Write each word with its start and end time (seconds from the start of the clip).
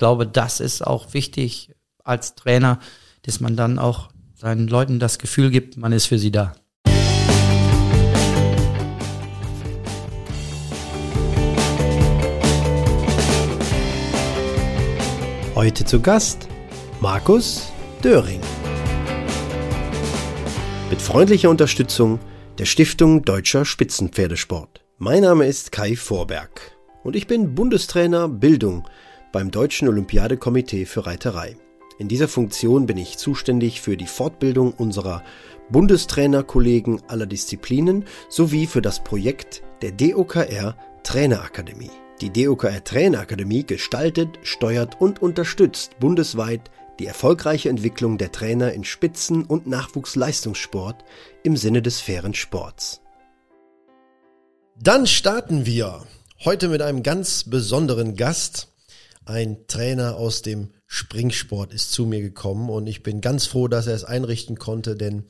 glaube, 0.00 0.26
das 0.26 0.60
ist 0.60 0.84
auch 0.84 1.12
wichtig 1.12 1.72
als 2.02 2.34
Trainer, 2.34 2.80
dass 3.22 3.38
man 3.38 3.54
dann 3.54 3.78
auch 3.78 4.08
seinen 4.34 4.66
Leuten 4.66 4.98
das 4.98 5.18
Gefühl 5.18 5.50
gibt, 5.50 5.76
man 5.76 5.92
ist 5.92 6.06
für 6.06 6.18
sie 6.18 6.32
da. 6.32 6.54
Heute 15.54 15.84
zu 15.84 16.00
Gast 16.00 16.48
Markus 17.00 17.70
Döring. 18.02 18.40
Mit 20.88 21.02
freundlicher 21.02 21.50
Unterstützung 21.50 22.18
der 22.58 22.64
Stiftung 22.64 23.22
Deutscher 23.22 23.66
Spitzenpferdesport. 23.66 24.82
Mein 24.96 25.20
Name 25.20 25.44
ist 25.44 25.72
Kai 25.72 25.94
Vorberg 25.94 26.74
und 27.04 27.16
ich 27.16 27.26
bin 27.26 27.54
Bundestrainer 27.54 28.28
Bildung 28.28 28.86
beim 29.32 29.50
Deutschen 29.50 29.88
Olympiadekomitee 29.88 30.86
für 30.86 31.06
Reiterei. 31.06 31.56
In 31.98 32.08
dieser 32.08 32.28
Funktion 32.28 32.86
bin 32.86 32.96
ich 32.96 33.18
zuständig 33.18 33.80
für 33.80 33.96
die 33.96 34.06
Fortbildung 34.06 34.72
unserer 34.72 35.22
Bundestrainerkollegen 35.70 37.02
aller 37.08 37.26
Disziplinen 37.26 38.04
sowie 38.28 38.66
für 38.66 38.82
das 38.82 39.04
Projekt 39.04 39.62
der 39.82 39.92
DOKR 39.92 40.76
Trainerakademie. 41.02 41.90
Die 42.20 42.30
DOKR 42.30 42.84
Trainerakademie 42.84 43.64
gestaltet, 43.64 44.38
steuert 44.42 45.00
und 45.00 45.22
unterstützt 45.22 45.98
bundesweit 46.00 46.70
die 46.98 47.06
erfolgreiche 47.06 47.70
Entwicklung 47.70 48.18
der 48.18 48.30
Trainer 48.30 48.72
in 48.72 48.84
Spitzen- 48.84 49.46
und 49.46 49.66
Nachwuchsleistungssport 49.66 51.02
im 51.42 51.56
Sinne 51.56 51.80
des 51.80 52.00
fairen 52.00 52.34
Sports. 52.34 53.00
Dann 54.78 55.06
starten 55.06 55.64
wir 55.64 56.06
heute 56.44 56.68
mit 56.68 56.82
einem 56.82 57.02
ganz 57.02 57.44
besonderen 57.44 58.16
Gast. 58.16 58.69
Ein 59.24 59.66
Trainer 59.66 60.16
aus 60.16 60.42
dem 60.42 60.70
Springsport 60.86 61.74
ist 61.74 61.92
zu 61.92 62.06
mir 62.06 62.20
gekommen 62.20 62.70
und 62.70 62.86
ich 62.86 63.02
bin 63.02 63.20
ganz 63.20 63.46
froh, 63.46 63.68
dass 63.68 63.86
er 63.86 63.94
es 63.94 64.04
einrichten 64.04 64.58
konnte, 64.58 64.96
denn 64.96 65.24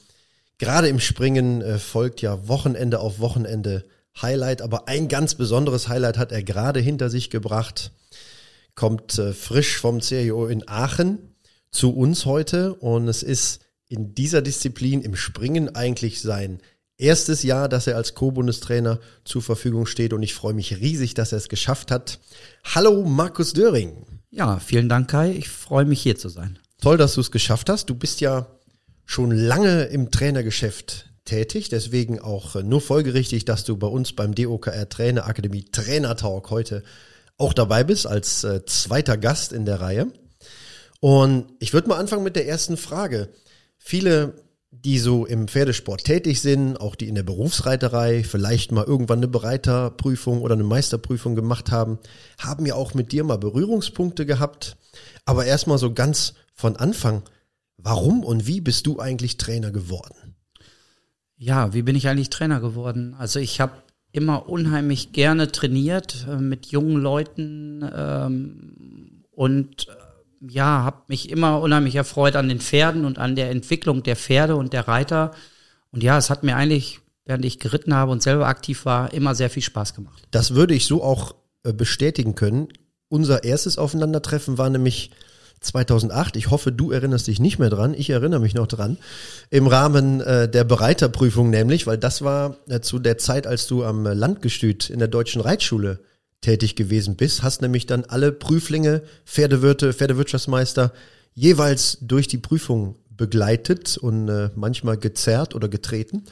gerade 0.58 0.88
im 0.88 1.00
Springen 1.00 1.60
äh, 1.60 1.78
folgt 1.78 2.22
ja 2.22 2.48
Wochenende 2.48 3.00
auf 3.00 3.18
Wochenende 3.18 3.84
Highlight, 4.20 4.62
aber 4.62 4.88
ein 4.88 5.08
ganz 5.08 5.34
besonderes 5.34 5.88
Highlight 5.88 6.18
hat 6.18 6.32
er 6.32 6.42
gerade 6.42 6.80
hinter 6.80 7.10
sich 7.10 7.30
gebracht. 7.30 7.92
Kommt 8.74 9.18
äh, 9.18 9.32
frisch 9.32 9.78
vom 9.78 10.00
CIO 10.00 10.46
in 10.46 10.68
Aachen 10.68 11.34
zu 11.70 11.94
uns 11.94 12.26
heute 12.26 12.74
und 12.74 13.08
es 13.08 13.22
ist 13.22 13.60
in 13.88 14.14
dieser 14.14 14.42
Disziplin 14.42 15.02
im 15.02 15.16
Springen 15.16 15.74
eigentlich 15.74 16.20
sein 16.20 16.60
erstes 17.00 17.42
Jahr, 17.42 17.68
dass 17.68 17.86
er 17.86 17.96
als 17.96 18.14
Co-Bundestrainer 18.14 19.00
zur 19.24 19.42
Verfügung 19.42 19.86
steht 19.86 20.12
und 20.12 20.22
ich 20.22 20.34
freue 20.34 20.54
mich 20.54 20.76
riesig, 20.76 21.14
dass 21.14 21.32
er 21.32 21.38
es 21.38 21.48
geschafft 21.48 21.90
hat. 21.90 22.20
Hallo 22.64 23.04
Markus 23.04 23.52
Döring. 23.52 24.06
Ja, 24.30 24.60
vielen 24.60 24.88
Dank 24.88 25.10
Kai, 25.10 25.32
ich 25.32 25.48
freue 25.48 25.84
mich 25.84 26.00
hier 26.00 26.16
zu 26.16 26.28
sein. 26.28 26.58
Toll, 26.80 26.96
dass 26.96 27.14
du 27.14 27.20
es 27.20 27.30
geschafft 27.30 27.68
hast. 27.68 27.90
Du 27.90 27.94
bist 27.94 28.20
ja 28.20 28.46
schon 29.04 29.32
lange 29.32 29.84
im 29.84 30.10
Trainergeschäft 30.10 31.10
tätig, 31.24 31.68
deswegen 31.68 32.20
auch 32.20 32.56
äh, 32.56 32.62
nur 32.62 32.80
folgerichtig, 32.80 33.44
dass 33.44 33.64
du 33.64 33.76
bei 33.76 33.86
uns 33.86 34.12
beim 34.12 34.34
DOKR 34.34 34.88
Trainer 34.88 35.26
Akademie 35.26 35.64
Trainer 35.70 36.16
Talk 36.16 36.50
heute 36.50 36.82
auch 37.36 37.52
dabei 37.54 37.84
bist 37.84 38.06
als 38.06 38.44
äh, 38.44 38.64
zweiter 38.66 39.16
Gast 39.16 39.52
in 39.52 39.64
der 39.64 39.80
Reihe. 39.80 40.08
Und 41.00 41.46
ich 41.58 41.72
würde 41.72 41.88
mal 41.88 41.98
anfangen 41.98 42.22
mit 42.22 42.36
der 42.36 42.46
ersten 42.46 42.76
Frage. 42.76 43.30
Viele, 43.78 44.34
die 44.72 44.98
so 44.98 45.26
im 45.26 45.48
Pferdesport 45.48 46.04
tätig 46.04 46.40
sind, 46.40 46.80
auch 46.80 46.94
die 46.94 47.08
in 47.08 47.16
der 47.16 47.24
Berufsreiterei 47.24 48.22
vielleicht 48.22 48.70
mal 48.70 48.84
irgendwann 48.84 49.18
eine 49.18 49.28
Bereiterprüfung 49.28 50.42
oder 50.42 50.54
eine 50.54 50.64
Meisterprüfung 50.64 51.34
gemacht 51.34 51.70
haben, 51.70 51.98
haben 52.38 52.66
ja 52.66 52.74
auch 52.74 52.94
mit 52.94 53.12
dir 53.12 53.24
mal 53.24 53.38
Berührungspunkte 53.38 54.26
gehabt. 54.26 54.76
Aber 55.24 55.44
erstmal 55.44 55.78
so 55.78 55.92
ganz 55.92 56.34
von 56.54 56.76
Anfang, 56.76 57.22
warum 57.78 58.22
und 58.22 58.46
wie 58.46 58.60
bist 58.60 58.86
du 58.86 59.00
eigentlich 59.00 59.38
Trainer 59.38 59.72
geworden? 59.72 60.36
Ja, 61.36 61.74
wie 61.74 61.82
bin 61.82 61.96
ich 61.96 62.06
eigentlich 62.06 62.30
Trainer 62.30 62.60
geworden? 62.60 63.16
Also 63.18 63.40
ich 63.40 63.60
habe 63.60 63.72
immer 64.12 64.48
unheimlich 64.48 65.12
gerne 65.12 65.50
trainiert 65.50 66.26
äh, 66.28 66.36
mit 66.36 66.66
jungen 66.66 66.96
Leuten 66.96 67.88
ähm, 67.92 69.24
und 69.30 69.88
ja, 70.40 70.82
habe 70.84 71.02
mich 71.08 71.30
immer 71.30 71.60
unheimlich 71.60 71.94
erfreut 71.94 72.36
an 72.36 72.48
den 72.48 72.60
Pferden 72.60 73.04
und 73.04 73.18
an 73.18 73.36
der 73.36 73.50
Entwicklung 73.50 74.02
der 74.02 74.16
Pferde 74.16 74.56
und 74.56 74.72
der 74.72 74.88
Reiter. 74.88 75.32
Und 75.92 76.02
ja, 76.02 76.16
es 76.16 76.30
hat 76.30 76.42
mir 76.42 76.56
eigentlich, 76.56 77.00
während 77.26 77.44
ich 77.44 77.58
geritten 77.58 77.94
habe 77.94 78.10
und 78.10 78.22
selber 78.22 78.46
aktiv 78.46 78.84
war, 78.84 79.12
immer 79.12 79.34
sehr 79.34 79.50
viel 79.50 79.62
Spaß 79.62 79.94
gemacht. 79.94 80.22
Das 80.30 80.54
würde 80.54 80.74
ich 80.74 80.86
so 80.86 81.02
auch 81.02 81.34
äh, 81.62 81.72
bestätigen 81.72 82.34
können. 82.34 82.68
Unser 83.08 83.44
erstes 83.44 83.76
Aufeinandertreffen 83.76 84.56
war 84.56 84.70
nämlich 84.70 85.10
2008. 85.60 86.36
Ich 86.36 86.50
hoffe, 86.50 86.72
du 86.72 86.90
erinnerst 86.90 87.26
dich 87.26 87.38
nicht 87.38 87.58
mehr 87.58 87.68
dran. 87.68 87.92
Ich 87.92 88.08
erinnere 88.08 88.40
mich 88.40 88.54
noch 88.54 88.66
dran. 88.66 88.96
Im 89.50 89.66
Rahmen 89.66 90.22
äh, 90.22 90.48
der 90.48 90.64
Bereiterprüfung 90.64 91.50
nämlich, 91.50 91.86
weil 91.86 91.98
das 91.98 92.22
war 92.22 92.56
äh, 92.68 92.80
zu 92.80 92.98
der 92.98 93.18
Zeit, 93.18 93.46
als 93.46 93.66
du 93.66 93.84
am 93.84 94.04
Landgestüt 94.04 94.88
in 94.88 95.00
der 95.00 95.08
deutschen 95.08 95.42
Reitschule 95.42 96.00
tätig 96.40 96.76
gewesen 96.76 97.16
bist. 97.16 97.42
Hast 97.42 97.62
nämlich 97.62 97.86
dann 97.86 98.04
alle 98.04 98.32
Prüflinge, 98.32 99.02
Pferdewirte, 99.24 99.92
Pferdewirtschaftsmeister 99.92 100.92
jeweils 101.34 101.98
durch 102.00 102.28
die 102.28 102.38
Prüfung 102.38 102.96
begleitet 103.10 103.98
und 103.98 104.28
äh, 104.28 104.50
manchmal 104.54 104.96
gezerrt 104.96 105.54
oder 105.54 105.68
getreten. 105.68 106.24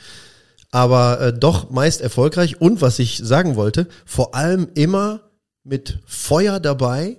Aber 0.71 1.21
äh, 1.21 1.33
doch 1.33 1.71
meist 1.71 2.01
erfolgreich. 2.01 2.61
Und 2.61 2.81
was 2.81 2.99
ich 2.99 3.19
sagen 3.19 3.57
wollte, 3.57 3.87
vor 4.05 4.35
allem 4.35 4.69
immer 4.75 5.31
mit 5.65 5.99
Feuer 6.07 6.61
dabei, 6.61 7.19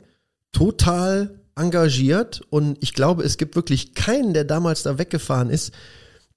total 0.51 1.39
engagiert 1.55 2.41
und 2.49 2.77
ich 2.81 2.93
glaube, 2.93 3.23
es 3.23 3.37
gibt 3.37 3.55
wirklich 3.55 3.93
keinen, 3.93 4.33
der 4.33 4.45
damals 4.45 4.83
da 4.83 4.97
weggefahren 4.97 5.49
ist, 5.49 5.73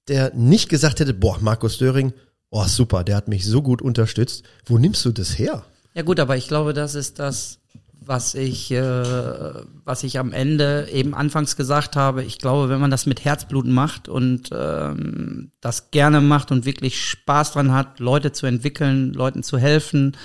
der 0.09 0.35
nicht 0.35 0.69
gesagt 0.69 1.01
hätte, 1.01 1.15
boah, 1.15 1.39
Markus 1.41 1.79
Döring, 1.79 2.13
oh 2.51 2.67
super, 2.67 3.05
der 3.05 3.17
hat 3.17 3.29
mich 3.29 3.47
so 3.47 3.63
gut 3.63 3.81
unterstützt. 3.81 4.43
Wo 4.67 4.79
nimmst 4.79 5.05
du 5.05 5.13
das 5.13 5.39
her? 5.39 5.65
Ja 5.95 6.03
gut, 6.03 6.21
aber 6.21 6.37
ich 6.37 6.49
glaube, 6.49 6.73
das 6.73 6.95
ist 6.95 7.19
das, 7.19 7.59
was 8.07 8.35
ich, 8.35 8.71
äh, 8.71 9.53
was 9.85 10.03
ich 10.03 10.19
am 10.19 10.33
Ende 10.33 10.89
eben 10.91 11.15
anfangs 11.15 11.57
gesagt 11.57 11.97
habe. 11.97 12.25
Ich 12.25 12.39
glaube, 12.39 12.69
wenn 12.69 12.81
man 12.81 12.91
das 12.91 13.07
mit 13.07 13.25
Herzblut 13.25 13.67
macht 13.67 14.09
und 14.09 14.51
ähm, 14.53 15.53
das 15.61 15.91
gerne 15.91 16.21
macht 16.21 16.51
und 16.51 16.65
wirklich 16.65 17.05
Spaß 17.05 17.53
dran 17.53 17.73
hat, 17.73 18.01
Leute 18.01 18.33
zu 18.33 18.47
entwickeln, 18.47 19.13
Leuten 19.13 19.43
zu 19.43 19.59
helfen, 19.59 20.17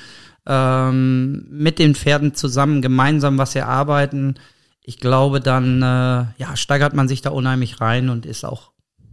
ähm, 0.45 1.45
mit 1.49 1.79
den 1.79 1.95
Pferden 1.95 2.33
zusammen 2.33 2.81
gemeinsam 2.81 3.37
was 3.37 3.55
erarbeiten, 3.55 4.35
ich 4.89 4.99
glaube, 4.99 5.41
dann 5.41 5.81
äh, 5.81 6.25
ja, 6.37 6.55
steigert 6.55 6.93
man 6.93 7.09
sich 7.09 7.21
da 7.21 7.31
unheimlich 7.31 7.81
rein 7.81 8.09
und 8.09 8.25
ist 8.25 8.45
auch 8.45 8.71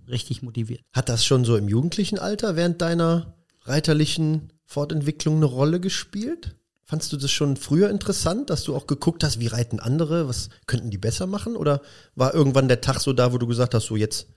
richtig 0.09 0.41
motiviert. 0.41 0.83
Hat 0.93 1.09
das 1.09 1.25
schon 1.25 1.45
so 1.45 1.57
im 1.57 1.69
jugendlichen 1.69 2.21
Alter 2.21 2.55
während 2.55 2.81
deiner 2.81 3.35
reiterlichen 3.63 4.53
Fortentwicklung 4.65 5.37
eine 5.37 5.47
Rolle 5.47 5.81
gespielt? 5.81 6.57
Fandst 6.85 7.13
du 7.13 7.17
das 7.17 7.31
schon 7.31 7.57
früher 7.57 7.89
interessant, 7.89 8.51
dass 8.51 8.65
du 8.65 8.77
auch 8.77 8.87
geguckt 8.87 9.25
hast, 9.25 9.41
wie 9.41 9.47
reiten 9.47 9.81
andere, 9.81 10.29
was 10.29 10.51
könnten 10.67 10.91
die 10.91 10.99
besser 10.99 11.27
machen? 11.27 11.57
Oder 11.57 11.81
war 12.15 12.35
irgendwann 12.35 12.69
der 12.69 12.83
Tag 12.83 13.01
so 13.01 13.13
da, 13.13 13.33
wo 13.33 13.39
du 13.39 13.47
gesagt 13.47 13.75
hast, 13.75 13.87
so 13.87 13.97
jetzt 13.97 14.29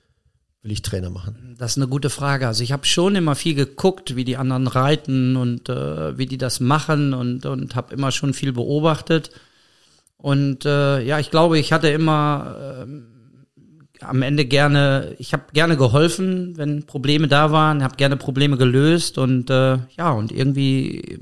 will 0.61 0.71
ich 0.71 0.81
Trainer 0.81 1.09
machen? 1.09 1.55
Das 1.57 1.71
ist 1.71 1.77
eine 1.77 1.89
gute 1.89 2.09
Frage. 2.09 2.47
Also 2.47 2.63
ich 2.63 2.71
habe 2.71 2.85
schon 2.85 3.15
immer 3.15 3.35
viel 3.35 3.53
geguckt, 3.53 4.15
wie 4.15 4.23
die 4.23 4.37
anderen 4.37 4.67
reiten 4.67 5.35
und 5.35 5.67
äh, 5.67 6.17
wie 6.17 6.25
die 6.25 6.37
das 6.37 6.59
machen 6.61 7.13
und, 7.13 7.45
und 7.45 7.75
habe 7.75 7.93
immer 7.93 8.11
schon 8.11 8.33
viel 8.33 8.53
beobachtet. 8.53 9.31
Und 10.17 10.65
äh, 10.65 11.01
ja, 11.01 11.19
ich 11.19 11.31
glaube, 11.31 11.59
ich 11.59 11.73
hatte 11.73 11.89
immer 11.89 12.85
äh, 12.85 13.16
am 14.01 14.21
Ende 14.21 14.45
gerne, 14.45 15.15
ich 15.17 15.33
habe 15.33 15.45
gerne 15.53 15.77
geholfen, 15.77 16.57
wenn 16.57 16.85
Probleme 16.85 17.27
da 17.27 17.51
waren, 17.51 17.83
habe 17.83 17.95
gerne 17.95 18.17
Probleme 18.17 18.57
gelöst 18.57 19.17
und 19.17 19.49
äh, 19.49 19.77
ja, 19.97 20.11
und 20.11 20.31
irgendwie 20.31 21.19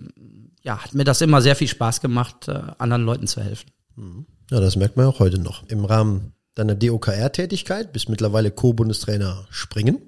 ja, 0.66 0.84
hat 0.84 0.94
mir 0.94 1.03
das 1.03 1.22
immer 1.22 1.41
sehr 1.41 1.56
viel 1.56 1.68
Spaß 1.68 2.01
gemacht, 2.01 2.48
äh, 2.48 2.60
anderen 2.80 3.04
Leuten 3.04 3.27
zu 3.27 3.42
helfen. 3.42 3.69
Mhm. 3.95 4.25
Ja, 4.51 4.60
das 4.60 4.75
merkt 4.75 4.98
man 4.98 5.06
auch 5.06 5.19
heute 5.19 5.39
noch. 5.39 5.68
Im 5.69 5.86
Rahmen 5.86 6.33
deiner 6.56 6.75
DOKR-Tätigkeit 6.75 7.94
bist 7.94 8.10
mittlerweile 8.10 8.51
Co-Bundestrainer 8.51 9.45
Springen. 9.50 10.01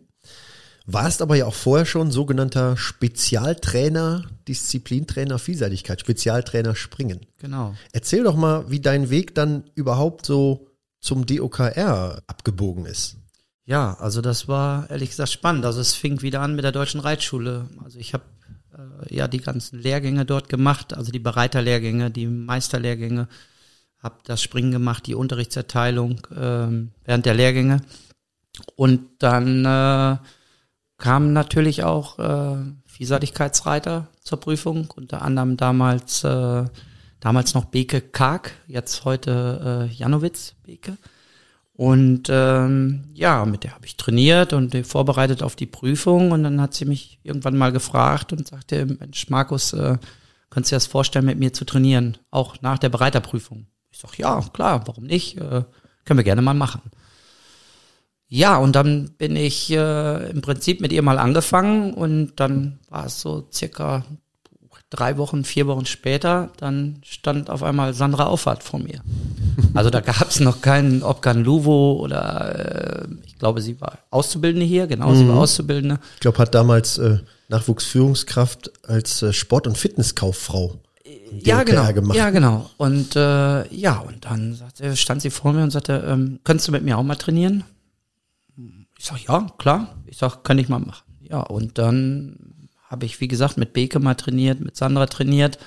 Warst 0.86 1.22
aber 1.22 1.36
ja 1.36 1.46
auch 1.46 1.54
vorher 1.54 1.86
schon 1.86 2.12
sogenannter 2.12 2.78
Spezialtrainer, 2.78 4.24
Disziplintrainer 4.48 5.38
Vielseitigkeit, 5.38 6.00
Spezialtrainer 6.00 6.76
Springen. 6.76 7.26
Genau. 7.40 7.76
Erzähl 7.92 8.24
doch 8.24 8.38
mal, 8.38 8.72
wie 8.72 8.80
dein 8.80 9.10
Weg 9.10 9.36
dann 9.36 9.66
überhaupt 9.76 10.26
so 10.26 10.67
zum 11.00 11.26
DOKR 11.26 12.22
abgebogen 12.28 12.86
ist. 12.86 13.18
Ja, 13.66 13.96
also 14.00 14.22
das 14.22 14.48
war 14.48 14.90
ehrlich 14.90 15.10
gesagt 15.10 15.30
spannend. 15.30 15.66
Also 15.66 15.82
es 15.82 15.94
fing 15.94 16.22
wieder 16.22 16.42
an 16.42 16.56
mit 16.56 16.64
der 16.64 16.72
deutschen 16.72 17.02
Reitschule. 17.02 17.70
Also 17.84 18.00
ich 18.00 18.14
habe 18.14 18.24
äh, 18.74 19.14
ja 19.16 19.28
die 19.28 19.42
ganzen 19.42 19.80
Lehrgänge 19.80 20.26
dort 20.26 20.48
gemacht, 20.50 20.94
also 20.94 21.12
die 21.12 21.20
Bereiterlehrgänge, 21.20 22.10
die 22.10 22.28
Meisterlehrgänge, 22.28 23.28
habe 24.00 24.16
das 24.24 24.42
Springen 24.42 24.72
gemacht, 24.72 25.08
die 25.08 25.16
Unterrichtserteilung 25.16 26.20
äh, 26.32 26.88
während 27.06 27.26
der 27.26 27.34
Lehrgänge 27.34 27.82
und 28.76 29.02
dann 29.20 29.66
äh, 29.66 30.18
kamen 30.98 31.34
natürlich 31.34 31.84
auch 31.84 32.20
äh, 32.20 32.58
Vielseitigkeitsreiter 32.86 34.08
zur 34.22 34.40
Prüfung, 34.40 34.92
unter 34.96 35.22
anderem 35.22 35.58
damals 35.58 36.24
äh, 36.24 36.66
damals 37.20 37.54
noch 37.54 37.66
Beke 37.66 38.02
Karg, 38.02 38.52
jetzt 38.68 39.06
heute 39.06 39.90
äh, 39.90 39.94
Janowitz 39.94 40.56
Beke. 40.64 40.98
Und 41.74 42.28
ähm, 42.32 43.04
ja, 43.14 43.46
mit 43.46 43.64
der 43.64 43.76
habe 43.76 43.86
ich 43.86 43.98
trainiert 43.98 44.52
und 44.52 44.76
vorbereitet 44.88 45.44
auf 45.44 45.56
die 45.56 45.68
Prüfung. 45.68 46.32
Und 46.32 46.44
dann 46.44 46.60
hat 46.60 46.74
sie 46.74 46.86
mich 46.86 47.20
irgendwann 47.22 47.56
mal 47.56 47.72
gefragt 47.72 48.34
und 48.34 48.48
sagte, 48.48 48.86
Mensch, 48.86 49.30
Markus, 49.30 49.74
äh, 49.74 49.98
könntest 50.50 50.72
du 50.72 50.76
dir 50.76 50.78
das 50.78 50.88
vorstellen, 50.88 51.26
mit 51.26 51.38
mir 51.38 51.54
zu 51.54 51.66
trainieren, 51.66 52.18
auch 52.32 52.62
nach 52.62 52.80
der 52.80 52.90
Bereiterprüfung? 52.90 53.68
Ich 53.92 54.00
sag, 54.00 54.18
ja, 54.18 54.42
klar, 54.54 54.88
warum 54.88 55.04
nicht? 55.04 55.38
Äh, 55.38 55.64
können 56.04 56.18
wir 56.18 56.24
gerne 56.24 56.42
mal 56.42 56.56
machen. 56.56 56.82
Ja, 58.28 58.58
und 58.58 58.76
dann 58.76 59.12
bin 59.18 59.36
ich 59.36 59.72
äh, 59.72 60.30
im 60.32 60.42
Prinzip 60.42 60.82
mit 60.82 60.92
ihr 60.92 61.02
mal 61.02 61.20
angefangen 61.20 61.94
und 61.94 62.38
dann 62.38 62.80
war 62.90 63.06
es 63.06 63.22
so 63.22 63.48
circa 63.54 64.04
drei 64.90 65.18
Wochen, 65.18 65.44
vier 65.44 65.68
Wochen 65.68 65.86
später, 65.86 66.50
dann 66.58 67.02
stand 67.04 67.50
auf 67.50 67.62
einmal 67.64 67.94
Sandra 67.94 68.28
Auffahrt 68.28 68.64
vor 68.64 68.80
mir. 68.80 69.02
Also 69.74 69.90
da 69.90 70.00
gab 70.00 70.30
es 70.30 70.40
noch 70.40 70.62
keinen 70.62 71.04
Obgan 71.04 71.44
Luvo 71.44 71.94
oder 71.94 73.04
äh, 73.04 73.08
ich 73.26 73.38
glaube, 73.38 73.62
sie 73.62 73.80
war 73.82 74.00
Auszubildende 74.10 74.66
hier, 74.66 74.88
genau, 74.88 75.10
mhm. 75.10 75.16
sie 75.16 75.28
war 75.28 75.36
mhm. 75.36 75.42
Auszubildende. 75.42 76.00
Ich 76.16 76.22
glaube, 76.22 76.38
hat 76.38 76.56
damals 76.56 76.98
äh, 76.98 77.20
Nachwuchsführungskraft 77.50 78.72
als 78.88 79.22
äh, 79.22 79.34
Sport- 79.34 79.68
und 79.68 79.78
Fitnesskauffrau. 79.78 80.76
Ja, 81.32 81.64
genau. 81.64 81.92
Gemacht. 81.94 82.18
Ja, 82.18 82.30
genau. 82.30 82.70
Und 82.78 83.16
äh, 83.16 83.68
ja, 83.74 84.00
und 84.00 84.26
dann 84.26 84.56
sagte, 84.56 84.96
stand 84.96 85.22
sie 85.22 85.30
vor 85.30 85.54
mir 85.54 85.64
und 85.64 85.72
sagte, 85.72 86.04
ähm, 86.08 86.40
könntest 86.44 86.68
du 86.68 86.72
mit 86.72 86.84
mir 86.84 86.98
auch 86.98 87.04
mal 87.04 87.16
trainieren? 87.16 87.64
Ich 88.98 89.06
sag, 89.06 89.24
ja, 89.26 89.48
klar. 89.58 89.96
Ich 90.06 90.18
sag, 90.18 90.44
kann 90.44 90.58
ich 90.58 90.70
mal 90.70 90.80
machen. 90.80 91.04
Ja, 91.22 91.42
und 91.42 91.78
dann 91.78 92.38
habe 92.90 93.06
ich, 93.06 93.20
wie 93.22 93.28
gesagt, 93.28 93.58
mit 93.58 93.74
Beke 93.74 94.00
mal 94.00 94.16
trainiert, 94.16 94.60
mit 94.60 94.76
Sandra 94.76 95.06
trainiert. 95.08 95.58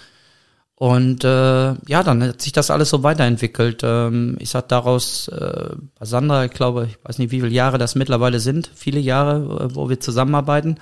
Und 0.74 1.24
äh, 1.24 1.74
ja, 1.88 2.02
dann 2.02 2.22
hat 2.22 2.40
sich 2.40 2.52
das 2.52 2.70
alles 2.70 2.88
so 2.88 3.02
weiterentwickelt. 3.02 3.82
Ähm, 3.84 4.36
ich 4.40 4.48
sag 4.48 4.68
daraus, 4.68 5.28
äh, 5.28 5.76
bei 5.98 6.06
Sandra, 6.06 6.46
ich 6.46 6.52
glaube, 6.52 6.88
ich 6.90 6.98
weiß 7.04 7.18
nicht, 7.18 7.30
wie 7.32 7.40
viele 7.40 7.52
Jahre 7.52 7.76
das 7.76 7.94
mittlerweile 7.94 8.40
sind, 8.40 8.70
viele 8.74 8.98
Jahre, 8.98 9.66
äh, 9.66 9.74
wo 9.74 9.90
wir 9.90 10.00
zusammenarbeiten. 10.00 10.76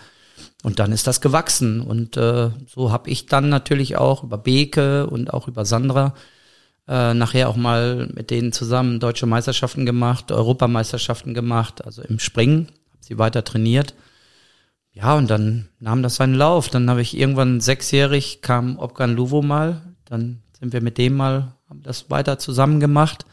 Und 0.62 0.79
dann 0.79 0.93
ist 0.93 1.08
das 1.08 1.20
gewachsen. 1.20 1.81
Und 1.81 2.17
äh, 2.17 2.50
so 2.67 2.93
habe 2.93 3.11
ich 3.11 3.26
dann 3.26 3.49
natürlich 3.49 3.96
auch 3.96 4.23
über 4.23 4.38
Beke 4.38 5.08
und 5.08 5.35
auch 5.35 5.49
über 5.49 5.64
Sandra 5.64 6.14
äh, 6.88 7.12
nachher 7.14 7.49
auch 7.49 7.56
mal 7.56 8.08
mit 8.14 8.31
denen 8.31 8.52
zusammen 8.52 8.99
deutsche 8.99 9.26
Meisterschaften 9.26 9.85
gemacht, 9.85 10.32
Europameisterschaften 10.32 11.35
gemacht, 11.35 11.85
also 11.85 12.02
im 12.02 12.19
Springen, 12.19 12.69
habe 12.93 13.00
sie 13.00 13.19
weiter 13.19 13.44
trainiert. 13.44 13.94
Ja, 15.00 15.15
und 15.17 15.31
dann 15.31 15.69
nahm 15.79 16.03
das 16.03 16.17
seinen 16.17 16.35
Lauf. 16.35 16.69
Dann 16.69 16.91
habe 16.91 17.03
ich 17.03 17.17
irgendwann 17.17 17.61
sechsjährig, 17.61 18.43
kam 18.43 18.79
Obgan 18.79 19.15
Luvo 19.15 19.43
mal, 19.43 19.83
dann 20.05 20.41
sind 20.59 20.73
wir 20.73 20.81
mit 20.81 20.99
dem 20.99 21.15
mal, 21.15 21.53
haben 21.71 21.83
das 21.85 22.11
weiter 22.11 22.39
zusammen 22.39 22.81
gemacht. 22.81 23.25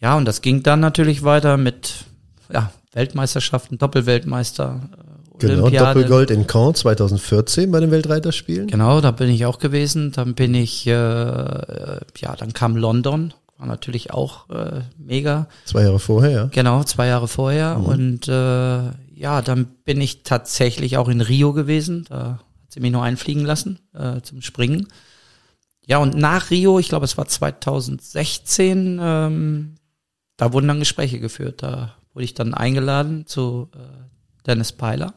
Ja, 0.00 0.16
und 0.16 0.24
das 0.24 0.42
ging 0.42 0.62
dann 0.62 0.80
natürlich 0.80 1.22
weiter 1.22 1.56
mit 1.56 2.06
ja, 2.52 2.72
Weltmeisterschaften, 2.92 3.78
Doppelweltmeister, 3.78 4.80
äh, 4.92 5.10
Genau, 5.38 5.62
Olympiade. 5.62 5.94
Doppelgold 5.94 6.30
in 6.30 6.46
Caen 6.46 6.74
2014 6.74 7.70
bei 7.70 7.80
den 7.80 7.90
Weltreiterspielen. 7.90 8.66
Genau, 8.66 9.00
da 9.00 9.10
bin 9.10 9.30
ich 9.30 9.46
auch 9.46 9.58
gewesen. 9.58 10.12
Dann 10.12 10.34
bin 10.34 10.54
ich, 10.54 10.86
äh, 10.86 10.90
ja, 10.92 12.36
dann 12.36 12.52
kam 12.52 12.76
London, 12.76 13.32
war 13.56 13.66
natürlich 13.66 14.12
auch 14.12 14.50
äh, 14.50 14.82
mega. 14.98 15.46
Zwei 15.64 15.84
Jahre 15.84 15.98
vorher, 15.98 16.30
ja. 16.30 16.44
Genau, 16.52 16.84
zwei 16.84 17.06
Jahre 17.06 17.26
vorher. 17.26 17.78
Mhm. 17.78 17.84
Und 17.86 18.28
äh, 18.28 18.80
ja, 19.20 19.42
dann 19.42 19.66
bin 19.84 20.00
ich 20.00 20.22
tatsächlich 20.22 20.96
auch 20.96 21.08
in 21.08 21.20
Rio 21.20 21.52
gewesen. 21.52 22.06
Da 22.08 22.38
hat 22.38 22.72
sie 22.72 22.80
mich 22.80 22.90
nur 22.90 23.02
einfliegen 23.02 23.44
lassen 23.44 23.78
äh, 23.92 24.22
zum 24.22 24.40
Springen. 24.40 24.88
Ja, 25.84 25.98
und 25.98 26.16
nach 26.16 26.50
Rio, 26.50 26.78
ich 26.78 26.88
glaube, 26.88 27.04
es 27.04 27.18
war 27.18 27.28
2016, 27.28 28.98
ähm, 28.98 29.74
da 30.38 30.54
wurden 30.54 30.68
dann 30.68 30.78
Gespräche 30.78 31.20
geführt. 31.20 31.62
Da 31.62 31.96
wurde 32.14 32.24
ich 32.24 32.32
dann 32.32 32.54
eingeladen 32.54 33.26
zu 33.26 33.68
äh, 33.74 34.46
Dennis 34.46 34.72
Peiler. 34.72 35.12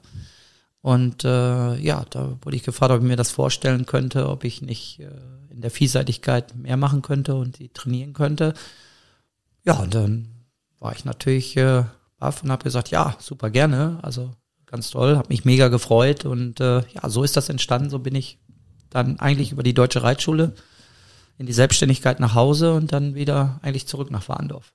Und 0.81 1.23
äh, 1.23 1.77
ja, 1.77 2.05
da 2.09 2.38
wurde 2.41 2.57
ich 2.57 2.63
gefragt, 2.63 2.91
ob 2.91 3.01
ich 3.01 3.07
mir 3.07 3.15
das 3.15 3.31
vorstellen 3.31 3.85
könnte, 3.85 4.27
ob 4.27 4.44
ich 4.44 4.61
nicht 4.61 5.00
äh, 5.00 5.11
in 5.50 5.61
der 5.61 5.71
Vielseitigkeit 5.71 6.53
mehr 6.57 6.75
machen 6.75 7.01
könnte 7.01 7.35
und 7.35 7.57
die 7.59 7.69
trainieren 7.69 8.11
könnte. 8.11 8.53
Ja, 9.63 9.75
und 9.75 9.95
dann 9.95 10.27
war 10.79 10.94
ich 10.94 11.05
natürlich 11.05 11.55
äh, 11.55 11.85
und 12.44 12.52
habe 12.52 12.64
gesagt, 12.64 12.90
ja, 12.90 13.16
super 13.20 13.50
gerne. 13.50 14.00
Also 14.02 14.31
ganz 14.66 14.90
toll, 14.90 15.18
habe 15.18 15.30
mich 15.30 15.46
mega 15.46 15.68
gefreut 15.68 16.25
und 16.25 16.60
äh, 16.60 16.78
ja, 16.78 17.10
so 17.10 17.24
ist 17.24 17.38
das 17.38 17.50
entstanden. 17.50 17.90
So 17.90 18.00
bin 18.00 18.16
ich 18.16 18.40
dann 18.90 19.20
eigentlich 19.20 19.52
über 19.52 19.64
die 19.64 19.74
Deutsche 19.74 20.04
Reitschule 20.04 20.54
in 21.38 21.46
die 21.46 21.54
Selbstständigkeit 21.54 22.20
nach 22.20 22.36
Hause 22.36 22.74
und 22.74 22.92
dann 22.92 23.16
wieder 23.16 23.60
eigentlich 23.62 23.88
zurück 23.88 24.12
nach 24.12 24.30
Warndorf. 24.30 24.74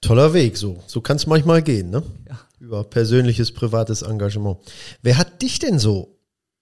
Toller 0.00 0.34
Weg, 0.34 0.56
so. 0.56 0.82
So 0.86 1.00
kann 1.00 1.16
es 1.16 1.26
manchmal 1.26 1.62
gehen, 1.62 1.90
ne? 1.90 2.02
Ja. 2.28 2.38
Über 2.60 2.84
persönliches, 2.84 3.52
privates 3.52 4.02
Engagement. 4.02 4.58
Wer 5.02 5.18
hat 5.18 5.42
dich 5.42 5.58
denn 5.58 5.78
so 5.78 6.18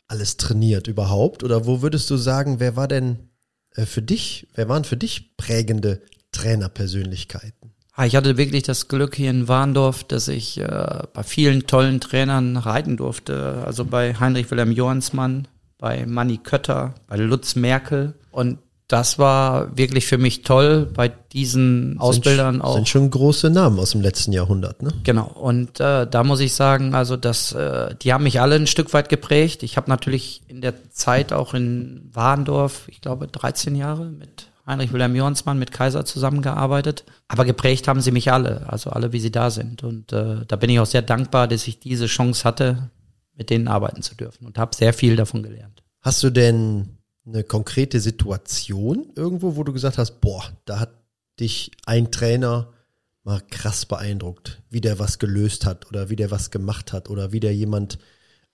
alles 0.07 0.37
trainiert 0.37 0.87
überhaupt? 0.87 1.43
Oder 1.43 1.67
wo 1.67 1.83
würdest 1.83 2.11
du 2.11 2.17
sagen, 2.17 2.61
wer 2.61 2.77
war 2.77 2.89
denn 2.89 3.31
äh, 3.75 3.87
für 3.87 4.03
dich, 4.03 4.49
wer 4.55 4.69
waren 4.69 4.85
für 4.85 4.97
dich 4.97 5.37
prägende 5.37 6.03
Trainerpersönlichkeiten? 6.33 7.74
Ah, 7.97 8.07
ich 8.07 8.17
hatte 8.17 8.37
wirklich 8.37 8.65
das 8.65 8.89
Glück 8.89 9.15
hier 9.15 9.31
in 9.31 9.47
Warndorf, 9.47 10.03
dass 10.03 10.27
ich 10.27 10.59
äh, 10.59 11.03
bei 11.13 11.23
vielen 11.23 11.67
tollen 11.69 12.01
Trainern 12.01 12.57
reiten 12.57 12.97
durfte. 12.97 13.63
Also 13.65 13.85
bei 13.85 14.15
Heinrich 14.15 14.51
Wilhelm 14.51 14.73
Johansmann, 14.73 15.47
bei 15.79 16.05
Manny 16.05 16.39
Kötter, 16.39 16.95
bei 17.07 17.17
Lutz 17.17 17.55
Merkel. 17.55 18.15
Und 18.33 18.59
das 18.89 19.19
war 19.19 19.77
wirklich 19.79 20.07
für 20.07 20.19
mich 20.19 20.43
toll 20.43 20.91
bei 20.93 21.09
diesen 21.09 21.93
sind, 21.93 22.01
Ausbildern 22.01 22.61
auch. 22.63 22.75
Sind 22.75 22.89
schon 22.89 23.11
große 23.11 23.49
Namen 23.49 23.79
aus 23.79 23.93
dem 23.93 24.01
letzten 24.01 24.33
Jahrhundert, 24.33 24.83
ne? 24.83 24.91
Genau. 25.05 25.27
Und 25.27 25.79
äh, 25.79 26.07
da 26.07 26.25
muss 26.25 26.41
ich 26.41 26.53
sagen, 26.53 26.95
also 26.95 27.17
das, 27.17 27.53
äh, 27.53 27.95
die 28.03 28.13
haben 28.13 28.25
mich 28.25 28.41
alle 28.41 28.57
ein 28.57 28.67
Stück 28.67 28.93
weit 28.93 29.09
geprägt. 29.09 29.63
Ich 29.63 29.77
habe 29.77 29.89
natürlich 29.89 30.43
in 30.49 30.61
der 30.61 30.91
Zeit 30.91 31.33
auch 31.33 31.55
in 31.55 32.11
Warndorf, 32.13 32.89
ich 32.89 33.01
glaube 33.01 33.29
13 33.29 33.77
Jahre 33.77 34.07
mit 34.07 34.49
Heinrich 34.67 34.93
Wilhelm 34.93 35.15
Jonsmann 35.15 35.59
mit 35.59 35.73
Kaiser 35.73 36.05
zusammengearbeitet. 36.05 37.05
Aber 37.29 37.45
geprägt 37.45 37.89
haben 37.89 38.01
sie 38.01 38.13
mich 38.13 38.33
alle, 38.33 38.69
also 38.69 38.91
alle, 38.91 39.13
wie 39.13 39.21
sie 39.21 39.33
da 39.33 39.51
sind. 39.51 39.83
Und 39.83 40.13
äh, 40.13 40.45
da 40.47 40.57
bin 40.57 40.71
ich 40.71 40.81
auch 40.81 40.87
sehr 40.87 41.03
dankbar, 41.03 41.49
dass 41.49 41.67
ich 41.67 41.81
diese 41.81 42.07
Chance 42.07 42.45
hatte, 42.45 42.91
mit 43.35 43.51
denen 43.51 43.69
arbeiten 43.69 44.03
zu 44.03 44.15
dürfen 44.15 44.47
und 44.47 44.59
habe 44.59 44.75
sehr 44.75 44.93
viel 44.93 45.17
davon 45.17 45.43
gelernt. 45.43 45.83
Hast 46.01 46.23
du 46.23 46.31
denn 46.31 46.99
eine 47.27 47.45
konkrete 47.45 48.01
Situation 48.01 49.11
irgendwo, 49.17 49.57
wo 49.57 49.65
du 49.65 49.73
gesagt 49.73 49.99
hast, 49.99 50.21
boah, 50.21 50.45
da 50.67 50.79
hat 50.79 50.91
dich 51.41 51.71
ein 51.87 52.11
Trainer 52.11 52.73
mal 53.23 53.41
krass 53.51 53.87
beeindruckt, 53.87 54.63
wie 54.71 54.83
der 54.83 54.99
was 54.99 55.19
gelöst 55.19 55.65
hat 55.65 55.89
oder 55.89 56.11
wie 56.11 56.17
der 56.17 56.31
was 56.31 56.51
gemacht 56.51 56.93
hat 56.93 57.09
oder 57.09 57.33
wie 57.33 57.41
der 57.41 57.55
jemand 57.55 57.99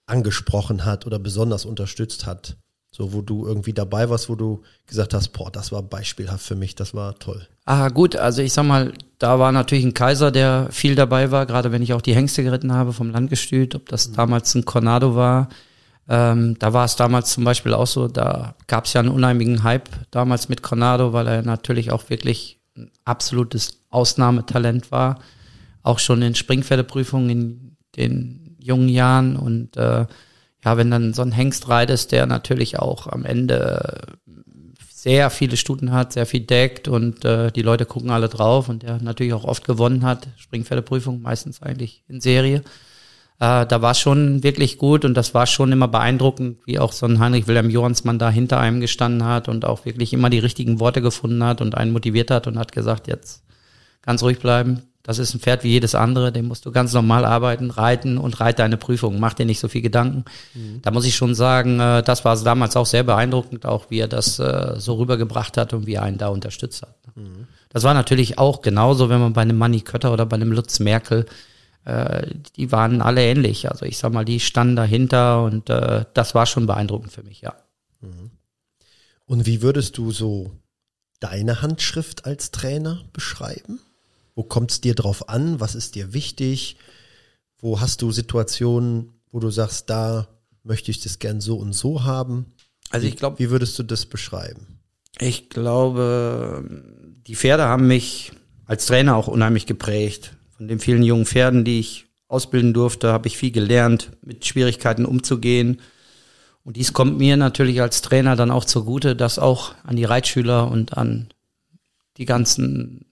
angesprochen 0.05 0.85
hat 0.85 1.05
oder 1.05 1.19
besonders 1.19 1.65
unterstützt 1.65 2.25
hat? 2.25 2.57
So, 2.93 3.13
wo 3.13 3.21
du 3.21 3.47
irgendwie 3.47 3.71
dabei 3.71 4.09
warst, 4.09 4.27
wo 4.27 4.35
du 4.35 4.63
gesagt 4.85 5.13
hast, 5.13 5.29
boah, 5.29 5.49
das 5.49 5.71
war 5.71 5.81
beispielhaft 5.81 6.45
für 6.45 6.55
mich, 6.55 6.75
das 6.75 6.93
war 6.93 7.17
toll. 7.19 7.47
Ah, 7.65 7.87
gut, 7.87 8.17
also 8.17 8.41
ich 8.41 8.51
sag 8.51 8.65
mal, 8.65 8.91
da 9.17 9.39
war 9.39 9.53
natürlich 9.53 9.85
ein 9.85 9.93
Kaiser, 9.93 10.29
der 10.29 10.67
viel 10.71 10.95
dabei 10.95 11.31
war, 11.31 11.45
gerade 11.45 11.71
wenn 11.71 11.81
ich 11.81 11.93
auch 11.93 12.01
die 12.01 12.15
Hengste 12.15 12.43
geritten 12.43 12.73
habe 12.73 12.91
vom 12.91 13.09
Landgestüt, 13.09 13.75
ob 13.75 13.87
das 13.87 14.09
mhm. 14.09 14.15
damals 14.15 14.55
ein 14.55 14.65
Cornado 14.65 15.15
war. 15.15 15.47
Ähm, 16.09 16.57
da 16.59 16.73
war 16.73 16.83
es 16.83 16.97
damals 16.97 17.31
zum 17.31 17.45
Beispiel 17.45 17.73
auch 17.73 17.87
so, 17.87 18.09
da 18.09 18.55
gab 18.67 18.85
es 18.85 18.93
ja 18.93 18.99
einen 18.99 19.09
unheimlichen 19.09 19.63
Hype 19.63 19.87
damals 20.11 20.49
mit 20.49 20.61
Cornado, 20.61 21.13
weil 21.13 21.27
er 21.27 21.43
natürlich 21.43 21.91
auch 21.91 22.09
wirklich 22.09 22.59
ein 22.75 22.91
absolutes 23.05 23.77
Ausnahmetalent 23.89 24.91
war. 24.91 25.19
Auch 25.83 25.99
schon 25.99 26.21
in 26.21 26.35
Springpferdeprüfungen 26.35 27.29
in 27.29 27.77
den 27.95 28.57
jungen 28.59 28.89
Jahren 28.89 29.37
und 29.37 29.77
äh, 29.77 30.05
ja, 30.63 30.77
wenn 30.77 30.91
dann 30.91 31.13
so 31.13 31.21
ein 31.21 31.31
Hengst 31.31 31.69
reitest, 31.69 32.11
der 32.11 32.25
natürlich 32.25 32.79
auch 32.79 33.07
am 33.07 33.25
Ende 33.25 34.17
sehr 35.01 35.31
viele 35.31 35.57
Stuten 35.57 35.91
hat, 35.91 36.13
sehr 36.13 36.27
viel 36.27 36.41
deckt 36.41 36.87
und 36.87 37.25
äh, 37.25 37.51
die 37.51 37.63
Leute 37.63 37.87
gucken 37.87 38.11
alle 38.11 38.29
drauf 38.29 38.69
und 38.69 38.83
der 38.83 39.01
natürlich 39.01 39.33
auch 39.33 39.45
oft 39.45 39.65
gewonnen 39.65 40.03
hat, 40.03 40.27
Springpferdeprüfung, 40.37 41.23
meistens 41.23 41.63
eigentlich 41.63 42.03
in 42.07 42.21
Serie. 42.21 42.57
Äh, 43.39 43.65
da 43.65 43.81
war 43.81 43.95
schon 43.95 44.43
wirklich 44.43 44.77
gut 44.77 45.03
und 45.03 45.15
das 45.15 45.33
war 45.33 45.47
schon 45.47 45.71
immer 45.71 45.87
beeindruckend, 45.87 46.59
wie 46.67 46.77
auch 46.77 46.91
so 46.91 47.07
ein 47.07 47.17
Heinrich 47.17 47.47
Wilhelm 47.47 47.71
Johansmann 47.71 48.19
da 48.19 48.29
hinter 48.29 48.59
einem 48.59 48.79
gestanden 48.79 49.25
hat 49.25 49.49
und 49.49 49.65
auch 49.65 49.85
wirklich 49.85 50.13
immer 50.13 50.29
die 50.29 50.37
richtigen 50.37 50.79
Worte 50.79 51.01
gefunden 51.01 51.43
hat 51.43 51.61
und 51.61 51.75
einen 51.75 51.93
motiviert 51.93 52.29
hat 52.29 52.45
und 52.45 52.59
hat 52.59 52.71
gesagt, 52.71 53.07
jetzt 53.07 53.43
ganz 54.03 54.21
ruhig 54.21 54.37
bleiben, 54.37 54.83
das 55.03 55.17
ist 55.17 55.33
ein 55.33 55.39
Pferd 55.39 55.63
wie 55.63 55.69
jedes 55.69 55.95
andere, 55.95 56.31
dem 56.31 56.47
musst 56.47 56.65
du 56.65 56.71
ganz 56.71 56.93
normal 56.93 57.25
arbeiten, 57.25 57.71
reiten 57.71 58.17
und 58.17 58.39
reite 58.39 58.57
deine 58.57 58.77
Prüfung. 58.77 59.19
Mach 59.19 59.33
dir 59.33 59.45
nicht 59.45 59.59
so 59.59 59.67
viel 59.67 59.81
Gedanken. 59.81 60.25
Mhm. 60.53 60.81
Da 60.83 60.91
muss 60.91 61.05
ich 61.05 61.15
schon 61.15 61.33
sagen, 61.33 61.79
äh, 61.79 62.03
das 62.03 62.23
war 62.23 62.37
damals 62.43 62.75
auch 62.75 62.85
sehr 62.85 63.03
beeindruckend, 63.03 63.65
auch 63.65 63.89
wie 63.89 63.99
er 63.99 64.07
das 64.07 64.37
äh, 64.37 64.75
so 64.77 64.95
rübergebracht 64.95 65.57
hat 65.57 65.73
und 65.73 65.87
wie 65.87 65.95
er 65.95 66.03
einen 66.03 66.19
da 66.19 66.27
unterstützt 66.27 66.83
hat. 66.83 66.95
Mhm. 67.15 67.47
Das 67.69 67.83
war 67.83 67.93
natürlich 67.93 68.37
auch 68.37 68.61
genauso, 68.61 69.09
wenn 69.09 69.19
man 69.19 69.33
bei 69.33 69.41
einem 69.41 69.57
Manni 69.57 69.81
Kötter 69.81 70.13
oder 70.13 70.25
bei 70.27 70.35
einem 70.35 70.51
Lutz 70.51 70.79
Merkel, 70.79 71.25
äh, 71.85 72.27
die 72.55 72.71
waren 72.71 73.01
alle 73.01 73.23
ähnlich. 73.23 73.71
Also 73.71 73.85
ich 73.85 73.97
sag 73.97 74.13
mal, 74.13 74.25
die 74.25 74.39
standen 74.39 74.75
dahinter 74.75 75.43
und 75.43 75.69
das 75.69 76.35
war 76.35 76.45
schon 76.45 76.67
beeindruckend 76.67 77.11
für 77.11 77.23
mich, 77.23 77.41
ja. 77.41 77.55
Mhm. 78.01 78.31
Und 79.25 79.45
wie 79.45 79.61
würdest 79.61 79.97
du 79.97 80.11
so 80.11 80.51
deine 81.21 81.61
Handschrift 81.61 82.25
als 82.25 82.51
Trainer 82.51 83.05
beschreiben? 83.13 83.79
Wo 84.35 84.43
kommt 84.43 84.71
es 84.71 84.81
dir 84.81 84.95
drauf 84.95 85.29
an? 85.29 85.59
Was 85.59 85.75
ist 85.75 85.95
dir 85.95 86.13
wichtig? 86.13 86.77
Wo 87.59 87.79
hast 87.79 88.01
du 88.01 88.11
Situationen, 88.11 89.13
wo 89.31 89.39
du 89.39 89.49
sagst, 89.49 89.89
da 89.89 90.27
möchte 90.63 90.91
ich 90.91 91.01
das 91.01 91.19
gern 91.19 91.41
so 91.41 91.57
und 91.57 91.73
so 91.73 92.03
haben? 92.03 92.47
Also 92.89 93.07
ich 93.07 93.17
glaube, 93.17 93.39
wie 93.39 93.49
würdest 93.49 93.77
du 93.79 93.83
das 93.83 94.05
beschreiben? 94.05 94.79
Ich 95.19 95.49
glaube, 95.49 96.65
die 97.27 97.35
Pferde 97.35 97.63
haben 97.63 97.87
mich 97.87 98.31
als 98.65 98.85
Trainer 98.85 99.15
auch 99.15 99.27
unheimlich 99.27 99.65
geprägt. 99.65 100.35
Von 100.57 100.67
den 100.67 100.79
vielen 100.79 101.03
jungen 101.03 101.25
Pferden, 101.25 101.63
die 101.63 101.79
ich 101.79 102.05
ausbilden 102.27 102.73
durfte, 102.73 103.11
habe 103.11 103.27
ich 103.27 103.37
viel 103.37 103.51
gelernt, 103.51 104.11
mit 104.21 104.45
Schwierigkeiten 104.45 105.05
umzugehen. 105.05 105.81
Und 106.63 106.77
dies 106.77 106.93
kommt 106.93 107.17
mir 107.17 107.37
natürlich 107.37 107.81
als 107.81 108.01
Trainer 108.01 108.35
dann 108.35 108.51
auch 108.51 108.65
zugute, 108.65 109.15
das 109.15 109.39
auch 109.39 109.75
an 109.83 109.95
die 109.95 110.05
Reitschüler 110.05 110.69
und 110.69 110.97
an 110.97 111.33
die 112.17 112.25
ganzen 112.25 113.05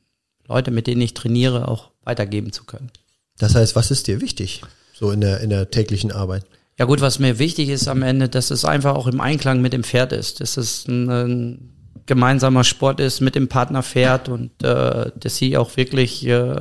Leute, 0.50 0.72
mit 0.72 0.88
denen 0.88 1.02
ich 1.02 1.14
trainiere, 1.14 1.68
auch 1.68 1.92
weitergeben 2.04 2.52
zu 2.52 2.66
können. 2.66 2.92
Das 3.38 3.56
heißt, 3.56 3.76
was 3.76 3.92
ist 3.92 4.08
dir 4.08 4.22
wichtig, 4.22 4.62
so 4.94 5.12
in 5.12 5.22
der, 5.22 5.40
in 5.40 5.50
der 5.50 5.72
täglichen 5.72 6.12
Arbeit? 6.12 6.46
Ja 6.78 6.86
gut, 6.86 7.02
was 7.02 7.20
mir 7.20 7.40
wichtig 7.40 7.70
ist 7.70 7.88
am 7.88 8.04
Ende, 8.04 8.30
dass 8.30 8.52
es 8.52 8.66
einfach 8.66 8.96
auch 8.96 9.08
im 9.08 9.20
Einklang 9.20 9.62
mit 9.62 9.74
dem 9.74 9.84
Pferd 9.84 10.14
ist, 10.14 10.40
dass 10.40 10.58
es 10.58 10.88
ein, 10.88 11.10
ein 11.10 11.74
gemeinsamer 12.06 12.64
Sport 12.64 13.00
ist 13.00 13.22
mit 13.22 13.36
dem 13.36 13.48
Partnerpferd 13.48 14.30
und 14.30 14.64
äh, 14.64 15.12
dass 15.16 15.36
sie 15.36 15.58
auch 15.58 15.78
wirklich 15.78 16.26
äh, 16.26 16.56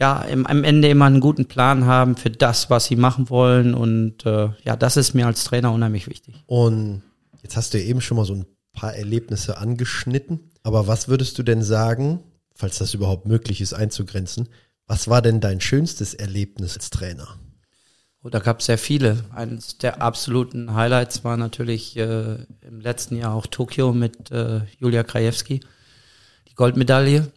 ja 0.00 0.22
im, 0.22 0.46
am 0.46 0.64
Ende 0.64 0.88
immer 0.88 1.04
einen 1.04 1.20
guten 1.20 1.46
Plan 1.46 1.84
haben 1.84 2.16
für 2.16 2.30
das, 2.30 2.70
was 2.70 2.86
sie 2.86 2.96
machen 2.96 3.30
wollen 3.30 3.74
und 3.74 4.24
äh, 4.26 4.48
ja, 4.64 4.76
das 4.76 4.96
ist 4.96 5.14
mir 5.14 5.26
als 5.26 5.44
Trainer 5.44 5.72
unheimlich 5.72 6.08
wichtig. 6.08 6.42
Und 6.46 7.02
jetzt 7.42 7.56
hast 7.56 7.74
du 7.74 7.82
eben 7.82 8.00
schon 8.00 8.16
mal 8.16 8.24
so 8.24 8.34
ein 8.34 8.46
paar 8.72 8.94
Erlebnisse 8.94 9.58
angeschnitten, 9.58 10.50
aber 10.62 10.86
was 10.86 11.08
würdest 11.08 11.38
du 11.38 11.42
denn 11.42 11.62
sagen, 11.62 12.20
falls 12.58 12.78
das 12.78 12.92
überhaupt 12.92 13.26
möglich 13.26 13.60
ist 13.60 13.72
einzugrenzen, 13.72 14.48
was 14.86 15.08
war 15.08 15.22
denn 15.22 15.40
dein 15.40 15.60
schönstes 15.60 16.12
Erlebnis 16.12 16.74
als 16.74 16.90
Trainer? 16.90 17.38
Oh, 18.24 18.30
da 18.30 18.40
gab 18.40 18.60
es 18.60 18.66
sehr 18.66 18.78
viele. 18.78 19.24
Eines 19.32 19.78
der 19.78 20.02
absoluten 20.02 20.74
Highlights 20.74 21.22
war 21.22 21.36
natürlich 21.36 21.96
äh, 21.96 22.38
im 22.62 22.80
letzten 22.80 23.16
Jahr 23.16 23.34
auch 23.34 23.46
Tokio 23.46 23.92
mit 23.92 24.32
äh, 24.32 24.62
Julia 24.78 25.04
Krajewski, 25.04 25.60
die 26.48 26.54
Goldmedaille. 26.56 27.30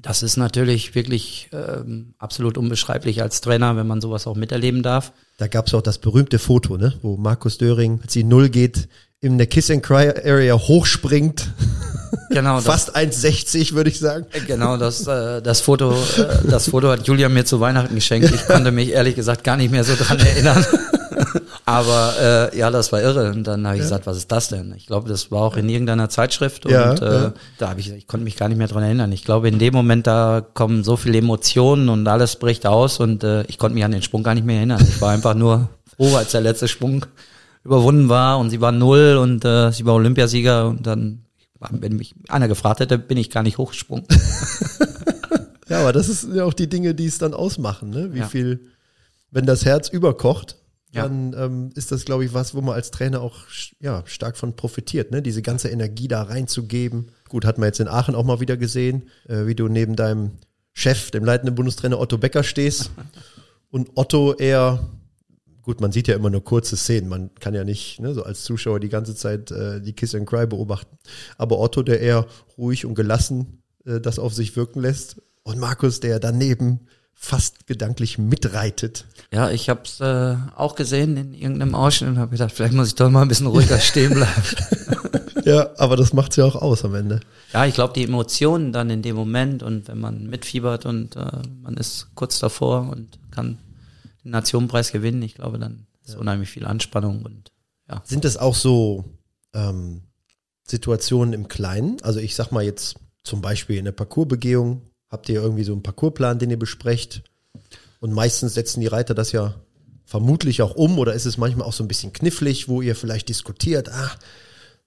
Das 0.00 0.22
ist 0.22 0.38
natürlich 0.38 0.94
wirklich 0.94 1.50
ähm, 1.52 2.14
absolut 2.18 2.56
unbeschreiblich 2.56 3.20
als 3.20 3.42
Trainer, 3.42 3.76
wenn 3.76 3.86
man 3.86 4.00
sowas 4.00 4.26
auch 4.26 4.36
miterleben 4.36 4.82
darf. 4.82 5.12
Da 5.36 5.46
gab 5.46 5.66
es 5.66 5.74
auch 5.74 5.82
das 5.82 5.98
berühmte 5.98 6.38
Foto, 6.38 6.78
ne, 6.78 6.94
wo 7.02 7.16
Markus 7.18 7.58
Döring, 7.58 8.00
als 8.02 8.14
sie 8.14 8.24
null 8.24 8.48
geht, 8.48 8.88
in 9.20 9.36
der 9.36 9.48
Kiss 9.48 9.70
and 9.70 9.82
Cry 9.82 10.08
Area 10.24 10.56
hochspringt. 10.56 11.52
Genau. 12.30 12.60
Fast 12.60 12.94
1,60 12.94 13.74
würde 13.74 13.90
ich 13.90 13.98
sagen. 13.98 14.26
Äh, 14.32 14.40
genau, 14.40 14.76
das, 14.76 15.06
äh, 15.06 15.40
das 15.40 15.60
Foto, 15.60 15.92
äh, 15.92 16.48
das 16.48 16.68
Foto 16.68 16.88
hat 16.90 17.06
Julia 17.06 17.28
mir 17.28 17.44
zu 17.44 17.58
Weihnachten 17.60 17.94
geschenkt. 17.94 18.30
Ich 18.32 18.46
konnte 18.46 18.70
mich 18.70 18.90
ehrlich 18.90 19.16
gesagt 19.16 19.44
gar 19.44 19.56
nicht 19.56 19.70
mehr 19.70 19.82
so 19.82 19.94
dran 19.96 20.18
erinnern. 20.20 20.64
Aber 21.64 22.14
äh, 22.20 22.58
ja, 22.58 22.70
das 22.70 22.92
war 22.92 23.02
irre. 23.02 23.30
Und 23.30 23.46
dann 23.46 23.66
habe 23.66 23.76
ich 23.76 23.80
ja. 23.80 23.84
gesagt, 23.84 24.06
was 24.06 24.16
ist 24.16 24.32
das 24.32 24.48
denn? 24.48 24.72
Ich 24.76 24.86
glaube, 24.86 25.08
das 25.08 25.30
war 25.30 25.42
auch 25.42 25.56
in 25.56 25.68
irgendeiner 25.68 26.08
Zeitschrift 26.08 26.64
und 26.64 26.72
ja, 26.72 26.94
äh, 26.94 27.04
ja. 27.04 27.32
da 27.58 27.68
habe 27.68 27.80
ich, 27.80 27.92
ich 27.92 28.06
konnte 28.06 28.24
mich 28.24 28.36
gar 28.36 28.48
nicht 28.48 28.56
mehr 28.56 28.68
dran 28.68 28.82
erinnern. 28.82 29.12
Ich 29.12 29.24
glaube, 29.24 29.48
in 29.48 29.58
dem 29.58 29.74
Moment 29.74 30.06
da 30.06 30.40
kommen 30.54 30.82
so 30.82 30.96
viele 30.96 31.18
Emotionen 31.18 31.88
und 31.88 32.08
alles 32.08 32.36
bricht 32.36 32.66
aus 32.66 33.00
und 33.00 33.22
äh, 33.22 33.42
ich 33.48 33.58
konnte 33.58 33.74
mich 33.74 33.84
an 33.84 33.92
den 33.92 34.02
Sprung 34.02 34.22
gar 34.22 34.34
nicht 34.34 34.46
mehr 34.46 34.56
erinnern. 34.56 34.80
Ich 34.80 35.00
war 35.00 35.10
einfach 35.10 35.34
nur 35.34 35.68
froh, 35.96 36.16
als 36.16 36.32
der 36.32 36.40
letzte 36.40 36.68
Sprung 36.68 37.04
überwunden 37.64 38.08
war 38.08 38.38
und 38.38 38.48
sie 38.48 38.62
war 38.62 38.72
null 38.72 39.18
und 39.20 39.44
äh, 39.44 39.70
sie 39.70 39.84
war 39.84 39.94
Olympiasieger 39.94 40.68
und 40.68 40.86
dann, 40.86 41.24
wenn 41.60 41.96
mich 41.96 42.14
einer 42.28 42.48
gefragt 42.48 42.80
hätte, 42.80 42.98
bin 42.98 43.18
ich 43.18 43.30
gar 43.30 43.42
nicht 43.42 43.58
hochgesprungen. 43.58 44.06
ja, 45.68 45.80
aber 45.80 45.92
das 45.92 46.08
ist 46.08 46.28
ja 46.32 46.44
auch 46.44 46.54
die 46.54 46.68
Dinge, 46.68 46.94
die 46.94 47.06
es 47.06 47.18
dann 47.18 47.34
ausmachen, 47.34 47.90
ne? 47.90 48.14
Wie 48.14 48.22
viel, 48.22 48.68
wenn 49.30 49.46
das 49.46 49.64
Herz 49.64 49.88
überkocht, 49.88 50.56
ja. 50.92 51.02
dann 51.02 51.34
ähm, 51.34 51.70
ist 51.74 51.92
das, 51.92 52.04
glaube 52.04 52.24
ich, 52.24 52.34
was, 52.34 52.54
wo 52.54 52.60
man 52.60 52.74
als 52.74 52.90
Trainer 52.90 53.20
auch 53.20 53.36
ja, 53.80 54.02
stark 54.06 54.36
von 54.36 54.56
profitiert, 54.56 55.10
ne? 55.10 55.22
diese 55.22 55.42
ganze 55.42 55.68
Energie 55.68 56.08
da 56.08 56.22
reinzugeben. 56.22 57.10
Gut, 57.28 57.44
hat 57.44 57.58
man 57.58 57.66
jetzt 57.66 57.80
in 57.80 57.88
Aachen 57.88 58.14
auch 58.14 58.24
mal 58.24 58.40
wieder 58.40 58.56
gesehen, 58.56 59.08
äh, 59.28 59.46
wie 59.46 59.54
du 59.54 59.68
neben 59.68 59.96
deinem 59.96 60.32
Chef, 60.72 61.10
dem 61.10 61.24
leitenden 61.24 61.54
Bundestrainer 61.54 61.98
Otto 61.98 62.18
Becker 62.18 62.42
stehst 62.42 62.90
und 63.70 63.90
Otto 63.96 64.34
eher, 64.34 64.88
gut, 65.68 65.82
man 65.82 65.92
sieht 65.92 66.08
ja 66.08 66.16
immer 66.16 66.30
nur 66.30 66.42
kurze 66.42 66.78
Szenen, 66.78 67.10
man 67.10 67.28
kann 67.40 67.52
ja 67.52 67.62
nicht 67.62 68.00
ne, 68.00 68.14
so 68.14 68.22
als 68.22 68.42
Zuschauer 68.42 68.80
die 68.80 68.88
ganze 68.88 69.14
Zeit 69.14 69.50
äh, 69.50 69.82
die 69.82 69.92
Kiss 69.92 70.14
and 70.14 70.26
Cry 70.26 70.46
beobachten, 70.46 70.96
aber 71.36 71.58
Otto, 71.58 71.82
der 71.82 72.00
eher 72.00 72.24
ruhig 72.56 72.86
und 72.86 72.94
gelassen 72.94 73.62
äh, 73.84 74.00
das 74.00 74.18
auf 74.18 74.32
sich 74.32 74.56
wirken 74.56 74.80
lässt 74.80 75.20
und 75.42 75.58
Markus, 75.58 76.00
der 76.00 76.20
daneben 76.20 76.86
fast 77.12 77.66
gedanklich 77.66 78.16
mitreitet. 78.16 79.04
Ja, 79.30 79.50
ich 79.50 79.68
habe 79.68 79.82
es 79.84 80.00
äh, 80.00 80.36
auch 80.56 80.74
gesehen 80.74 81.18
in 81.18 81.34
irgendeinem 81.34 81.74
Ausschnitt 81.74 82.12
und 82.12 82.18
habe 82.18 82.30
gedacht, 82.30 82.52
vielleicht 82.52 82.72
muss 82.72 82.88
ich 82.88 82.94
doch 82.94 83.10
mal 83.10 83.20
ein 83.20 83.28
bisschen 83.28 83.48
ruhiger 83.48 83.78
stehen 83.78 84.14
bleiben. 84.14 84.42
ja, 85.44 85.68
aber 85.76 85.96
das 85.96 86.14
macht's 86.14 86.36
ja 86.36 86.46
auch 86.46 86.56
aus 86.56 86.82
am 86.82 86.94
Ende. 86.94 87.20
Ja, 87.52 87.66
ich 87.66 87.74
glaube, 87.74 87.92
die 87.92 88.04
Emotionen 88.04 88.72
dann 88.72 88.88
in 88.88 89.02
dem 89.02 89.16
Moment 89.16 89.62
und 89.62 89.86
wenn 89.88 90.00
man 90.00 90.30
mitfiebert 90.30 90.86
und 90.86 91.14
äh, 91.16 91.26
man 91.60 91.76
ist 91.76 92.06
kurz 92.14 92.38
davor 92.38 92.88
und 92.88 93.18
kann 93.30 93.58
den 94.28 94.32
Nationenpreis 94.32 94.92
gewinnen, 94.92 95.22
ich 95.22 95.34
glaube, 95.34 95.58
dann 95.58 95.86
ist 96.04 96.14
ja. 96.14 96.20
unheimlich 96.20 96.50
viel 96.50 96.66
Anspannung 96.66 97.22
und 97.22 97.52
ja. 97.88 98.02
Sind 98.04 98.24
es 98.24 98.36
auch 98.36 98.54
so 98.54 99.04
ähm, 99.54 100.02
Situationen 100.64 101.32
im 101.32 101.48
Kleinen? 101.48 101.96
Also 102.02 102.20
ich 102.20 102.34
sag 102.34 102.52
mal 102.52 102.62
jetzt 102.62 102.96
zum 103.24 103.40
Beispiel 103.40 103.78
in 103.78 103.86
der 103.86 103.92
Parcoursbegehung, 103.92 104.82
Habt 105.08 105.28
ihr 105.28 105.40
irgendwie 105.40 105.64
so 105.64 105.72
einen 105.72 105.82
Parcoursplan, 105.82 106.38
den 106.38 106.50
ihr 106.50 106.58
besprecht? 106.58 107.22
Und 108.00 108.12
meistens 108.12 108.54
setzen 108.54 108.80
die 108.80 108.86
Reiter 108.86 109.14
das 109.14 109.32
ja 109.32 109.54
vermutlich 110.04 110.62
auch 110.62 110.74
um 110.74 110.98
oder 110.98 111.14
ist 111.14 111.26
es 111.26 111.38
manchmal 111.38 111.66
auch 111.66 111.72
so 111.72 111.82
ein 111.82 111.88
bisschen 111.88 112.12
knifflig, 112.12 112.68
wo 112.68 112.82
ihr 112.82 112.94
vielleicht 112.94 113.28
diskutiert, 113.28 113.90
ah, 113.90 114.10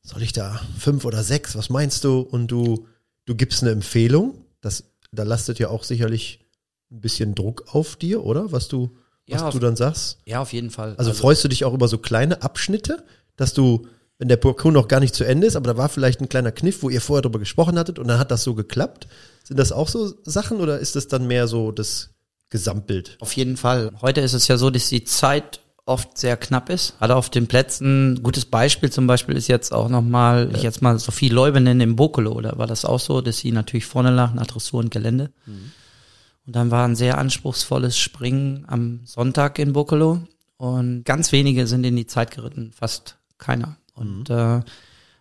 soll 0.02 0.22
ich 0.24 0.34
da 0.34 0.62
fünf 0.78 1.06
oder 1.06 1.24
sechs, 1.24 1.56
was 1.56 1.70
meinst 1.70 2.04
du? 2.04 2.20
Und 2.20 2.48
du, 2.48 2.88
du 3.26 3.36
gibst 3.36 3.62
eine 3.62 3.72
Empfehlung. 3.72 4.46
Das, 4.62 4.84
da 5.12 5.24
lastet 5.24 5.60
ja 5.60 5.70
auch 5.70 5.84
sicherlich 5.84 6.40
ein 6.92 7.02
bisschen 7.02 7.36
Druck 7.36 7.66
auf 7.74 7.96
dir, 7.96 8.24
oder? 8.24 8.52
Was 8.52 8.68
du, 8.68 8.96
was 9.32 9.42
ja, 9.42 9.48
auf, 9.48 9.54
du 9.54 9.60
dann 9.60 9.76
sagst? 9.76 10.18
Ja, 10.26 10.42
auf 10.42 10.54
jeden 10.54 10.70
Fall. 10.70 10.96
Also, 10.98 11.12
also 11.12 11.14
freust 11.14 11.44
du 11.44 11.48
dich 11.48 11.66
auch 11.66 11.74
über 11.74 11.88
so 11.88 11.98
kleine 11.98 12.42
Abschnitte, 12.42 13.04
dass 13.38 13.54
du, 13.54 13.88
wenn 14.18 14.28
der 14.28 14.38
Parcours 14.38 14.74
noch 14.74 14.88
gar 14.88 15.00
nicht 15.00 15.16
zu 15.16 15.24
Ende 15.24 15.48
ist, 15.48 15.56
aber 15.56 15.74
da 15.74 15.78
war 15.78 15.90
vielleicht 15.90 16.22
ein 16.22 16.30
kleiner 16.30 16.52
Kniff, 16.52 16.84
wo 16.84 16.90
ihr 16.90 17.02
vorher 17.02 17.22
drüber 17.22 17.40
gesprochen 17.40 17.78
hattet 17.78 18.00
und 18.00 18.08
dann 18.08 18.20
hat 18.20 18.32
das 18.32 18.44
so 18.44 18.54
geklappt, 18.54 19.08
sind 19.44 19.58
das 19.58 19.72
auch 19.72 19.88
so 19.88 20.14
Sachen 20.24 20.60
oder 20.60 20.80
ist 20.80 20.96
das 20.96 21.08
dann 21.08 21.28
mehr 21.28 21.48
so 21.48 21.72
das 21.72 22.10
Gesamtbild? 22.50 23.18
Auf 23.20 23.36
jeden 23.36 23.58
Fall. 23.58 23.92
Heute 24.02 24.22
ist 24.22 24.34
es 24.34 24.48
ja 24.48 24.58
so, 24.58 24.70
dass 24.70 24.90
die 24.90 25.04
Zeit 25.04 25.62
oft 25.86 26.18
sehr 26.18 26.38
knapp 26.38 26.70
ist. 26.70 26.98
Gerade 27.00 27.16
auf 27.16 27.30
den 27.30 27.48
Plätzen, 27.48 28.22
gutes 28.24 28.46
Beispiel 28.46 28.92
zum 28.92 29.08
Beispiel 29.08 29.36
ist 29.36 29.48
jetzt 29.48 29.74
auch 29.74 29.90
nochmal, 29.90 30.50
ja. 30.52 30.58
ich 30.58 30.64
jetzt 30.64 30.82
mal 30.82 31.00
Sophie 31.00 31.30
Leubenen 31.30 31.82
im 31.82 31.96
Bokolo, 31.96 32.40
da 32.42 32.58
war 32.58 32.68
das 32.68 32.86
auch 32.86 33.00
so, 33.00 33.22
dass 33.22 33.40
sie 33.40 33.52
natürlich 33.52 33.86
vorne 33.86 34.12
lag 34.12 34.34
nach 34.34 34.48
Dressur 34.48 34.80
und 34.80 34.92
Gelände. 34.92 35.32
Mhm. 35.46 35.72
Und 36.52 36.58
dann 36.58 36.70
war 36.70 36.86
ein 36.86 36.98
sehr 36.98 37.18
anspruchsvolles 37.18 37.98
Springen 37.98 38.66
am 38.68 39.00
Sonntag 39.06 39.58
in 39.58 39.72
Bokolo 39.72 40.20
und 40.58 41.06
ganz 41.06 41.32
wenige 41.32 41.66
sind 41.66 41.86
in 41.86 41.96
die 41.96 42.08
Zeit 42.08 42.32
geritten, 42.32 42.74
fast 42.74 43.16
keiner. 43.38 43.78
Und 43.94 44.28
mhm. 44.28 44.36
äh, 44.36 44.60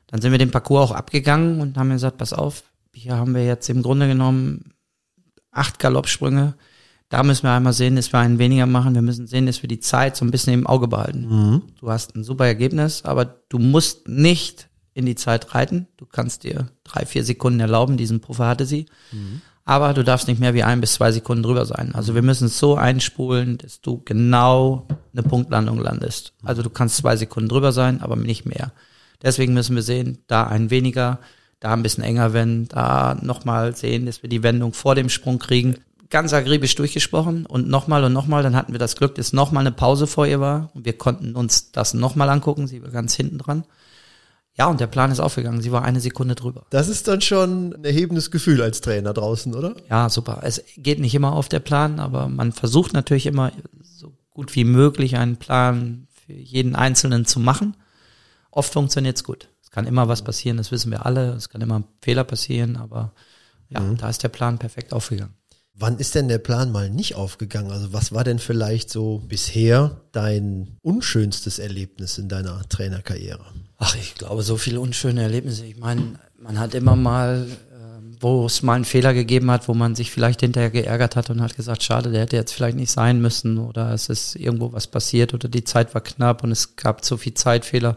dann 0.09 0.21
sind 0.21 0.33
wir 0.33 0.41
den 0.41 0.51
Parcours 0.51 0.91
auch 0.91 0.97
abgegangen 0.97 1.61
und 1.61 1.79
haben 1.79 1.91
gesagt, 1.91 2.19
pass 2.19 2.33
auf, 2.33 2.65
hier 2.93 3.15
haben 3.15 3.33
wir 3.37 3.47
jetzt 3.47 3.71
im 3.71 3.81
Grunde 3.81 4.09
genommen 4.09 4.75
acht 5.53 5.79
Galoppsprünge. 5.79 6.55
Da 7.11 7.23
müssen 7.23 7.45
wir 7.45 7.53
einmal 7.53 7.75
sehen, 7.75 7.95
dass 7.95 8.13
wir 8.13 8.19
einen 8.19 8.41
weniger 8.41 8.67
machen. 8.67 8.97
Wir 8.97 9.03
müssen 9.03 9.29
sehen, 9.29 9.47
dass 9.47 9.63
wir 9.63 9.69
die 9.69 9.79
Zeit 9.79 10.17
so 10.17 10.25
ein 10.25 10.33
bisschen 10.33 10.55
im 10.55 10.67
Auge 10.67 10.89
behalten. 10.89 11.29
Mhm. 11.29 11.63
Du 11.79 11.93
hast 11.93 12.17
ein 12.17 12.25
super 12.25 12.47
Ergebnis, 12.47 13.05
aber 13.05 13.25
du 13.25 13.61
musst 13.61 14.09
nicht 14.09 14.69
in 14.95 15.07
die 15.07 15.15
Zeit 15.15 15.55
reiten. 15.55 15.87
Du 15.97 16.07
kannst 16.07 16.43
dir 16.43 16.73
drei, 16.83 17.07
vier 17.07 17.23
Sekunden 17.23 17.61
erlauben. 17.61 17.97
Diesen 17.97 18.19
Puffer 18.19 18.49
hatte 18.49 18.67
sie. 18.67 18.87
Mhm. 19.13 19.43
Aber 19.71 19.95
du 19.95 20.03
darfst 20.03 20.27
nicht 20.27 20.41
mehr 20.41 20.53
wie 20.53 20.65
ein 20.65 20.81
bis 20.81 20.95
zwei 20.95 21.13
Sekunden 21.13 21.45
drüber 21.45 21.65
sein. 21.65 21.95
Also 21.95 22.17
wir 22.17 22.23
müssen 22.23 22.47
es 22.47 22.59
so 22.59 22.75
einspulen, 22.75 23.57
dass 23.57 23.81
du 23.81 24.03
genau 24.05 24.89
eine 25.13 25.23
Punktlandung 25.23 25.79
landest. 25.79 26.33
Also 26.43 26.63
du 26.63 26.71
kannst 26.71 26.97
zwei 26.97 27.15
Sekunden 27.15 27.49
drüber 27.49 27.71
sein, 27.71 28.01
aber 28.03 28.17
nicht 28.17 28.47
mehr. 28.47 28.73
Deswegen 29.23 29.55
müssen 29.55 29.77
wir 29.77 29.85
sehen, 29.85 30.19
da 30.27 30.49
ein 30.49 30.71
weniger 30.71 31.21
da 31.61 31.73
ein 31.73 31.85
bisschen 31.85 32.03
enger 32.03 32.33
werden, 32.33 32.67
da 32.67 33.17
nochmal 33.23 33.77
sehen, 33.77 34.07
dass 34.07 34.25
wir 34.25 34.29
die 34.29 34.43
Wendung 34.43 34.73
vor 34.73 34.97
dem 34.97 35.09
Sprung 35.09 35.39
kriegen. 35.39 35.77
Ganz 36.09 36.33
akribisch 36.33 36.75
durchgesprochen 36.75 37.47
und 37.47 37.69
nochmal 37.69 38.03
und 38.03 38.13
nochmal, 38.13 38.43
dann 38.43 38.57
hatten 38.57 38.73
wir 38.73 38.81
das 38.81 38.97
Glück, 38.97 39.15
dass 39.15 39.33
nochmal 39.33 39.61
eine 39.61 39.71
Pause 39.71 40.09
vor 40.09 40.27
ihr 40.27 40.41
war 40.41 40.71
und 40.75 40.85
wir 40.85 40.95
konnten 40.95 41.37
uns 41.37 41.71
das 41.71 41.95
nochmal 41.95 42.29
angucken, 42.29 42.67
sie 42.67 42.83
war 42.83 42.91
ganz 42.91 43.15
hinten 43.15 43.39
dran. 43.39 43.63
Ja, 44.61 44.67
und 44.67 44.79
der 44.79 44.89
Plan 44.89 45.11
ist 45.11 45.21
aufgegangen. 45.21 45.63
Sie 45.63 45.73
war 45.73 45.85
eine 45.85 46.01
Sekunde 46.01 46.35
drüber. 46.35 46.67
Das 46.69 46.89
ist 46.89 47.09
dann 47.09 47.23
schon 47.23 47.73
ein 47.73 47.85
erhebendes 47.87 48.31
Gefühl 48.31 48.61
als 48.61 48.83
Trainer 48.83 49.15
draußen, 49.15 49.55
oder? 49.55 49.75
Ja, 49.89 50.11
super. 50.11 50.41
Es 50.43 50.63
geht 50.77 50.99
nicht 50.99 51.15
immer 51.15 51.33
auf 51.33 51.49
der 51.49 51.61
Plan, 51.61 51.99
aber 51.99 52.29
man 52.29 52.53
versucht 52.53 52.93
natürlich 52.93 53.25
immer 53.25 53.53
so 53.81 54.13
gut 54.35 54.55
wie 54.55 54.65
möglich 54.65 55.17
einen 55.17 55.37
Plan 55.39 56.09
für 56.27 56.35
jeden 56.35 56.77
Einzelnen 56.77 57.25
zu 57.25 57.41
machen. 57.41 57.75
Oft 58.51 58.75
funktioniert 58.75 59.17
es 59.17 59.25
gut 59.25 59.49
Es 59.63 59.71
kann 59.71 59.87
immer 59.87 60.09
was 60.09 60.21
passieren, 60.21 60.59
das 60.59 60.71
wissen 60.71 60.91
wir 60.91 61.07
alle. 61.07 61.33
Es 61.33 61.49
kann 61.49 61.63
immer 61.63 61.85
Fehler 62.03 62.25
passieren, 62.25 62.77
aber 62.77 63.13
ja, 63.71 63.81
mhm. 63.81 63.97
da 63.97 64.11
ist 64.11 64.23
der 64.23 64.29
Plan 64.29 64.59
perfekt 64.59 64.93
aufgegangen. 64.93 65.33
Wann 65.75 65.99
ist 65.99 66.15
denn 66.15 66.29
der 66.29 66.39
Plan 66.39 66.73
mal 66.73 66.91
nicht 66.91 67.15
aufgegangen? 67.15 67.71
Also 67.71 67.93
was 67.93 68.13
war 68.13 68.25
denn 68.25 68.39
vielleicht 68.39 68.91
so 68.91 69.23
bisher 69.27 70.01
dein 70.13 70.77
unschönstes 70.83 71.59
Erlebnis 71.59 72.19
in 72.19 72.29
deiner 72.29 72.69
Trainerkarriere? 72.69 73.45
Ach, 73.79 73.97
ich 73.97 74.15
glaube, 74.15 74.43
so 74.43 74.59
viele 74.59 74.81
unschöne 74.81 75.23
Erlebnisse. 75.23 75.65
Ich 75.65 75.79
meine, 75.79 76.19
man 76.39 76.59
hat 76.59 76.75
immer 76.75 76.97
mal, 76.97 77.47
äh, 77.49 78.17
wo 78.21 78.45
es 78.45 78.63
mal 78.63 78.75
einen 78.75 78.85
Fehler 78.85 79.15
gegeben 79.15 79.51
hat, 79.51 79.69
wo 79.69 79.75
man 79.75 79.95
sich 79.95 80.11
vielleicht 80.11 80.41
hinterher 80.41 80.71
geärgert 80.71 81.17
hat 81.17 81.31
und 81.31 81.41
hat 81.41 81.57
gesagt, 81.57 81.83
schade, 81.83 82.11
der 82.11 82.23
hätte 82.23 82.37
jetzt 82.37 82.53
vielleicht 82.53 82.77
nicht 82.77 82.91
sein 82.91 83.21
müssen 83.21 83.57
oder 83.57 83.93
es 83.95 84.11
ist 84.11 84.37
irgendwo 84.37 84.73
was 84.73 84.87
passiert 84.87 85.33
oder 85.33 85.49
die 85.49 85.65
Zeit 85.65 85.95
war 85.95 86.03
knapp 86.03 86.45
und 86.45 86.51
es 86.53 86.77
gab 86.77 87.05
zu 87.05 87.17
viel 87.17 87.33
Zeitfehler. 87.35 87.97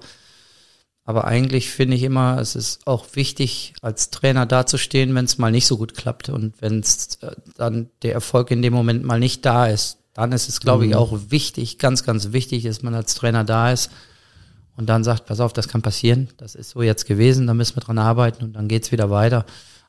Aber 1.06 1.26
eigentlich 1.26 1.70
finde 1.70 1.98
ich 1.98 2.04
immer, 2.04 2.40
es 2.40 2.56
ist 2.56 2.88
auch 2.88 3.08
wichtig, 3.14 3.74
als 3.82 4.10
Trainer 4.10 4.46
dazustehen, 4.46 5.14
wenn 5.16 5.26
es 5.26 5.38
mal 5.38 5.52
nicht 5.52 5.68
so 5.68 5.78
gut 5.78 5.96
klappt 5.96 6.30
und 6.30 6.62
wenn 6.62 6.80
es 6.80 7.18
äh, 7.22 7.32
dann 7.58 7.90
der 8.04 8.14
Erfolg 8.14 8.52
in 8.52 8.62
dem 8.62 8.74
Moment 8.74 9.04
mal 9.04 9.20
nicht 9.20 9.46
da 9.46 9.68
ist. 9.68 9.98
Dann 10.14 10.32
ist 10.32 10.48
es, 10.48 10.62
glaube 10.62 10.86
mhm. 10.86 10.92
ich, 10.92 10.96
auch 10.96 11.20
wichtig, 11.30 11.78
ganz, 11.78 12.04
ganz 12.04 12.32
wichtig, 12.32 12.64
dass 12.64 12.84
man 12.84 12.94
als 12.94 13.16
Trainer 13.16 13.44
da 13.44 13.72
ist 13.72 13.92
und 14.78 14.88
dann 14.88 15.04
sagt, 15.04 15.26
pass 15.26 15.42
auf, 15.42 15.52
das 15.52 15.68
kann 15.68 15.82
passieren, 15.82 16.30
das 16.38 16.56
ist 16.56 16.70
so 16.70 16.82
jetzt 16.82 17.06
gewesen, 17.06 17.48
da 17.48 17.54
müssen 17.54 17.76
wir 17.76 17.82
dran 17.82 17.98
arbeiten 17.98 18.44
und 18.44 18.54
dann 18.54 18.68
geht's 18.68 18.92
wieder 18.92 19.10
weiter. 19.10 19.46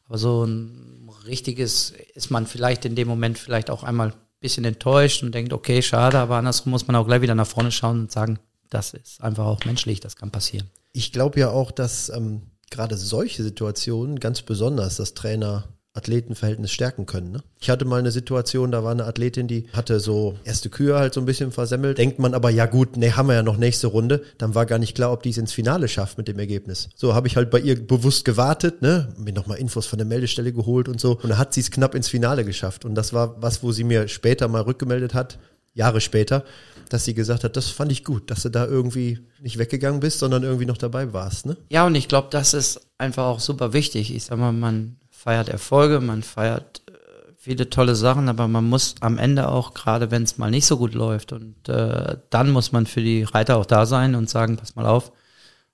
Aber 0.08 0.18
so 0.18 0.44
ein 0.44 1.08
richtiges 1.26 1.92
ist 2.14 2.30
man 2.30 2.46
vielleicht 2.46 2.84
in 2.86 2.96
dem 2.96 3.06
Moment 3.06 3.38
vielleicht 3.38 3.70
auch 3.70 3.84
einmal 3.84 4.08
ein 4.08 4.14
bisschen 4.40 4.64
enttäuscht 4.64 5.22
und 5.22 5.34
denkt, 5.34 5.52
okay, 5.52 5.80
schade, 5.80 6.18
aber 6.18 6.36
andersrum 6.36 6.70
muss 6.70 6.86
man 6.88 6.96
auch 6.96 7.06
gleich 7.06 7.22
wieder 7.22 7.34
nach 7.36 7.46
vorne 7.46 7.70
schauen 7.70 8.00
und 8.00 8.12
sagen, 8.12 8.40
das 8.68 8.94
ist 8.94 9.22
einfach 9.22 9.44
auch 9.44 9.64
menschlich, 9.64 10.00
das 10.00 10.16
kann 10.16 10.30
passieren 10.30 10.68
ich 10.94 11.12
glaube 11.12 11.40
ja 11.40 11.50
auch, 11.50 11.70
dass 11.70 12.08
ähm, 12.08 12.42
gerade 12.70 12.96
solche 12.96 13.42
Situationen 13.42 14.20
ganz 14.20 14.40
besonders 14.40 14.96
das 14.96 15.12
Trainer 15.12 15.68
Athletenverhältnis 15.96 16.72
stärken 16.72 17.06
können. 17.06 17.30
Ne? 17.30 17.42
Ich 17.60 17.70
hatte 17.70 17.84
mal 17.84 18.00
eine 18.00 18.10
Situation, 18.10 18.72
da 18.72 18.82
war 18.82 18.90
eine 18.90 19.04
Athletin, 19.04 19.46
die 19.46 19.68
hatte 19.72 20.00
so 20.00 20.36
erste 20.44 20.68
Kühe 20.68 20.98
halt 20.98 21.14
so 21.14 21.20
ein 21.20 21.26
bisschen 21.26 21.52
versemmelt. 21.52 21.98
Denkt 21.98 22.18
man 22.18 22.34
aber, 22.34 22.50
ja 22.50 22.66
gut, 22.66 22.96
ne, 22.96 23.16
haben 23.16 23.28
wir 23.28 23.34
ja 23.34 23.44
noch 23.44 23.58
nächste 23.58 23.86
Runde. 23.86 24.22
Dann 24.38 24.56
war 24.56 24.66
gar 24.66 24.80
nicht 24.80 24.96
klar, 24.96 25.12
ob 25.12 25.22
die 25.22 25.30
es 25.30 25.38
ins 25.38 25.52
Finale 25.52 25.86
schafft 25.86 26.18
mit 26.18 26.26
dem 26.26 26.38
Ergebnis. 26.40 26.88
So 26.96 27.14
habe 27.14 27.28
ich 27.28 27.36
halt 27.36 27.50
bei 27.50 27.60
ihr 27.60 27.86
bewusst 27.86 28.24
gewartet, 28.24 28.82
ne, 28.82 29.14
mir 29.18 29.32
nochmal 29.32 29.58
Infos 29.58 29.86
von 29.86 29.98
der 29.98 30.06
Meldestelle 30.06 30.52
geholt 30.52 30.88
und 30.88 31.00
so. 31.00 31.12
Und 31.12 31.28
dann 31.28 31.38
hat 31.38 31.54
sie 31.54 31.60
es 31.60 31.70
knapp 31.70 31.94
ins 31.94 32.08
Finale 32.08 32.44
geschafft. 32.44 32.84
Und 32.84 32.96
das 32.96 33.12
war 33.12 33.40
was, 33.40 33.62
wo 33.62 33.70
sie 33.70 33.84
mir 33.84 34.08
später 34.08 34.48
mal 34.48 34.62
rückgemeldet 34.62 35.14
hat, 35.14 35.38
Jahre 35.74 36.00
später, 36.00 36.44
dass 36.88 37.04
sie 37.04 37.14
gesagt 37.14 37.44
hat, 37.44 37.56
das 37.56 37.68
fand 37.68 37.92
ich 37.92 38.04
gut, 38.04 38.30
dass 38.30 38.42
du 38.42 38.48
da 38.48 38.66
irgendwie 38.66 39.18
nicht 39.40 39.58
weggegangen 39.58 40.00
bist, 40.00 40.20
sondern 40.20 40.42
irgendwie 40.42 40.66
noch 40.66 40.78
dabei 40.78 41.12
warst. 41.12 41.46
Ne? 41.46 41.56
Ja, 41.68 41.86
und 41.86 41.94
ich 41.94 42.08
glaube, 42.08 42.28
das 42.30 42.54
ist 42.54 42.80
einfach 42.98 43.24
auch 43.24 43.40
super 43.40 43.72
wichtig. 43.72 44.14
Ich 44.14 44.24
sag 44.24 44.38
mal, 44.38 44.52
man 44.52 44.96
feiert 45.10 45.48
Erfolge, 45.48 46.00
man 46.00 46.22
feiert 46.22 46.82
äh, 46.88 46.92
viele 47.36 47.70
tolle 47.70 47.96
Sachen, 47.96 48.28
aber 48.28 48.46
man 48.46 48.64
muss 48.64 48.94
am 49.00 49.18
Ende 49.18 49.48
auch, 49.48 49.74
gerade 49.74 50.10
wenn 50.10 50.22
es 50.22 50.38
mal 50.38 50.50
nicht 50.50 50.66
so 50.66 50.76
gut 50.76 50.94
läuft, 50.94 51.32
und 51.32 51.68
äh, 51.68 52.16
dann 52.30 52.50
muss 52.50 52.72
man 52.72 52.86
für 52.86 53.02
die 53.02 53.24
Reiter 53.24 53.56
auch 53.56 53.66
da 53.66 53.86
sein 53.86 54.14
und 54.14 54.30
sagen, 54.30 54.56
pass 54.56 54.76
mal 54.76 54.86
auf, 54.86 55.12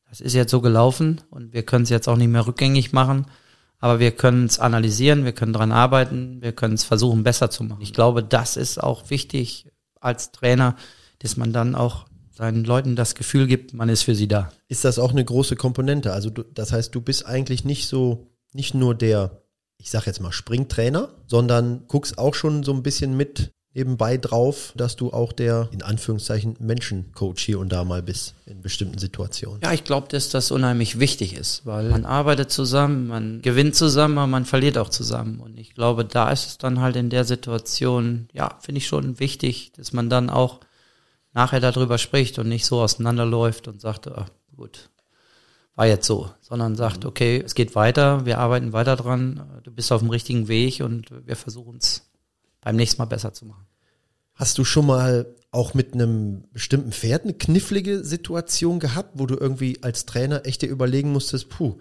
das 0.08 0.20
ist 0.20 0.34
jetzt 0.34 0.50
so 0.50 0.60
gelaufen 0.60 1.20
und 1.30 1.52
wir 1.52 1.62
können 1.62 1.84
es 1.84 1.90
jetzt 1.90 2.08
auch 2.08 2.16
nicht 2.16 2.28
mehr 2.28 2.46
rückgängig 2.46 2.92
machen. 2.92 3.26
Aber 3.82 3.98
wir 3.98 4.10
können 4.10 4.44
es 4.44 4.58
analysieren, 4.58 5.24
wir 5.24 5.32
können 5.32 5.54
dran 5.54 5.72
arbeiten, 5.72 6.42
wir 6.42 6.52
können 6.52 6.74
es 6.74 6.84
versuchen, 6.84 7.22
besser 7.22 7.48
zu 7.48 7.64
machen. 7.64 7.80
Ich 7.80 7.94
glaube, 7.94 8.22
das 8.22 8.58
ist 8.58 8.82
auch 8.82 9.08
wichtig 9.08 9.69
als 10.00 10.32
Trainer, 10.32 10.76
dass 11.20 11.36
man 11.36 11.52
dann 11.52 11.74
auch 11.74 12.06
seinen 12.30 12.64
Leuten 12.64 12.96
das 12.96 13.14
Gefühl 13.14 13.46
gibt, 13.46 13.74
man 13.74 13.88
ist 13.88 14.02
für 14.02 14.14
sie 14.14 14.28
da. 14.28 14.50
Ist 14.68 14.84
das 14.84 14.98
auch 14.98 15.10
eine 15.10 15.24
große 15.24 15.56
Komponente? 15.56 16.12
Also 16.12 16.30
du, 16.30 16.42
das 16.42 16.72
heißt, 16.72 16.94
du 16.94 17.00
bist 17.00 17.26
eigentlich 17.26 17.64
nicht 17.64 17.86
so, 17.86 18.30
nicht 18.52 18.74
nur 18.74 18.94
der, 18.94 19.42
ich 19.76 19.90
sag 19.90 20.06
jetzt 20.06 20.20
mal 20.20 20.32
Springtrainer, 20.32 21.14
sondern 21.26 21.86
guckst 21.86 22.18
auch 22.18 22.34
schon 22.34 22.62
so 22.62 22.72
ein 22.72 22.82
bisschen 22.82 23.16
mit 23.16 23.52
nebenbei 23.74 24.16
drauf, 24.16 24.72
dass 24.76 24.96
du 24.96 25.12
auch 25.12 25.32
der, 25.32 25.68
in 25.72 25.82
Anführungszeichen, 25.82 26.56
Menschencoach 26.58 27.38
hier 27.38 27.60
und 27.60 27.70
da 27.70 27.84
mal 27.84 28.02
bist 28.02 28.34
in 28.46 28.60
bestimmten 28.62 28.98
Situationen. 28.98 29.60
Ja, 29.62 29.72
ich 29.72 29.84
glaube, 29.84 30.08
dass 30.08 30.28
das 30.28 30.50
unheimlich 30.50 30.98
wichtig 30.98 31.34
ist, 31.34 31.64
weil 31.66 31.88
man 31.88 32.04
arbeitet 32.04 32.50
zusammen, 32.50 33.06
man 33.06 33.42
gewinnt 33.42 33.76
zusammen, 33.76 34.18
aber 34.18 34.26
man 34.26 34.44
verliert 34.44 34.76
auch 34.76 34.88
zusammen. 34.88 35.38
Und 35.40 35.58
ich 35.58 35.74
glaube, 35.74 36.04
da 36.04 36.30
ist 36.32 36.46
es 36.46 36.58
dann 36.58 36.80
halt 36.80 36.96
in 36.96 37.10
der 37.10 37.24
Situation, 37.24 38.28
ja, 38.32 38.58
finde 38.60 38.78
ich 38.78 38.86
schon 38.86 39.20
wichtig, 39.20 39.72
dass 39.76 39.92
man 39.92 40.10
dann 40.10 40.30
auch 40.30 40.60
nachher 41.32 41.60
darüber 41.60 41.98
spricht 41.98 42.38
und 42.40 42.48
nicht 42.48 42.66
so 42.66 42.80
auseinanderläuft 42.80 43.68
und 43.68 43.80
sagt, 43.80 44.08
ach, 44.08 44.28
gut, 44.56 44.90
war 45.76 45.86
jetzt 45.86 46.06
so, 46.06 46.28
sondern 46.40 46.74
sagt, 46.74 47.04
mhm. 47.04 47.08
okay, 47.08 47.42
es 47.44 47.54
geht 47.54 47.76
weiter, 47.76 48.26
wir 48.26 48.38
arbeiten 48.38 48.72
weiter 48.72 48.96
dran, 48.96 49.60
du 49.62 49.70
bist 49.70 49.92
auf 49.92 50.00
dem 50.00 50.10
richtigen 50.10 50.48
Weg 50.48 50.80
und 50.80 51.06
wir 51.24 51.36
versuchen 51.36 51.78
es 51.78 52.09
beim 52.60 52.76
nächsten 52.76 53.00
Mal 53.00 53.06
besser 53.06 53.32
zu 53.32 53.46
machen. 53.46 53.66
Hast 54.34 54.56
du 54.58 54.64
schon 54.64 54.86
mal 54.86 55.34
auch 55.52 55.74
mit 55.74 55.94
einem 55.94 56.44
bestimmten 56.52 56.92
Pferd 56.92 57.24
eine 57.24 57.34
knifflige 57.34 58.04
Situation 58.04 58.78
gehabt, 58.78 59.12
wo 59.14 59.26
du 59.26 59.36
irgendwie 59.36 59.82
als 59.82 60.06
Trainer 60.06 60.46
echt 60.46 60.62
dir 60.62 60.68
überlegen 60.68 61.12
musstest, 61.12 61.48
puh, 61.48 61.76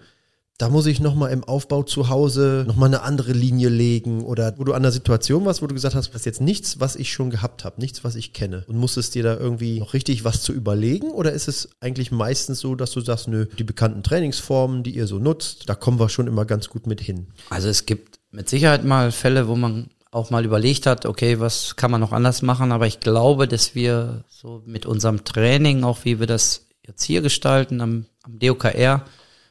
da 0.60 0.68
muss 0.68 0.84
ich 0.84 1.00
nochmal 1.00 1.32
im 1.32 1.42
Aufbau 1.42 1.84
zu 1.84 2.10
Hause 2.10 2.64
nochmal 2.66 2.88
eine 2.88 3.00
andere 3.00 3.32
Linie 3.32 3.70
legen 3.70 4.22
oder 4.22 4.52
wo 4.58 4.64
du 4.64 4.74
an 4.74 4.82
der 4.82 4.92
Situation 4.92 5.46
warst, 5.46 5.62
wo 5.62 5.66
du 5.66 5.74
gesagt 5.74 5.94
hast, 5.94 6.08
das 6.08 6.16
ist 6.16 6.26
jetzt 6.26 6.42
nichts, 6.42 6.80
was 6.80 6.96
ich 6.96 7.10
schon 7.10 7.30
gehabt 7.30 7.64
habe, 7.64 7.80
nichts, 7.80 8.04
was 8.04 8.14
ich 8.14 8.34
kenne 8.34 8.64
und 8.68 8.76
musstest 8.76 9.14
dir 9.14 9.22
da 9.22 9.38
irgendwie 9.38 9.80
noch 9.80 9.94
richtig 9.94 10.24
was 10.24 10.42
zu 10.42 10.52
überlegen 10.52 11.12
oder 11.12 11.32
ist 11.32 11.48
es 11.48 11.70
eigentlich 11.80 12.10
meistens 12.10 12.60
so, 12.60 12.74
dass 12.74 12.90
du 12.90 13.00
sagst, 13.00 13.28
nö, 13.28 13.46
die 13.58 13.64
bekannten 13.64 14.02
Trainingsformen, 14.02 14.82
die 14.82 14.94
ihr 14.94 15.06
so 15.06 15.18
nutzt, 15.18 15.66
da 15.66 15.74
kommen 15.74 15.98
wir 15.98 16.10
schon 16.10 16.26
immer 16.26 16.44
ganz 16.44 16.68
gut 16.68 16.86
mit 16.86 17.00
hin? 17.00 17.28
Also 17.48 17.68
es 17.68 17.86
gibt 17.86 18.20
mit 18.30 18.50
Sicherheit 18.50 18.84
mal 18.84 19.12
Fälle, 19.12 19.48
wo 19.48 19.56
man 19.56 19.88
auch 20.10 20.30
mal 20.30 20.44
überlegt 20.44 20.86
hat, 20.86 21.06
okay, 21.06 21.38
was 21.38 21.76
kann 21.76 21.90
man 21.90 22.00
noch 22.00 22.12
anders 22.12 22.42
machen, 22.42 22.72
aber 22.72 22.86
ich 22.86 23.00
glaube, 23.00 23.46
dass 23.46 23.74
wir 23.74 24.24
so 24.28 24.62
mit 24.66 24.86
unserem 24.86 25.24
Training, 25.24 25.84
auch 25.84 26.04
wie 26.04 26.18
wir 26.18 26.26
das 26.26 26.66
jetzt 26.84 27.04
hier 27.04 27.22
gestalten 27.22 27.80
am, 27.80 28.06
am 28.22 28.38
DOKR, 28.38 29.04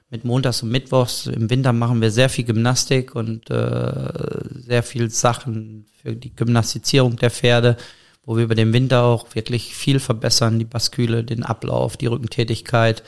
mit 0.09 0.25
Montags 0.25 0.63
und 0.63 0.69
Mittwochs. 0.69 1.27
Im 1.27 1.49
Winter 1.49 1.71
machen 1.71 2.01
wir 2.01 2.11
sehr 2.11 2.29
viel 2.29 2.43
Gymnastik 2.43 3.15
und 3.15 3.49
äh, 3.49 4.41
sehr 4.55 4.83
viel 4.83 5.09
Sachen 5.09 5.85
für 6.01 6.15
die 6.15 6.35
Gymnastizierung 6.35 7.15
der 7.17 7.29
Pferde, 7.29 7.77
wo 8.25 8.35
wir 8.35 8.43
über 8.43 8.55
den 8.55 8.73
Winter 8.73 9.03
auch 9.03 9.35
wirklich 9.35 9.75
viel 9.75 9.99
verbessern, 9.99 10.59
die 10.59 10.65
Basküle, 10.65 11.23
den 11.23 11.43
Ablauf, 11.43 11.95
die 11.95 12.07
Rückentätigkeit, 12.07 13.03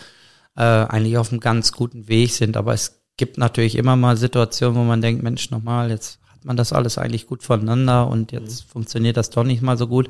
äh, 0.55 0.61
eigentlich 0.61 1.17
auf 1.17 1.31
einem 1.31 1.39
ganz 1.39 1.71
guten 1.71 2.07
Weg 2.07 2.31
sind. 2.31 2.55
Aber 2.55 2.73
es 2.73 3.01
gibt 3.17 3.37
natürlich 3.37 3.75
immer 3.75 3.95
mal 3.95 4.15
Situationen, 4.15 4.77
wo 4.77 4.83
man 4.83 5.01
denkt, 5.01 5.23
Mensch, 5.23 5.49
nochmal, 5.49 5.89
jetzt 5.89 6.20
hat 6.41 6.45
man 6.45 6.57
das 6.57 6.73
alles 6.73 6.97
eigentlich 6.97 7.27
gut 7.27 7.43
voneinander 7.43 8.07
und 8.07 8.31
jetzt 8.31 8.65
mhm. 8.65 8.71
funktioniert 8.71 9.15
das 9.15 9.29
doch 9.29 9.43
nicht 9.43 9.61
mal 9.61 9.77
so 9.77 9.85
gut. 9.85 10.09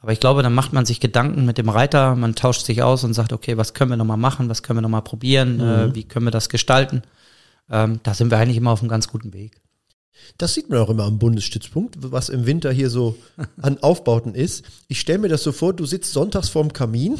Aber 0.00 0.12
ich 0.12 0.20
glaube, 0.20 0.44
dann 0.44 0.54
macht 0.54 0.72
man 0.72 0.86
sich 0.86 1.00
Gedanken 1.00 1.44
mit 1.44 1.58
dem 1.58 1.68
Reiter, 1.68 2.14
man 2.14 2.36
tauscht 2.36 2.64
sich 2.64 2.84
aus 2.84 3.02
und 3.02 3.12
sagt, 3.14 3.32
okay, 3.32 3.56
was 3.56 3.74
können 3.74 3.90
wir 3.90 3.96
nochmal 3.96 4.16
machen, 4.16 4.48
was 4.48 4.62
können 4.62 4.76
wir 4.76 4.82
nochmal 4.82 5.02
probieren, 5.02 5.58
äh, 5.58 5.62
mhm. 5.62 5.90
äh, 5.90 5.94
wie 5.96 6.04
können 6.04 6.26
wir 6.26 6.30
das 6.30 6.48
gestalten. 6.48 7.02
Ähm, 7.68 7.98
da 8.04 8.14
sind 8.14 8.30
wir 8.30 8.38
eigentlich 8.38 8.56
immer 8.56 8.70
auf 8.70 8.80
einem 8.80 8.88
ganz 8.88 9.08
guten 9.08 9.32
Weg. 9.32 9.60
Das 10.36 10.54
sieht 10.54 10.70
man 10.70 10.78
auch 10.78 10.90
immer 10.90 11.04
am 11.04 11.18
Bundesstützpunkt, 11.18 11.96
was 12.00 12.28
im 12.28 12.46
Winter 12.46 12.70
hier 12.70 12.90
so 12.90 13.16
an 13.62 13.78
Aufbauten 13.78 14.34
ist. 14.34 14.64
Ich 14.88 15.00
stelle 15.00 15.18
mir 15.18 15.28
das 15.28 15.42
so 15.42 15.52
vor, 15.52 15.72
du 15.72 15.86
sitzt 15.86 16.12
sonntags 16.12 16.48
vorm 16.48 16.72
Kamin 16.72 17.16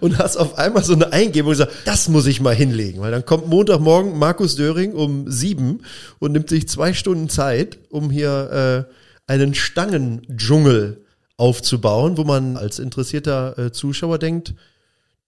und 0.00 0.18
hast 0.18 0.36
auf 0.36 0.58
einmal 0.58 0.84
so 0.84 0.92
eine 0.92 1.12
Eingebung 1.12 1.50
und 1.50 1.56
sagst, 1.56 1.76
das 1.84 2.08
muss 2.08 2.26
ich 2.26 2.40
mal 2.40 2.54
hinlegen. 2.54 3.00
Weil 3.00 3.10
dann 3.10 3.26
kommt 3.26 3.48
Montagmorgen 3.48 4.18
Markus 4.18 4.56
Döring 4.56 4.92
um 4.92 5.30
sieben 5.30 5.80
und 6.18 6.32
nimmt 6.32 6.48
sich 6.48 6.68
zwei 6.68 6.92
Stunden 6.92 7.28
Zeit, 7.28 7.78
um 7.90 8.10
hier 8.10 8.86
äh, 8.88 9.32
einen 9.32 9.54
Stangendschungel 9.54 11.04
aufzubauen, 11.36 12.18
wo 12.18 12.24
man 12.24 12.56
als 12.56 12.78
interessierter 12.78 13.58
äh, 13.58 13.72
Zuschauer 13.72 14.18
denkt, 14.18 14.54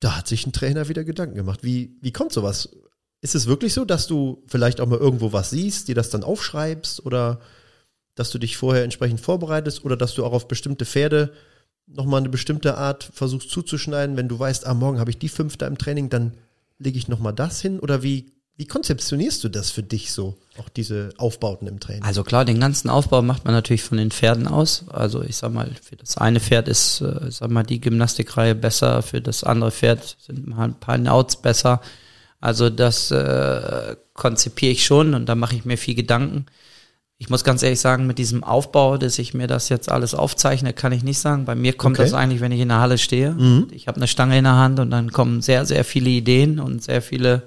da 0.00 0.16
hat 0.16 0.28
sich 0.28 0.46
ein 0.46 0.52
Trainer 0.52 0.88
wieder 0.88 1.02
Gedanken 1.02 1.34
gemacht. 1.34 1.60
Wie, 1.62 1.96
wie 2.00 2.12
kommt 2.12 2.32
sowas? 2.32 2.68
Ist 3.24 3.34
es 3.34 3.46
wirklich 3.46 3.72
so, 3.72 3.86
dass 3.86 4.06
du 4.06 4.42
vielleicht 4.46 4.82
auch 4.82 4.86
mal 4.86 4.98
irgendwo 4.98 5.32
was 5.32 5.48
siehst, 5.48 5.88
dir 5.88 5.94
das 5.94 6.10
dann 6.10 6.22
aufschreibst 6.22 7.06
oder 7.06 7.40
dass 8.14 8.28
du 8.28 8.38
dich 8.38 8.58
vorher 8.58 8.84
entsprechend 8.84 9.18
vorbereitest 9.18 9.82
oder 9.82 9.96
dass 9.96 10.12
du 10.12 10.26
auch 10.26 10.34
auf 10.34 10.46
bestimmte 10.46 10.84
Pferde 10.84 11.32
nochmal 11.86 12.20
eine 12.20 12.28
bestimmte 12.28 12.76
Art 12.76 13.08
versuchst 13.14 13.48
zuzuschneiden, 13.48 14.18
wenn 14.18 14.28
du 14.28 14.38
weißt, 14.38 14.66
ah, 14.66 14.74
morgen 14.74 14.98
habe 14.98 15.08
ich 15.08 15.16
die 15.16 15.30
fünfte 15.30 15.64
im 15.64 15.78
Training, 15.78 16.10
dann 16.10 16.34
lege 16.78 16.98
ich 16.98 17.08
nochmal 17.08 17.32
das 17.32 17.62
hin 17.62 17.80
oder 17.80 18.02
wie 18.02 18.30
wie 18.56 18.66
konzeptionierst 18.66 19.42
du 19.42 19.48
das 19.48 19.70
für 19.70 19.82
dich 19.82 20.12
so, 20.12 20.36
auch 20.58 20.68
diese 20.68 21.08
Aufbauten 21.16 21.66
im 21.66 21.80
Training? 21.80 22.02
Also 22.02 22.24
klar, 22.24 22.44
den 22.44 22.60
ganzen 22.60 22.90
Aufbau 22.90 23.22
macht 23.22 23.46
man 23.46 23.54
natürlich 23.54 23.82
von 23.82 23.96
den 23.96 24.10
Pferden 24.10 24.46
aus. 24.46 24.84
Also 24.90 25.22
ich 25.22 25.36
sag 25.36 25.50
mal, 25.50 25.70
für 25.82 25.96
das 25.96 26.18
eine 26.18 26.40
Pferd 26.40 26.68
ist, 26.68 27.00
äh, 27.00 27.30
sag 27.30 27.50
mal, 27.50 27.62
die 27.62 27.80
Gymnastikreihe 27.80 28.54
besser, 28.54 29.00
für 29.02 29.22
das 29.22 29.44
andere 29.44 29.72
Pferd 29.72 30.18
sind 30.20 30.46
mal 30.46 30.66
ein 30.66 30.78
paar 30.78 30.98
Nauts 30.98 31.36
besser. 31.36 31.80
Also 32.44 32.68
das 32.68 33.10
äh, 33.10 33.96
konzipiere 34.12 34.72
ich 34.72 34.84
schon 34.84 35.14
und 35.14 35.26
da 35.30 35.34
mache 35.34 35.56
ich 35.56 35.64
mir 35.64 35.78
viel 35.78 35.94
Gedanken. 35.94 36.44
Ich 37.16 37.30
muss 37.30 37.42
ganz 37.42 37.62
ehrlich 37.62 37.80
sagen, 37.80 38.06
mit 38.06 38.18
diesem 38.18 38.44
Aufbau, 38.44 38.98
dass 38.98 39.18
ich 39.18 39.32
mir 39.32 39.46
das 39.46 39.70
jetzt 39.70 39.90
alles 39.90 40.14
aufzeichne, 40.14 40.74
kann 40.74 40.92
ich 40.92 41.02
nicht 41.02 41.18
sagen. 41.18 41.46
Bei 41.46 41.54
mir 41.54 41.72
kommt 41.72 41.96
Okay. 41.98 42.04
das 42.04 42.12
eigentlich, 42.12 42.42
wenn 42.42 42.52
ich 42.52 42.60
in 42.60 42.68
der 42.68 42.80
Halle 42.80 42.98
stehe. 42.98 43.30
Mhm. 43.30 43.68
Ich 43.70 43.88
habe 43.88 43.96
eine 43.96 44.08
Stange 44.08 44.36
in 44.36 44.44
der 44.44 44.56
Hand 44.56 44.78
und 44.78 44.90
dann 44.90 45.10
kommen 45.10 45.40
sehr, 45.40 45.64
sehr 45.64 45.86
viele 45.86 46.10
Ideen 46.10 46.60
und 46.60 46.82
sehr 46.82 47.00
viele 47.00 47.44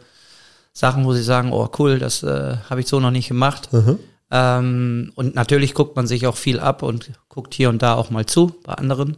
Sachen, 0.74 1.06
wo 1.06 1.14
sie 1.14 1.22
sagen, 1.22 1.52
oh 1.54 1.70
cool, 1.78 2.00
das 2.00 2.24
äh, 2.24 2.58
habe 2.68 2.80
ich 2.82 2.88
so 2.88 3.00
noch 3.00 3.12
nicht 3.12 3.28
gemacht. 3.28 3.72
Mhm. 3.72 4.00
Ähm, 4.32 5.12
und 5.14 5.36
natürlich 5.36 5.76
guckt 5.76 5.96
man 5.96 6.08
sich 6.08 6.26
auch 6.26 6.38
viel 6.38 6.60
ab 6.60 6.82
und 6.82 7.12
guckt 7.30 7.54
hier 7.54 7.70
und 7.70 7.84
da 7.84 7.94
auch 7.94 8.10
mal 8.10 8.26
zu 8.26 8.56
bei 8.64 8.74
anderen. 8.74 9.18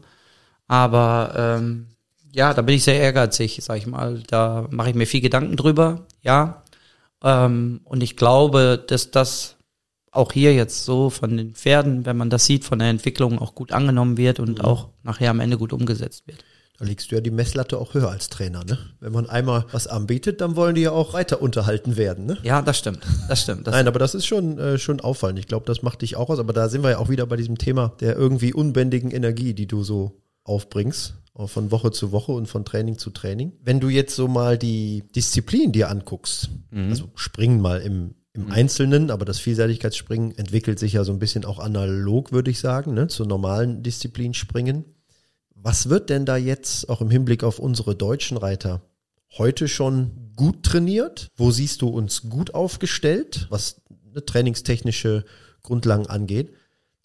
Aber 0.68 1.34
ähm, 1.38 1.86
ja, 2.32 2.54
da 2.54 2.62
bin 2.62 2.76
ich 2.76 2.84
sehr 2.84 3.00
ehrgeizig, 3.00 3.60
sag 3.62 3.78
ich 3.78 3.88
mal. 3.88 4.22
Da 4.28 4.68
mache 4.72 4.90
ich 4.90 4.96
mir 4.96 5.08
viel 5.08 5.22
Gedanken 5.22 5.56
drüber, 5.56 6.06
ja. 6.22 6.64
Ähm, 7.24 7.82
und 7.84 8.02
ich 8.02 8.16
glaube, 8.16 8.84
dass 8.88 9.12
das 9.12 9.58
auch 10.12 10.32
hier 10.32 10.54
jetzt 10.54 10.86
so 10.86 11.10
von 11.10 11.38
den 11.38 11.54
Pferden, 11.54 12.06
wenn 12.06 12.18
man 12.18 12.30
das 12.30 12.46
sieht, 12.46 12.64
von 12.66 12.80
der 12.80 12.90
Entwicklung 12.90 13.40
auch 13.40 13.56
gut 13.56 13.72
angenommen 13.72 14.18
wird 14.18 14.40
und 14.40 14.64
auch 14.64 14.90
nachher 15.04 15.30
am 15.30 15.40
Ende 15.40 15.58
gut 15.58 15.74
umgesetzt 15.74 16.28
wird. 16.28 16.44
Da 16.80 16.86
legst 16.86 17.12
du 17.12 17.16
ja 17.16 17.22
die 17.22 17.30
Messlatte 17.30 17.78
auch 17.78 17.94
höher 17.94 18.10
als 18.10 18.30
Trainer, 18.30 18.64
ne? 18.64 18.78
Wenn 19.02 19.12
man 19.12 19.30
einmal 19.30 19.66
was 19.74 19.88
anbietet, 19.88 20.40
dann 20.40 20.56
wollen 20.56 20.76
die 20.76 20.84
ja 20.84 20.92
auch 20.92 21.12
weiter 21.12 21.42
unterhalten 21.42 21.98
werden, 21.98 22.26
ne? 22.26 22.38
Ja, 22.42 22.62
das 22.62 22.78
stimmt. 22.78 23.00
Das 23.28 23.42
stimmt. 23.42 23.68
Das 23.68 23.74
Nein, 23.74 23.90
aber 23.90 24.00
das 24.00 24.16
ist 24.16 24.26
schon, 24.26 24.58
äh, 24.58 24.78
schon 24.78 25.02
auffallend. 25.02 25.40
Ich 25.40 25.48
glaube, 25.48 25.66
das 25.66 25.82
macht 25.82 26.02
dich 26.02 26.16
auch 26.16 26.30
aus. 26.30 26.40
Aber 26.40 26.54
da 26.54 26.70
sind 26.70 26.82
wir 26.82 26.92
ja 26.92 26.98
auch 27.00 27.10
wieder 27.10 27.26
bei 27.26 27.36
diesem 27.36 27.58
Thema 27.58 27.92
der 28.00 28.16
irgendwie 28.16 28.54
unbändigen 28.54 29.12
Energie, 29.12 29.54
die 29.54 29.68
du 29.68 29.84
so 29.84 30.22
aufbringst. 30.50 31.16
auch 31.34 31.50
Von 31.50 31.72
Woche 31.72 31.92
zu 31.92 32.12
Woche 32.12 32.34
und 32.34 32.48
von 32.48 32.66
Training 32.66 32.98
zu 32.98 33.12
Training. 33.12 33.54
Wenn 33.64 33.80
du 33.80 33.88
jetzt 33.88 34.16
so 34.16 34.28
mal 34.28 34.58
die 34.58 35.04
Disziplin 35.16 35.72
dir 35.72 35.90
anguckst, 35.90 36.50
also 36.90 37.10
Springen 37.16 37.62
mal 37.62 37.80
im, 37.80 38.16
im 38.34 38.52
Einzelnen, 38.52 39.10
aber 39.10 39.24
das 39.24 39.40
Vielseitigkeitsspringen 39.40 40.38
entwickelt 40.38 40.80
sich 40.80 40.94
ja 40.94 41.04
so 41.04 41.14
ein 41.14 41.20
bisschen 41.20 41.46
auch 41.46 41.60
analog, 41.60 42.32
würde 42.32 42.52
ich 42.52 42.60
sagen, 42.60 42.94
ne, 42.94 43.08
zur 43.08 43.26
normalen 43.26 43.84
Disziplin 43.84 44.34
Springen. 44.34 44.84
Was 45.56 45.90
wird 45.90 46.10
denn 46.10 46.26
da 46.26 46.38
jetzt 46.38 46.90
auch 46.90 47.02
im 47.02 47.10
Hinblick 47.10 47.44
auf 47.44 47.60
unsere 47.60 47.96
deutschen 47.96 48.38
Reiter 48.38 48.82
heute 49.38 49.68
schon 49.68 50.32
gut 50.36 50.64
trainiert? 50.64 51.28
Wo 51.36 51.52
siehst 51.52 51.82
du 51.82 51.88
uns 51.88 52.30
gut 52.30 52.54
aufgestellt, 52.54 53.48
was 53.50 53.82
eine 54.10 54.26
trainingstechnische 54.26 55.26
Grundlagen 55.64 56.08
angeht? 56.08 56.54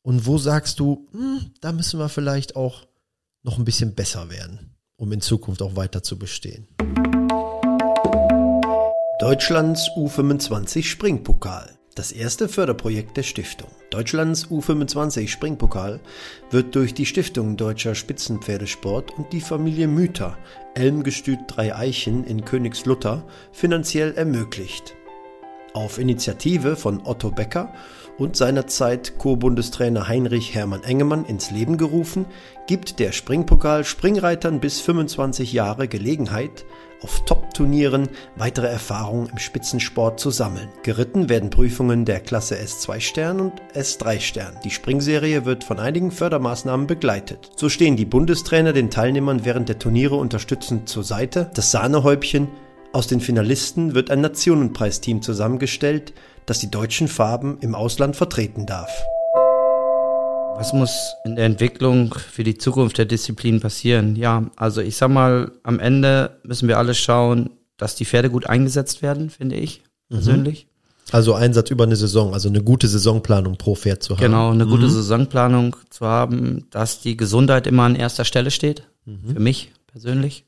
Und 0.02 0.26
wo 0.26 0.38
sagst 0.38 0.80
du, 0.80 1.08
hm, 1.12 1.50
da 1.60 1.72
müssen 1.72 1.98
wir 1.98 2.08
vielleicht 2.08 2.56
auch 2.56 2.86
noch 3.44 3.58
ein 3.58 3.64
bisschen 3.64 3.94
besser 3.94 4.30
werden, 4.30 4.74
um 4.96 5.12
in 5.12 5.20
Zukunft 5.20 5.62
auch 5.62 5.76
weiter 5.76 6.02
zu 6.02 6.18
bestehen? 6.18 6.66
Deutschlands 9.20 9.90
U25 9.96 10.82
Springpokal. 10.82 11.78
Das 11.94 12.10
erste 12.10 12.48
Förderprojekt 12.48 13.16
der 13.16 13.22
Stiftung. 13.22 13.68
Deutschlands 13.90 14.48
U25 14.48 15.28
Springpokal 15.28 16.00
wird 16.50 16.74
durch 16.74 16.94
die 16.94 17.06
Stiftung 17.06 17.56
Deutscher 17.56 17.94
Spitzenpferdesport 17.94 19.16
und 19.16 19.32
die 19.32 19.40
Familie 19.40 19.86
Müther, 19.86 20.36
Elmgestüt 20.74 21.38
Drei 21.46 21.76
Eichen 21.76 22.24
in 22.24 22.44
Königslutter, 22.44 23.24
finanziell 23.52 24.14
ermöglicht. 24.14 24.96
Auf 25.74 25.98
Initiative 25.98 26.74
von 26.74 27.06
Otto 27.06 27.30
Becker 27.30 27.72
und 28.18 28.36
seinerzeit 28.36 29.18
Co-Bundestrainer 29.18 30.08
Heinrich 30.08 30.54
Hermann 30.54 30.84
Engemann 30.84 31.24
ins 31.24 31.50
Leben 31.50 31.76
gerufen, 31.76 32.26
gibt 32.66 32.98
der 32.98 33.12
Springpokal 33.12 33.84
Springreitern 33.84 34.60
bis 34.60 34.80
25 34.80 35.52
Jahre 35.52 35.88
Gelegenheit, 35.88 36.64
auf 37.02 37.22
Top-Turnieren 37.26 38.08
weitere 38.36 38.66
Erfahrungen 38.66 39.28
im 39.28 39.38
Spitzensport 39.38 40.18
zu 40.18 40.30
sammeln. 40.30 40.68
Geritten 40.82 41.28
werden 41.28 41.50
Prüfungen 41.50 42.06
der 42.06 42.20
Klasse 42.20 42.56
S2 42.56 43.00
Stern 43.00 43.40
und 43.40 43.52
S3 43.74 44.20
Stern. 44.20 44.56
Die 44.64 44.70
Springserie 44.70 45.44
wird 45.44 45.64
von 45.64 45.78
einigen 45.78 46.10
Fördermaßnahmen 46.10 46.86
begleitet. 46.86 47.50
So 47.56 47.68
stehen 47.68 47.96
die 47.96 48.06
Bundestrainer 48.06 48.72
den 48.72 48.90
Teilnehmern 48.90 49.44
während 49.44 49.68
der 49.68 49.78
Turniere 49.78 50.14
unterstützend 50.14 50.88
zur 50.88 51.04
Seite. 51.04 51.50
Das 51.54 51.70
Sahnehäubchen 51.70 52.48
aus 52.94 53.08
den 53.08 53.20
Finalisten 53.20 53.94
wird 53.94 54.10
ein 54.10 54.20
Nationenpreisteam 54.20 55.20
zusammengestellt, 55.20 56.14
das 56.46 56.58
die 56.58 56.70
deutschen 56.70 57.08
Farben 57.08 57.58
im 57.60 57.74
Ausland 57.74 58.16
vertreten 58.16 58.66
darf. 58.66 58.90
Was 60.56 60.72
muss 60.72 61.14
in 61.24 61.34
der 61.34 61.46
Entwicklung 61.46 62.14
für 62.14 62.44
die 62.44 62.56
Zukunft 62.56 62.98
der 62.98 63.06
Disziplin 63.06 63.60
passieren? 63.60 64.14
Ja, 64.14 64.50
also 64.56 64.80
ich 64.80 64.96
sag 64.96 65.08
mal, 65.10 65.50
am 65.64 65.80
Ende 65.80 66.38
müssen 66.44 66.68
wir 66.68 66.78
alle 66.78 66.94
schauen, 66.94 67.50
dass 67.76 67.96
die 67.96 68.04
Pferde 68.04 68.30
gut 68.30 68.46
eingesetzt 68.46 69.02
werden, 69.02 69.30
finde 69.30 69.56
ich 69.56 69.82
persönlich. 70.08 70.68
Also 71.10 71.34
Einsatz 71.34 71.70
über 71.70 71.84
eine 71.84 71.96
Saison, 71.96 72.32
also 72.32 72.48
eine 72.48 72.62
gute 72.62 72.86
Saisonplanung 72.86 73.56
pro 73.56 73.74
Pferd 73.74 74.02
zu 74.02 74.14
haben. 74.14 74.22
Genau, 74.22 74.50
eine 74.52 74.66
gute 74.66 74.88
Saisonplanung 74.88 75.76
zu 75.90 76.06
haben, 76.06 76.66
dass 76.70 77.00
die 77.00 77.16
Gesundheit 77.16 77.66
immer 77.66 77.82
an 77.82 77.96
erster 77.96 78.24
Stelle 78.24 78.50
steht, 78.50 78.88
für 79.04 79.40
mich 79.40 79.72
persönlich. 79.86 80.46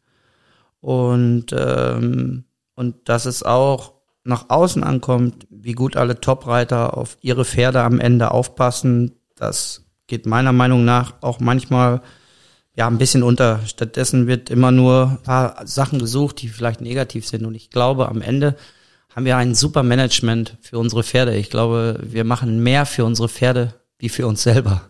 Und, 0.80 1.46
ähm, 1.52 2.44
und 2.74 3.08
dass 3.08 3.26
es 3.26 3.42
auch 3.42 3.94
nach 4.26 4.46
außen 4.48 4.82
ankommt, 4.82 5.46
wie 5.66 5.72
gut 5.72 5.96
alle 5.96 6.20
Topreiter 6.20 6.96
auf 6.96 7.18
ihre 7.22 7.44
Pferde 7.44 7.82
am 7.82 7.98
Ende 7.98 8.30
aufpassen, 8.30 9.16
das 9.34 9.84
geht 10.06 10.24
meiner 10.24 10.52
Meinung 10.52 10.84
nach 10.84 11.14
auch 11.22 11.40
manchmal 11.40 12.02
ja 12.76 12.86
ein 12.86 12.98
bisschen 12.98 13.24
unter. 13.24 13.60
Stattdessen 13.66 14.28
wird 14.28 14.48
immer 14.48 14.70
nur 14.70 15.18
ein 15.18 15.22
paar 15.24 15.66
Sachen 15.66 15.98
gesucht, 15.98 16.40
die 16.40 16.48
vielleicht 16.48 16.80
negativ 16.80 17.26
sind. 17.26 17.44
Und 17.44 17.56
ich 17.56 17.70
glaube, 17.70 18.08
am 18.08 18.22
Ende 18.22 18.54
haben 19.12 19.24
wir 19.24 19.36
ein 19.38 19.56
super 19.56 19.82
Management 19.82 20.56
für 20.60 20.78
unsere 20.78 21.02
Pferde. 21.02 21.34
Ich 21.34 21.50
glaube, 21.50 21.98
wir 22.00 22.22
machen 22.22 22.62
mehr 22.62 22.86
für 22.86 23.04
unsere 23.04 23.28
Pferde 23.28 23.74
wie 23.98 24.08
für 24.08 24.28
uns 24.28 24.44
selber. 24.44 24.82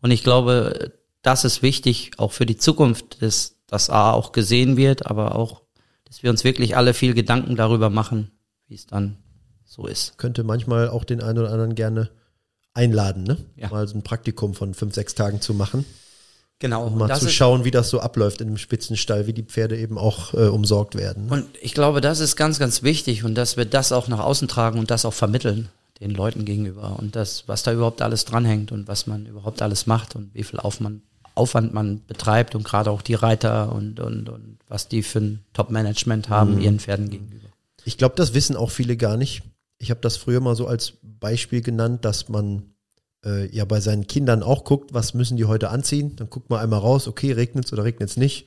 Und 0.00 0.10
ich 0.12 0.24
glaube, 0.24 0.92
das 1.20 1.44
ist 1.44 1.60
wichtig, 1.60 2.12
auch 2.16 2.32
für 2.32 2.46
die 2.46 2.56
Zukunft, 2.56 3.20
dass 3.20 3.56
das 3.66 3.90
A 3.90 4.12
auch 4.12 4.32
gesehen 4.32 4.78
wird, 4.78 5.04
aber 5.04 5.34
auch, 5.34 5.60
dass 6.04 6.22
wir 6.22 6.30
uns 6.30 6.42
wirklich 6.42 6.74
alle 6.74 6.94
viel 6.94 7.12
Gedanken 7.12 7.54
darüber 7.54 7.90
machen, 7.90 8.30
wie 8.66 8.76
es 8.76 8.86
dann 8.86 9.18
so 9.70 9.86
ist. 9.86 10.18
Könnte 10.18 10.42
manchmal 10.42 10.88
auch 10.88 11.04
den 11.04 11.22
einen 11.22 11.38
oder 11.38 11.52
anderen 11.52 11.76
gerne 11.76 12.10
einladen, 12.74 13.22
ne? 13.22 13.36
Ja. 13.56 13.68
Mal 13.68 13.86
so 13.86 13.96
ein 13.96 14.02
Praktikum 14.02 14.54
von 14.54 14.74
fünf, 14.74 14.94
sechs 14.94 15.14
Tagen 15.14 15.40
zu 15.40 15.54
machen. 15.54 15.84
Genau. 16.58 16.86
Um 16.88 16.98
mal 16.98 17.16
zu 17.16 17.28
schauen, 17.28 17.64
wie 17.64 17.70
das 17.70 17.88
so 17.88 18.00
abläuft 18.00 18.40
in 18.40 18.48
dem 18.48 18.58
Spitzenstall, 18.58 19.26
wie 19.26 19.32
die 19.32 19.44
Pferde 19.44 19.78
eben 19.78 19.96
auch 19.96 20.34
äh, 20.34 20.48
umsorgt 20.48 20.94
werden. 20.96 21.26
Ne? 21.26 21.32
Und 21.32 21.46
ich 21.62 21.72
glaube, 21.72 22.00
das 22.00 22.20
ist 22.20 22.36
ganz, 22.36 22.58
ganz 22.58 22.82
wichtig 22.82 23.24
und 23.24 23.34
dass 23.34 23.56
wir 23.56 23.64
das 23.64 23.92
auch 23.92 24.08
nach 24.08 24.18
außen 24.18 24.48
tragen 24.48 24.78
und 24.78 24.90
das 24.90 25.04
auch 25.04 25.14
vermitteln 25.14 25.68
den 26.00 26.10
Leuten 26.10 26.44
gegenüber 26.44 26.98
und 26.98 27.14
das, 27.14 27.44
was 27.46 27.62
da 27.62 27.72
überhaupt 27.72 28.02
alles 28.02 28.24
dranhängt 28.24 28.72
und 28.72 28.88
was 28.88 29.06
man 29.06 29.26
überhaupt 29.26 29.62
alles 29.62 29.86
macht 29.86 30.16
und 30.16 30.34
wie 30.34 30.42
viel 30.42 30.58
Aufwand, 30.58 31.02
Aufwand 31.34 31.72
man 31.72 32.04
betreibt 32.06 32.54
und 32.54 32.64
gerade 32.64 32.90
auch 32.90 33.02
die 33.02 33.14
Reiter 33.14 33.72
und, 33.72 34.00
und, 34.00 34.28
und 34.28 34.58
was 34.68 34.88
die 34.88 35.02
für 35.02 35.20
ein 35.20 35.44
Top-Management 35.52 36.28
haben 36.28 36.60
ihren 36.60 36.80
Pferden 36.80 37.08
gegenüber. 37.08 37.48
Ich 37.84 37.96
glaube, 37.96 38.14
das 38.16 38.34
wissen 38.34 38.56
auch 38.56 38.70
viele 38.70 38.96
gar 38.96 39.16
nicht. 39.16 39.42
Ich 39.80 39.90
habe 39.90 40.00
das 40.00 40.16
früher 40.16 40.40
mal 40.40 40.54
so 40.54 40.66
als 40.66 40.92
Beispiel 41.02 41.62
genannt, 41.62 42.04
dass 42.04 42.28
man 42.28 42.74
äh, 43.24 43.46
ja 43.54 43.64
bei 43.64 43.80
seinen 43.80 44.06
Kindern 44.06 44.42
auch 44.42 44.64
guckt, 44.64 44.94
was 44.94 45.14
müssen 45.14 45.36
die 45.36 45.46
heute 45.46 45.70
anziehen. 45.70 46.14
Dann 46.16 46.30
guckt 46.30 46.50
man 46.50 46.60
einmal 46.60 46.80
raus, 46.80 47.08
okay, 47.08 47.32
regnet's 47.32 47.72
oder 47.72 47.84
regnet's 47.84 48.16
nicht. 48.16 48.46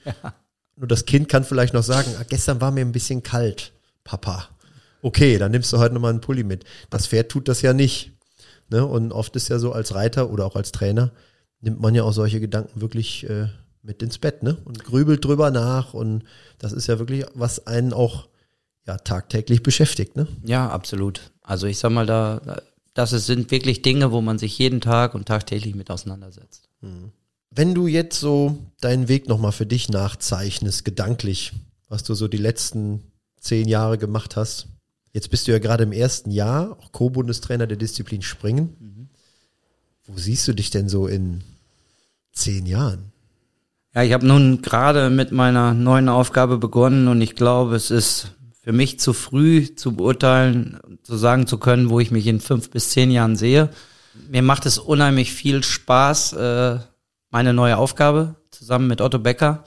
Nur 0.76 0.88
das 0.88 1.06
Kind 1.06 1.30
kann 1.30 1.44
vielleicht 1.44 1.74
noch 1.74 1.84
sagen, 1.84 2.10
ah, 2.20 2.24
gestern 2.28 2.62
war 2.62 2.72
mir 2.72 2.82
ein 2.82 2.92
bisschen 2.92 3.24
kalt, 3.24 3.74
Papa. 4.04 4.50
Okay, 5.02 5.38
dann 5.38 5.52
nimmst 5.52 5.74
du 5.74 5.80
heute 5.80 5.94
nochmal 5.94 6.12
einen 6.12 6.22
Pulli 6.22 6.44
mit. 6.44 6.64
Das 6.90 7.08
Pferd 7.08 7.30
tut 7.30 7.48
das 7.48 7.62
ja 7.62 7.74
nicht. 7.74 8.12
Ne? 8.70 8.86
Und 8.86 9.12
oft 9.12 9.36
ist 9.36 9.50
ja 9.50 9.60
so 9.60 9.72
als 9.72 9.94
Reiter 9.94 10.30
oder 10.30 10.46
auch 10.46 10.56
als 10.56 10.72
Trainer, 10.72 11.12
nimmt 11.62 11.82
man 11.82 11.94
ja 11.94 12.04
auch 12.04 12.14
solche 12.14 12.40
Gedanken 12.40 12.82
wirklich 12.82 13.30
äh, 13.30 13.48
mit 13.82 14.02
ins 14.02 14.18
Bett 14.18 14.44
ne? 14.44 14.58
und 14.66 14.84
grübelt 14.84 15.24
drüber 15.26 15.52
nach. 15.52 15.94
Und 15.94 16.24
das 16.58 16.72
ist 16.72 16.88
ja 16.88 17.00
wirklich, 17.00 17.26
was 17.34 17.68
einen 17.68 17.94
auch 17.94 18.28
ja, 18.88 18.98
tagtäglich 18.98 19.64
beschäftigt. 19.64 20.16
Ne? 20.16 20.28
Ja, 20.44 20.70
absolut. 20.70 21.32
Also 21.42 21.68
ich 21.68 21.78
sag 21.78 21.92
mal, 21.92 22.06
da, 22.06 22.42
da- 22.46 22.62
das 22.94 23.10
sind 23.12 23.50
wirklich 23.50 23.82
Dinge, 23.82 24.12
wo 24.12 24.22
man 24.22 24.38
sich 24.38 24.58
jeden 24.60 24.80
Tag 24.82 25.16
und 25.16 25.28
tagtäglich 25.28 25.74
mit 25.74 25.90
auseinandersetzt. 25.90 26.70
Wenn 27.50 27.74
du 27.74 27.88
jetzt 27.88 28.20
so 28.20 28.58
deinen 28.82 29.08
Weg 29.08 29.28
nochmal 29.28 29.52
für 29.52 29.66
dich 29.66 29.90
nachzeichnest, 29.90 30.86
gedanklich, 30.86 31.54
was 31.90 32.04
du 32.04 32.14
so 32.14 32.28
die 32.28 32.38
letzten 32.38 33.02
zehn 33.40 33.68
Jahre 33.68 33.98
gemacht 33.98 34.36
hast, 34.36 34.68
jetzt 35.12 35.30
bist 35.32 35.48
du 35.48 35.52
ja 35.54 35.60
gerade 35.60 35.84
im 35.84 35.92
ersten 35.92 36.30
Jahr, 36.30 36.78
auch 36.80 36.92
Co-Bundestrainer 36.92 37.66
der 37.68 37.78
Disziplin 37.78 38.22
Springen. 38.22 39.10
Wo 40.06 40.18
siehst 40.18 40.48
du 40.48 40.54
dich 40.54 40.70
denn 40.70 40.90
so 40.90 41.08
in 41.08 41.44
zehn 42.34 42.66
Jahren? 42.66 43.12
Ja, 43.96 44.04
ich 44.04 44.12
habe 44.14 44.26
nun 44.28 44.62
gerade 44.62 45.10
mit 45.10 45.32
meiner 45.32 45.74
neuen 45.74 46.10
Aufgabe 46.10 46.58
begonnen 46.58 47.08
und 47.08 47.22
ich 47.22 47.36
glaube, 47.36 47.76
es 47.76 47.90
ist 47.92 48.34
für 48.64 48.72
mich 48.72 49.00
zu 49.00 49.14
früh 49.14 49.76
zu 49.76 49.96
beurteilen, 49.96 50.80
zu 51.04 51.18
sagen 51.18 51.48
zu 51.48 51.58
können, 51.58 51.90
wo 51.90 52.00
ich 52.00 52.12
mich 52.12 52.28
in 52.28 52.40
fünf 52.40 52.70
bis 52.70 52.90
zehn 52.90 53.12
Jahren 53.12 53.36
sehe. 53.36 53.70
Mir 54.30 54.42
macht 54.42 54.66
es 54.66 54.78
unheimlich 54.78 55.34
viel 55.34 55.64
Spaß, 55.64 56.34
äh, 56.34 56.80
meine 57.30 57.54
neue 57.54 57.78
Aufgabe 57.78 58.36
zusammen 58.52 58.88
mit 58.88 59.02
Otto 59.02 59.20
Becker 59.20 59.66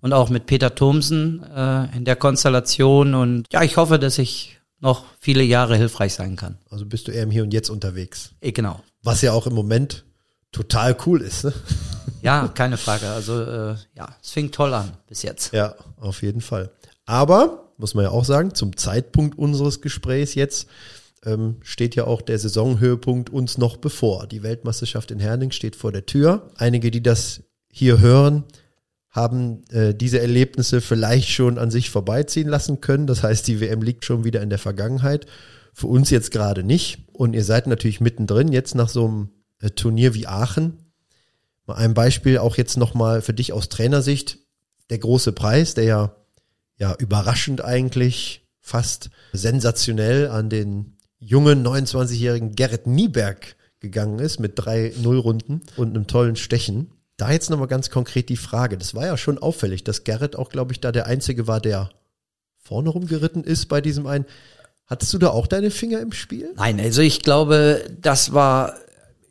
und 0.00 0.12
auch 0.12 0.28
mit 0.28 0.46
Peter 0.46 0.74
Thomsen 0.74 1.42
äh, 1.42 1.96
in 1.96 2.04
der 2.04 2.16
Konstellation. 2.16 3.14
Und 3.14 3.46
ja, 3.52 3.62
ich 3.62 3.76
hoffe, 3.76 3.98
dass 3.98 4.18
ich 4.18 4.60
noch 4.80 5.04
viele 5.18 5.42
Jahre 5.42 5.76
hilfreich 5.76 6.14
sein 6.14 6.36
kann. 6.36 6.58
Also 6.70 6.86
bist 6.86 7.08
du 7.08 7.12
eher 7.12 7.24
im 7.24 7.30
Hier 7.30 7.42
und 7.42 7.52
Jetzt 7.52 7.70
unterwegs. 7.70 8.32
Eh, 8.40 8.52
genau. 8.52 8.82
Was 9.02 9.22
ja 9.22 9.32
auch 9.32 9.46
im 9.46 9.54
Moment 9.54 10.04
total 10.52 10.96
cool 11.06 11.22
ist. 11.22 11.44
Ne? 11.44 11.52
Ja, 12.20 12.48
keine 12.48 12.78
Frage. 12.78 13.08
Also 13.10 13.40
äh, 13.42 13.76
ja, 13.94 14.16
es 14.20 14.30
fing 14.30 14.50
toll 14.50 14.74
an 14.74 14.90
bis 15.06 15.22
jetzt. 15.22 15.52
Ja, 15.52 15.76
auf 16.00 16.22
jeden 16.22 16.40
Fall. 16.40 16.72
Aber, 17.06 17.67
muss 17.78 17.94
man 17.94 18.04
ja 18.04 18.10
auch 18.10 18.24
sagen, 18.24 18.54
zum 18.54 18.76
Zeitpunkt 18.76 19.38
unseres 19.38 19.80
Gesprächs 19.80 20.34
jetzt 20.34 20.68
ähm, 21.24 21.56
steht 21.62 21.94
ja 21.94 22.06
auch 22.06 22.20
der 22.22 22.38
Saisonhöhepunkt 22.38 23.30
uns 23.30 23.58
noch 23.58 23.76
bevor. 23.76 24.26
Die 24.26 24.42
Weltmeisterschaft 24.42 25.10
in 25.10 25.20
Herning 25.20 25.52
steht 25.52 25.76
vor 25.76 25.92
der 25.92 26.06
Tür. 26.06 26.50
Einige, 26.56 26.90
die 26.90 27.02
das 27.02 27.42
hier 27.70 28.00
hören, 28.00 28.44
haben 29.10 29.64
äh, 29.70 29.94
diese 29.94 30.20
Erlebnisse 30.20 30.80
vielleicht 30.80 31.30
schon 31.30 31.58
an 31.58 31.70
sich 31.70 31.90
vorbeiziehen 31.90 32.48
lassen 32.48 32.80
können. 32.80 33.06
Das 33.06 33.22
heißt, 33.22 33.46
die 33.46 33.60
WM 33.60 33.82
liegt 33.82 34.04
schon 34.04 34.24
wieder 34.24 34.42
in 34.42 34.50
der 34.50 34.58
Vergangenheit. 34.58 35.26
Für 35.72 35.86
uns 35.86 36.10
jetzt 36.10 36.30
gerade 36.30 36.64
nicht. 36.64 37.06
Und 37.12 37.34
ihr 37.34 37.44
seid 37.44 37.66
natürlich 37.66 38.00
mittendrin, 38.00 38.52
jetzt 38.52 38.74
nach 38.74 38.88
so 38.88 39.06
einem 39.06 39.28
äh, 39.60 39.70
Turnier 39.70 40.14
wie 40.14 40.26
Aachen. 40.26 40.78
Mal 41.66 41.74
ein 41.74 41.94
Beispiel 41.94 42.38
auch 42.38 42.56
jetzt 42.56 42.76
nochmal 42.76 43.22
für 43.22 43.34
dich 43.34 43.52
aus 43.52 43.68
Trainersicht. 43.68 44.38
Der 44.90 44.98
große 44.98 45.32
Preis, 45.32 45.74
der 45.74 45.84
ja, 45.84 46.16
ja 46.78 46.94
überraschend 46.98 47.62
eigentlich 47.62 48.46
fast 48.60 49.10
sensationell 49.32 50.28
an 50.28 50.48
den 50.48 50.96
jungen 51.18 51.66
29-jährigen 51.66 52.54
Gerrit 52.54 52.86
Nieberg 52.86 53.56
gegangen 53.80 54.18
ist 54.18 54.40
mit 54.40 54.52
drei 54.56 54.92
Nullrunden 55.00 55.62
und 55.76 55.90
einem 55.90 56.06
tollen 56.06 56.36
Stechen. 56.36 56.92
Da 57.16 57.32
jetzt 57.32 57.50
nochmal 57.50 57.68
ganz 57.68 57.90
konkret 57.90 58.28
die 58.28 58.36
Frage. 58.36 58.78
Das 58.78 58.94
war 58.94 59.06
ja 59.06 59.16
schon 59.16 59.38
auffällig, 59.38 59.84
dass 59.84 60.04
Gerrit 60.04 60.36
auch, 60.36 60.50
glaube 60.50 60.72
ich, 60.72 60.80
da 60.80 60.92
der 60.92 61.06
Einzige 61.06 61.46
war, 61.46 61.60
der 61.60 61.90
vorne 62.56 62.90
rumgeritten 62.90 63.44
ist 63.44 63.66
bei 63.66 63.80
diesem 63.80 64.06
einen. 64.06 64.26
Hattest 64.86 65.12
du 65.12 65.18
da 65.18 65.30
auch 65.30 65.46
deine 65.46 65.70
Finger 65.70 66.00
im 66.00 66.12
Spiel? 66.12 66.52
Nein, 66.56 66.80
also 66.80 67.02
ich 67.02 67.22
glaube, 67.22 67.84
das 68.00 68.32
war 68.32 68.74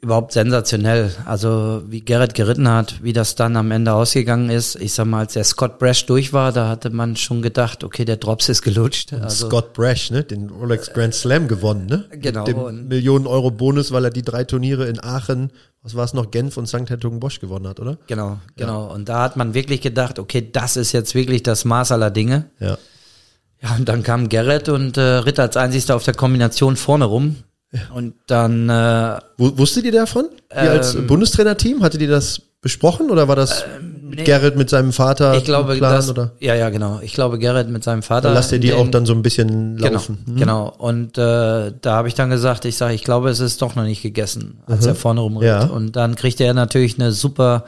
überhaupt 0.02 0.32
sensationell. 0.32 1.12
Also 1.26 1.84
wie 1.88 2.02
Gerrit 2.02 2.34
geritten 2.34 2.70
hat, 2.70 3.04
wie 3.04 3.14
das 3.14 3.36
dann 3.36 3.56
am 3.56 3.72
Ende 3.72 3.94
ausgegangen 3.94 4.50
ist. 4.50 4.76
Ich 4.76 4.94
sag 4.94 5.06
mal, 5.06 5.20
als 5.20 5.34
der 5.34 5.44
Scott 5.44 5.80
Brash 5.80 6.06
durch 6.06 6.34
war, 6.34 6.52
da 6.52 6.70
hatte 6.70 6.90
man 6.90 7.16
schon 7.16 7.42
gedacht, 7.42 7.84
okay, 7.84 8.06
der 8.06 8.18
Drops 8.18 8.50
ist 8.50 8.62
gelutscht. 8.62 9.14
Also, 9.14 9.48
Scott 9.48 9.74
Brash, 9.74 10.12
ne, 10.12 10.24
den 10.24 10.50
Rolex 10.50 10.94
Grand 10.94 11.16
Slam 11.16 11.48
gewonnen, 11.48 11.88
ne? 11.88 12.06
Genau. 12.12 12.46
Mit 12.46 12.56
dem 12.56 12.88
Millionen 12.88 13.28
Euro 13.28 13.52
Bonus, 13.52 13.92
weil 13.92 14.06
er 14.06 14.12
die 14.12 14.22
drei 14.22 14.44
Turniere 14.44 14.88
in 14.88 15.04
Aachen, 15.04 15.52
was 15.82 15.96
war 15.96 16.06
es 16.06 16.14
noch, 16.14 16.32
Genf 16.32 16.58
und 16.58 16.68
St. 16.68 16.90
Hertogen-Bosch 16.90 17.40
gewonnen 17.40 17.68
hat, 17.68 17.80
oder? 17.80 17.98
Genau, 18.08 18.40
genau. 18.56 18.88
Ja. 18.88 18.94
Und 18.94 19.10
da 19.10 19.24
hat 19.24 19.36
man 19.36 19.54
wirklich 19.54 19.82
gedacht, 19.82 20.20
okay, 20.20 20.48
das 20.52 20.78
ist 20.78 20.92
jetzt 20.92 21.16
wirklich 21.16 21.44
das 21.44 21.66
Maß 21.66 21.92
aller 21.92 22.12
Dinge. 22.12 22.50
Ja. 22.60 22.78
Ja, 23.62 23.76
und 23.76 23.90
dann 23.90 24.04
kam 24.04 24.30
Gerrit 24.30 24.70
und 24.70 24.98
äh, 24.98 25.02
ritt 25.02 25.40
als 25.40 25.58
einzigster 25.58 25.96
auf 25.96 26.04
der 26.04 26.14
Kombination 26.14 26.76
vorne 26.76 27.06
rum. 27.06 27.38
Und 27.94 28.14
dann 28.28 28.70
äh, 28.70 29.20
Wusstet 29.38 29.86
ihr 29.86 29.92
davon? 29.92 30.30
Ihr 30.52 30.62
ähm, 30.62 30.70
als 30.70 30.96
Bundestrainerteam? 30.96 31.84
Hattet 31.84 32.02
ihr 32.02 32.08
das 32.08 32.42
besprochen 32.62 33.12
oder 33.12 33.28
war 33.28 33.36
das 33.36 33.64
ähm, 33.64 34.10
nee, 34.10 34.24
Gerrit 34.24 34.56
mit 34.56 34.70
seinem 34.70 34.94
Vater? 34.94 35.36
Ich 35.36 35.44
glaube, 35.44 35.76
Plan, 35.76 35.94
das, 35.94 36.10
oder? 36.10 36.32
ja, 36.40 36.56
ja, 36.56 36.70
genau. 36.70 37.00
Ich 37.02 37.14
glaube, 37.14 37.40
Gerrit 37.40 37.70
mit 37.70 37.84
seinem 37.84 38.04
Vater. 38.04 38.30
Dann 38.30 38.34
lasst 38.34 38.52
ihr 38.52 38.60
die 38.60 38.70
den, 38.70 38.78
auch 38.78 38.88
dann 38.90 39.06
so 39.06 39.14
ein 39.14 39.22
bisschen 39.22 39.78
genau, 39.78 39.94
laufen. 39.94 40.20
Genau, 40.26 40.34
hm? 40.34 40.40
genau. 40.40 40.74
Und 40.78 41.18
äh, 41.18 41.74
da 41.82 41.96
habe 41.96 42.08
ich 42.08 42.16
dann 42.16 42.30
gesagt, 42.30 42.66
ich 42.66 42.78
sage, 42.78 42.94
ich 42.94 43.04
glaube, 43.04 43.30
es 43.30 43.40
ist 43.40 43.62
doch 43.62 43.76
noch 43.76 43.84
nicht 43.84 44.02
gegessen, 44.02 44.60
als 44.66 44.84
mhm. 44.84 44.90
er 44.90 44.96
vorne 44.96 45.20
rumritt. 45.22 45.48
Ja. 45.48 45.66
Und 45.66 45.96
dann 45.96 46.16
kriegte 46.16 46.46
er 46.46 46.54
natürlich 46.54 47.00
eine 47.00 47.12
super 47.12 47.66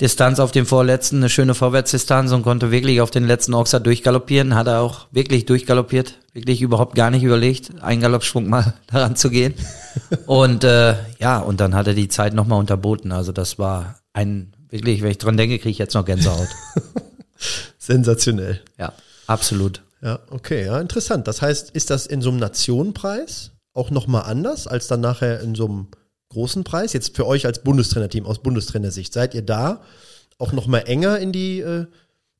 Distanz 0.00 0.40
auf 0.40 0.52
dem 0.52 0.66
vorletzten, 0.66 1.18
eine 1.18 1.28
schöne 1.28 1.54
Vorwärtsdistanz 1.54 2.32
und 2.32 2.42
konnte 2.42 2.70
wirklich 2.70 3.00
auf 3.00 3.10
den 3.10 3.26
letzten 3.26 3.54
Ochser 3.54 3.80
durchgaloppieren. 3.80 4.54
Hat 4.54 4.66
er 4.66 4.80
auch 4.80 5.06
wirklich 5.10 5.46
durchgaloppiert, 5.46 6.14
wirklich 6.32 6.62
überhaupt 6.62 6.94
gar 6.94 7.10
nicht 7.10 7.22
überlegt, 7.22 7.70
einen 7.82 8.00
Galoppschwung 8.00 8.48
mal 8.48 8.74
daran 8.86 9.16
zu 9.16 9.30
gehen. 9.30 9.54
und 10.26 10.64
äh, 10.64 10.94
ja, 11.18 11.38
und 11.38 11.60
dann 11.60 11.74
hat 11.74 11.86
er 11.86 11.94
die 11.94 12.08
Zeit 12.08 12.34
nochmal 12.34 12.58
unterboten. 12.58 13.12
Also 13.12 13.32
das 13.32 13.58
war 13.58 14.00
ein, 14.12 14.52
wirklich, 14.68 15.02
wenn 15.02 15.10
ich 15.10 15.18
dran 15.18 15.36
denke, 15.36 15.58
kriege 15.58 15.70
ich 15.70 15.78
jetzt 15.78 15.94
noch 15.94 16.04
Gänsehaut. 16.04 16.48
Sensationell. 17.78 18.60
Ja, 18.78 18.92
absolut. 19.26 19.82
Ja, 20.02 20.18
okay, 20.30 20.64
ja, 20.64 20.80
interessant. 20.80 21.28
Das 21.28 21.42
heißt, 21.42 21.70
ist 21.70 21.90
das 21.90 22.06
in 22.06 22.22
so 22.22 22.30
einem 22.30 22.38
Nationenpreis 22.38 23.52
auch 23.74 23.90
nochmal 23.90 24.22
anders 24.22 24.66
als 24.66 24.88
dann 24.88 25.00
nachher 25.00 25.40
in 25.40 25.54
so 25.54 25.66
einem 25.66 25.88
großen 26.30 26.64
Preis? 26.64 26.92
Jetzt 26.92 27.14
für 27.16 27.26
euch 27.26 27.46
als 27.46 27.62
Bundestrainerteam 27.62 28.24
aus 28.24 28.42
Bundestrainersicht, 28.42 29.12
seid 29.12 29.34
ihr 29.34 29.42
da 29.42 29.82
auch 30.38 30.52
noch 30.52 30.66
mal 30.66 30.80
enger 30.80 31.18
in 31.18 31.32
die, 31.32 31.60
äh, 31.60 31.86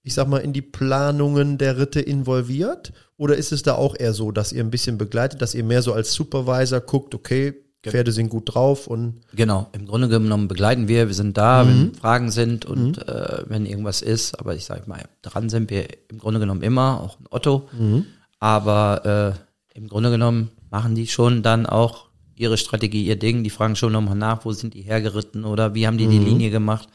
ich 0.03 0.15
sag 0.15 0.29
mal, 0.29 0.39
in 0.39 0.53
die 0.53 0.63
Planungen 0.63 1.59
der 1.59 1.79
Ritte 1.79 2.01
involviert? 2.01 2.93
Oder 3.17 3.37
ist 3.37 3.53
es 3.53 3.63
da 3.63 3.75
auch 3.75 3.95
eher 3.99 4.15
so, 4.15 4.33
dass 4.33 4.53
ihr 4.53 4.65
ein 4.65 4.71
bisschen 4.71 4.97
begleitet, 4.97 5.43
dass 5.43 5.55
ihr 5.55 5.65
mehr 5.65 5.83
so 5.83 5.93
als 5.93 6.15
Supervisor 6.15 6.81
guckt, 6.81 7.15
okay, 7.15 7.55
Pferde 7.83 8.13
sind 8.13 8.29
gut 8.29 8.55
drauf 8.55 8.87
und 8.87 9.23
genau. 9.35 9.69
Im 9.73 9.87
Grunde 9.87 10.09
genommen 10.09 10.49
begleiten 10.49 10.87
wir, 10.87 11.07
wir 11.07 11.15
sind 11.15 11.39
da, 11.39 11.65
mhm. 11.65 11.69
wenn 11.69 11.95
Fragen 11.95 12.31
sind 12.31 12.67
und 12.67 12.99
mhm. 12.99 13.03
äh, 13.13 13.43
wenn 13.47 13.65
irgendwas 13.65 14.03
ist. 14.03 14.39
Aber 14.39 14.55
ich 14.55 14.67
sage 14.67 14.83
mal, 14.87 15.03
dran 15.23 15.49
sind 15.49 15.71
wir 15.71 15.87
im 16.09 16.19
Grunde 16.19 16.41
genommen 16.41 16.63
immer, 16.63 17.01
auch 17.01 17.19
ein 17.19 17.27
Otto. 17.31 17.69
Mhm. 17.73 18.05
Aber 18.39 19.37
äh, 19.75 19.79
im 19.79 19.89
Grunde 19.89 20.11
genommen 20.11 20.51
machen 20.71 20.95
die 20.95 21.07
schon 21.07 21.43
dann 21.43 21.65
auch 21.65 22.10
ihre 22.41 22.57
Strategie, 22.57 23.05
ihr 23.05 23.17
Ding. 23.17 23.45
Die 23.45 23.51
fragen 23.51 23.77
schon 23.77 23.93
nochmal 23.93 24.17
nach, 24.17 24.45
wo 24.45 24.53
sind 24.53 24.75
die 24.75 24.83
hergeritten 24.83 25.45
oder 25.45 25.75
wie 25.75 25.87
haben 25.87 25.99
die 25.99 26.07
mhm. 26.07 26.11
die 26.11 26.19
Linie 26.19 26.51
gemacht. 26.51 26.89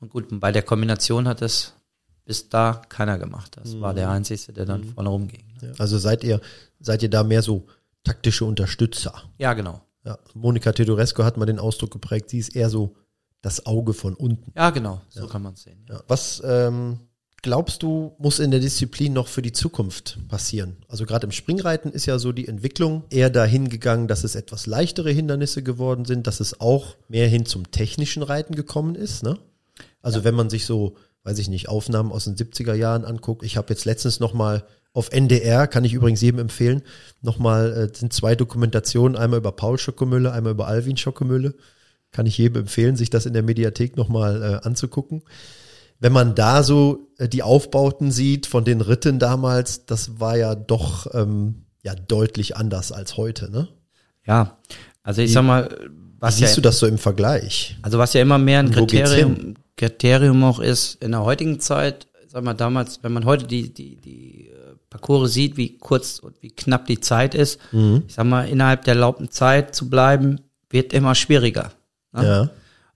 Und 0.00 0.10
gut, 0.10 0.26
bei 0.30 0.52
der 0.52 0.62
Kombination 0.62 1.26
hat 1.26 1.42
es 1.42 1.74
bis 2.24 2.48
da 2.48 2.82
keiner 2.88 3.18
gemacht. 3.18 3.56
Das 3.56 3.74
mhm. 3.74 3.80
war 3.80 3.94
der 3.94 4.10
Einzige, 4.10 4.52
der 4.52 4.66
dann 4.66 4.82
mhm. 4.82 4.88
vorne 4.94 5.08
rumging. 5.08 5.44
Ja. 5.62 5.72
Also 5.78 5.98
seid 5.98 6.24
ihr, 6.24 6.40
seid 6.80 7.02
ihr 7.02 7.10
da 7.10 7.22
mehr 7.22 7.42
so 7.42 7.66
taktische 8.02 8.44
Unterstützer? 8.44 9.14
Ja, 9.38 9.54
genau. 9.54 9.80
Ja. 10.04 10.18
Monika 10.34 10.72
Tedoresco 10.72 11.24
hat 11.24 11.36
mal 11.36 11.46
den 11.46 11.58
Ausdruck 11.58 11.90
geprägt, 11.90 12.28
sie 12.28 12.38
ist 12.38 12.54
eher 12.54 12.68
so 12.68 12.94
das 13.40 13.66
Auge 13.66 13.94
von 13.94 14.14
unten. 14.14 14.52
Ja, 14.54 14.70
genau, 14.70 15.00
so 15.08 15.22
ja. 15.22 15.26
kann 15.26 15.42
man 15.42 15.54
es 15.54 15.62
sehen. 15.62 15.84
Ja. 15.88 16.02
Was 16.08 16.42
ähm, 16.44 16.98
glaubst 17.44 17.82
du, 17.82 18.16
muss 18.18 18.38
in 18.38 18.50
der 18.50 18.58
Disziplin 18.58 19.12
noch 19.12 19.28
für 19.28 19.42
die 19.42 19.52
Zukunft 19.52 20.18
passieren? 20.28 20.78
Also 20.88 21.04
gerade 21.04 21.26
im 21.26 21.30
Springreiten 21.30 21.92
ist 21.92 22.06
ja 22.06 22.18
so 22.18 22.32
die 22.32 22.48
Entwicklung 22.48 23.04
eher 23.10 23.28
dahin 23.28 23.68
gegangen, 23.68 24.08
dass 24.08 24.24
es 24.24 24.34
etwas 24.34 24.66
leichtere 24.66 25.10
Hindernisse 25.10 25.62
geworden 25.62 26.06
sind, 26.06 26.26
dass 26.26 26.40
es 26.40 26.58
auch 26.58 26.96
mehr 27.06 27.28
hin 27.28 27.44
zum 27.44 27.70
technischen 27.70 28.22
Reiten 28.22 28.54
gekommen 28.54 28.94
ist. 28.94 29.22
Ne? 29.22 29.38
Also 30.00 30.20
ja. 30.20 30.24
wenn 30.24 30.34
man 30.34 30.48
sich 30.48 30.64
so, 30.64 30.96
weiß 31.24 31.38
ich 31.38 31.50
nicht, 31.50 31.68
Aufnahmen 31.68 32.12
aus 32.12 32.24
den 32.24 32.34
70er 32.34 32.72
Jahren 32.72 33.04
anguckt, 33.04 33.44
ich 33.44 33.58
habe 33.58 33.68
jetzt 33.68 33.84
letztens 33.84 34.20
noch 34.20 34.32
mal 34.32 34.64
auf 34.94 35.12
NDR, 35.12 35.66
kann 35.66 35.84
ich 35.84 35.92
übrigens 35.92 36.22
jedem 36.22 36.40
empfehlen, 36.40 36.80
nochmal, 37.20 37.72
äh, 37.74 37.94
sind 37.94 38.14
zwei 38.14 38.34
Dokumentationen, 38.34 39.18
einmal 39.18 39.40
über 39.40 39.52
Paul 39.52 39.76
Schockemülle, 39.76 40.32
einmal 40.32 40.52
über 40.52 40.66
Alvin 40.66 40.96
Schockemülle. 40.96 41.54
Kann 42.10 42.24
ich 42.24 42.38
jedem 42.38 42.62
empfehlen, 42.62 42.96
sich 42.96 43.10
das 43.10 43.26
in 43.26 43.34
der 43.34 43.42
Mediathek 43.42 43.98
nochmal 43.98 44.42
äh, 44.42 44.66
anzugucken 44.66 45.24
wenn 46.00 46.12
man 46.12 46.34
da 46.34 46.62
so 46.62 47.08
äh, 47.18 47.28
die 47.28 47.42
Aufbauten 47.42 48.10
sieht 48.10 48.46
von 48.46 48.64
den 48.64 48.80
Ritten 48.80 49.18
damals, 49.18 49.86
das 49.86 50.20
war 50.20 50.36
ja 50.36 50.54
doch 50.54 51.06
ähm, 51.14 51.64
ja 51.82 51.94
deutlich 51.94 52.56
anders 52.56 52.92
als 52.92 53.16
heute, 53.16 53.50
ne? 53.50 53.68
Ja, 54.26 54.58
also 55.02 55.20
ich 55.22 55.30
wie, 55.30 55.34
sag 55.34 55.44
mal, 55.44 55.68
was 56.18 56.38
siehst 56.38 56.52
ja, 56.52 56.56
du 56.56 56.60
das 56.62 56.78
so 56.78 56.86
im 56.86 56.98
Vergleich? 56.98 57.76
Also 57.82 57.98
was 57.98 58.14
ja 58.14 58.22
immer 58.22 58.38
mehr 58.38 58.60
ein 58.60 58.70
Kriterium, 58.70 59.54
Kriterium 59.76 60.42
auch 60.44 60.60
ist 60.60 61.02
in 61.02 61.12
der 61.12 61.22
heutigen 61.22 61.60
Zeit, 61.60 62.06
sag 62.26 62.42
mal 62.42 62.54
damals, 62.54 63.02
wenn 63.02 63.12
man 63.12 63.24
heute 63.24 63.46
die 63.46 63.72
die 63.72 63.96
die 63.96 64.48
äh, 64.48 64.76
Parcours 64.88 65.32
sieht, 65.32 65.56
wie 65.56 65.76
kurz 65.76 66.18
und 66.18 66.40
wie 66.42 66.50
knapp 66.50 66.86
die 66.86 67.00
Zeit 67.00 67.34
ist, 67.34 67.60
mhm. 67.72 68.04
ich 68.06 68.14
sag 68.14 68.24
mal 68.26 68.48
innerhalb 68.48 68.84
der 68.84 68.94
erlaubten 68.94 69.30
Zeit 69.30 69.74
zu 69.74 69.90
bleiben, 69.90 70.40
wird 70.70 70.92
immer 70.92 71.14
schwieriger. 71.14 71.72
Ne? 72.12 72.24
Ja. 72.24 72.50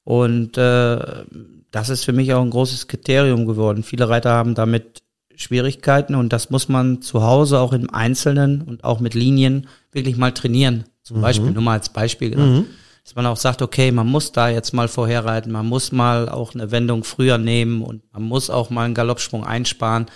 Und 0.09 0.57
äh, 0.57 1.25
das 1.71 1.90
ist 1.90 2.07
für 2.07 2.14
mich 2.14 2.33
auch 2.33 2.40
ein 2.40 2.49
großes 2.49 2.88
Kriterium 2.88 3.44
geworden. 3.44 3.83
Viele 3.83 4.09
Reiter 4.09 4.31
haben 4.31 4.55
damit 4.55 5.03
Schwierigkeiten 5.37 6.14
und 6.14 6.33
das 6.33 6.49
muss 6.49 6.71
man 6.71 7.03
zu 7.03 7.23
Hause 7.23 7.59
auch 7.61 7.75
im 7.75 7.92
Einzelnen 7.92 8.62
und 8.62 8.85
auch 8.85 9.01
mit 9.01 9.12
Linien 9.12 9.68
wirklich 9.92 10.16
mal 10.16 10.33
trainieren. 10.33 10.85
Zum 11.03 11.18
mhm. 11.18 11.21
Beispiel, 11.21 11.51
nur 11.51 11.62
mal 11.62 11.75
als 11.75 11.90
Beispiel 11.90 12.31
genannt. 12.31 12.61
Mhm. 12.61 12.66
Dass 13.05 13.16
man 13.16 13.27
auch 13.27 13.37
sagt, 13.37 13.61
okay, 13.61 13.92
man 13.92 14.07
muss 14.07 14.33
da 14.33 14.49
jetzt 14.49 14.73
mal 14.73 14.88
vorherreiten, 14.88 15.53
man 15.53 15.66
muss 15.66 15.92
mal 15.92 16.31
auch 16.31 16.55
eine 16.55 16.71
Wendung 16.71 17.05
früher 17.05 17.37
nehmen 17.37 17.83
und 17.83 18.11
man 18.11 18.23
muss 18.23 18.49
auch 18.49 18.71
mal 18.71 18.87
einen 18.87 18.94
Galoppsprung 18.94 19.44
einsparen. 19.44 20.07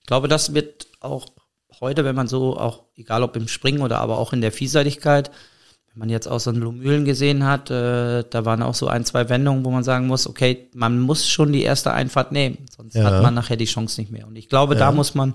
Ich 0.00 0.06
glaube, 0.06 0.28
das 0.28 0.54
wird 0.54 0.86
auch 1.00 1.26
heute, 1.78 2.06
wenn 2.06 2.16
man 2.16 2.26
so 2.26 2.56
auch, 2.56 2.84
egal 2.96 3.22
ob 3.22 3.36
im 3.36 3.48
Springen 3.48 3.82
oder 3.82 4.00
aber 4.00 4.16
auch 4.16 4.32
in 4.32 4.40
der 4.40 4.50
Vielseitigkeit, 4.50 5.30
wenn 5.92 6.00
man 6.00 6.08
jetzt 6.08 6.26
auch 6.26 6.40
so 6.40 6.50
einen 6.50 6.60
Lumülen 6.60 7.04
gesehen 7.04 7.44
hat, 7.44 7.70
äh, 7.70 8.24
da 8.28 8.44
waren 8.44 8.62
auch 8.62 8.74
so 8.74 8.88
ein, 8.88 9.04
zwei 9.04 9.28
Wendungen, 9.28 9.64
wo 9.64 9.70
man 9.70 9.84
sagen 9.84 10.06
muss, 10.06 10.26
okay, 10.26 10.68
man 10.74 10.98
muss 10.98 11.28
schon 11.28 11.52
die 11.52 11.62
erste 11.62 11.92
Einfahrt 11.92 12.32
nehmen, 12.32 12.58
sonst 12.74 12.94
ja. 12.94 13.04
hat 13.04 13.22
man 13.22 13.34
nachher 13.34 13.56
die 13.56 13.66
Chance 13.66 14.00
nicht 14.00 14.10
mehr. 14.10 14.26
Und 14.26 14.36
ich 14.36 14.48
glaube, 14.48 14.74
ja. 14.74 14.80
da 14.80 14.92
muss 14.92 15.14
man 15.14 15.34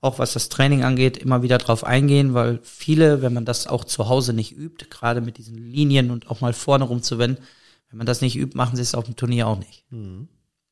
auch 0.00 0.18
was 0.18 0.32
das 0.32 0.48
Training 0.48 0.82
angeht, 0.82 1.18
immer 1.18 1.42
wieder 1.42 1.58
drauf 1.58 1.84
eingehen, 1.84 2.32
weil 2.32 2.60
viele, 2.62 3.20
wenn 3.22 3.34
man 3.34 3.44
das 3.44 3.66
auch 3.66 3.84
zu 3.84 4.08
Hause 4.08 4.32
nicht 4.32 4.56
übt, 4.56 4.86
gerade 4.88 5.20
mit 5.20 5.36
diesen 5.36 5.58
Linien 5.58 6.10
und 6.10 6.30
auch 6.30 6.40
mal 6.40 6.54
vorne 6.54 6.84
rumzuwenden, 6.84 7.44
wenn 7.90 7.98
man 7.98 8.06
das 8.06 8.22
nicht 8.22 8.36
übt, 8.36 8.56
machen 8.56 8.76
sie 8.76 8.82
es 8.82 8.94
auf 8.94 9.04
dem 9.04 9.16
Turnier 9.16 9.46
auch 9.46 9.58
nicht. 9.58 9.84
Mhm. 9.90 10.28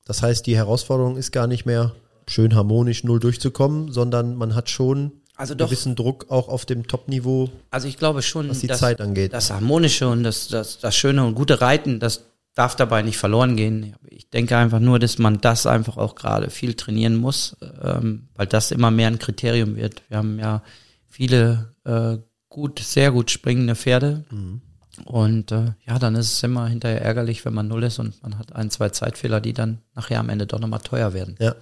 Das 0.07 0.23
heißt, 0.23 0.47
die 0.47 0.57
Herausforderung 0.57 1.19
ist 1.19 1.33
gar 1.33 1.47
nicht 1.47 1.67
mehr 1.67 1.95
schön 2.27 2.55
harmonisch 2.55 3.05
null 3.05 3.21
durchzukommen, 3.21 3.93
sondern 3.93 4.35
man 4.35 4.55
hat 4.55 4.71
schon 4.71 5.13
also 5.39 5.55
doch, 5.55 5.67
gewissen 5.67 5.95
Druck 5.95 6.27
auch 6.31 6.49
auf 6.49 6.67
dem 6.67 6.87
Top-Niveau. 6.89 7.49
Also 7.71 7.87
ich 7.87 7.97
glaube 7.97 8.23
schon, 8.23 8.51
was 8.51 8.59
die 8.59 8.67
dass, 8.67 8.81
Zeit 8.81 9.01
angeht. 9.01 9.33
Das 9.33 9.51
harmonische 9.51 10.09
und 10.09 10.25
das, 10.25 10.49
das, 10.49 10.79
das 10.79 10.97
schöne 10.97 11.25
und 11.25 11.37
gute 11.37 11.61
Reiten, 11.61 12.01
das 12.01 12.25
darf 12.55 12.75
dabei 12.75 13.03
nicht 13.03 13.19
verloren 13.19 13.57
gehen. 13.57 13.95
Ich 14.09 14.29
denke 14.31 14.57
einfach 14.57 14.81
nur, 14.81 14.99
dass 14.99 15.19
man 15.19 15.41
das 15.41 15.65
einfach 15.67 15.97
auch 15.97 16.17
gerade 16.17 16.51
viel 16.51 16.75
trainieren 16.75 17.15
muss, 17.15 17.57
ähm, 17.81 18.27
weil 18.35 18.49
das 18.49 18.73
immer 18.73 18.91
mehr 18.91 19.07
ein 19.07 19.21
Kriterium 19.21 19.77
wird. 19.77 20.03
Wir 20.09 20.19
haben 20.19 20.41
ja 20.41 20.63
viele 21.09 21.73
äh, 21.85 22.19
gut, 22.49 22.81
sehr 22.81 23.13
gut 23.13 23.31
springende 23.31 23.77
Pferde. 23.77 24.25
Mhm. 24.31 24.61
Und 25.05 25.53
äh, 25.53 25.75
ja, 25.87 26.01
dann 26.01 26.17
ist 26.17 26.33
es 26.33 26.43
immer 26.43 26.67
hinterher 26.67 27.01
ärgerlich, 27.01 27.45
wenn 27.45 27.55
man 27.55 27.69
null 27.69 27.85
ist 27.85 28.01
und 28.01 28.21
man 28.25 28.39
hat 28.39 28.57
ein, 28.57 28.71
zwei 28.71 28.89
Zeitfehler, 28.89 29.41
die 29.41 29.53
dann 29.53 29.79
nachher 29.95 30.19
am 30.19 30.29
Ende 30.29 30.49
doch 30.49 30.59
nochmal 30.59 30.81
teuer 30.81 31.15
werden. 31.15 31.37
Ja, 31.39 31.55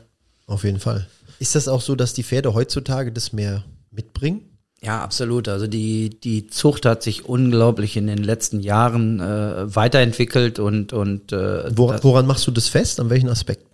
auf 0.46 0.64
jeden 0.64 0.80
Fall. 0.80 1.06
Ist 1.38 1.54
das 1.54 1.68
auch 1.68 1.80
so, 1.80 1.94
dass 1.94 2.14
die 2.14 2.22
Pferde 2.22 2.54
heutzutage 2.54 3.12
das 3.12 3.32
mehr 3.32 3.64
mitbringen? 3.90 4.56
Ja, 4.82 5.02
absolut. 5.02 5.48
Also 5.48 5.66
die, 5.66 6.10
die 6.10 6.46
Zucht 6.46 6.86
hat 6.86 7.02
sich 7.02 7.24
unglaublich 7.24 7.96
in 7.96 8.06
den 8.06 8.22
letzten 8.22 8.60
Jahren 8.60 9.20
äh, 9.20 9.74
weiterentwickelt 9.74 10.58
und, 10.58 10.92
und 10.92 11.32
äh, 11.32 11.76
Wor 11.76 11.98
woran 12.02 12.26
machst 12.26 12.46
du 12.46 12.50
das 12.50 12.68
fest? 12.68 13.00
An 13.00 13.10
welchen 13.10 13.28
Aspekten? 13.28 13.66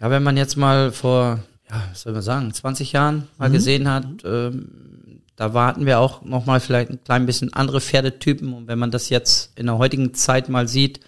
Ja, 0.00 0.10
wenn 0.10 0.22
man 0.22 0.36
jetzt 0.36 0.56
mal 0.56 0.92
vor, 0.92 1.40
ja, 1.68 1.82
was 1.90 2.02
soll 2.02 2.12
man 2.12 2.22
sagen, 2.22 2.54
20 2.54 2.92
Jahren 2.92 3.28
mal 3.36 3.48
mhm. 3.48 3.52
gesehen 3.52 3.90
hat, 3.90 4.06
ähm, 4.24 4.68
da 5.36 5.52
warten 5.52 5.86
wir 5.86 5.98
auch 5.98 6.22
noch 6.24 6.46
mal 6.46 6.60
vielleicht 6.60 6.90
ein 6.90 7.02
klein 7.02 7.26
bisschen 7.26 7.52
andere 7.52 7.80
Pferdetypen. 7.80 8.52
Und 8.52 8.68
wenn 8.68 8.78
man 8.78 8.92
das 8.92 9.08
jetzt 9.08 9.58
in 9.58 9.66
der 9.66 9.78
heutigen 9.78 10.14
Zeit 10.14 10.48
mal 10.48 10.68
sieht, 10.68 11.00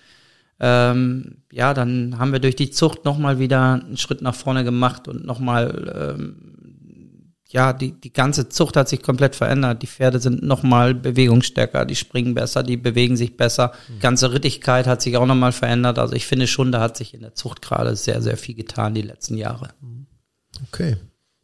ähm, 0.58 1.42
ja, 1.52 1.74
dann 1.74 2.18
haben 2.18 2.32
wir 2.32 2.40
durch 2.40 2.56
die 2.56 2.70
Zucht 2.70 3.04
noch 3.04 3.18
mal 3.18 3.38
wieder 3.38 3.74
einen 3.74 3.96
Schritt 3.96 4.22
nach 4.22 4.34
vorne 4.34 4.64
gemacht 4.64 5.08
und 5.08 5.24
noch 5.24 5.38
mal 5.38 6.16
ähm, 6.18 6.56
ja, 7.48 7.72
die, 7.72 7.92
die 7.92 8.12
ganze 8.12 8.48
Zucht 8.48 8.76
hat 8.76 8.88
sich 8.88 9.02
komplett 9.02 9.36
verändert. 9.36 9.80
Die 9.82 9.86
Pferde 9.86 10.18
sind 10.18 10.42
nochmal 10.42 10.94
bewegungsstärker, 10.94 11.84
die 11.84 11.94
springen 11.94 12.34
besser, 12.34 12.62
die 12.62 12.76
bewegen 12.76 13.16
sich 13.16 13.36
besser. 13.36 13.72
Die 13.88 14.00
ganze 14.00 14.32
Rittigkeit 14.32 14.86
hat 14.86 15.00
sich 15.00 15.16
auch 15.16 15.26
nochmal 15.26 15.52
verändert. 15.52 15.98
Also 15.98 16.14
ich 16.14 16.26
finde 16.26 16.48
schon, 16.48 16.72
da 16.72 16.80
hat 16.80 16.96
sich 16.96 17.14
in 17.14 17.20
der 17.20 17.34
Zucht 17.34 17.62
gerade 17.62 17.94
sehr, 17.94 18.20
sehr 18.20 18.36
viel 18.36 18.56
getan 18.56 18.94
die 18.94 19.02
letzten 19.02 19.36
Jahre. 19.36 19.68
Okay. 20.68 20.96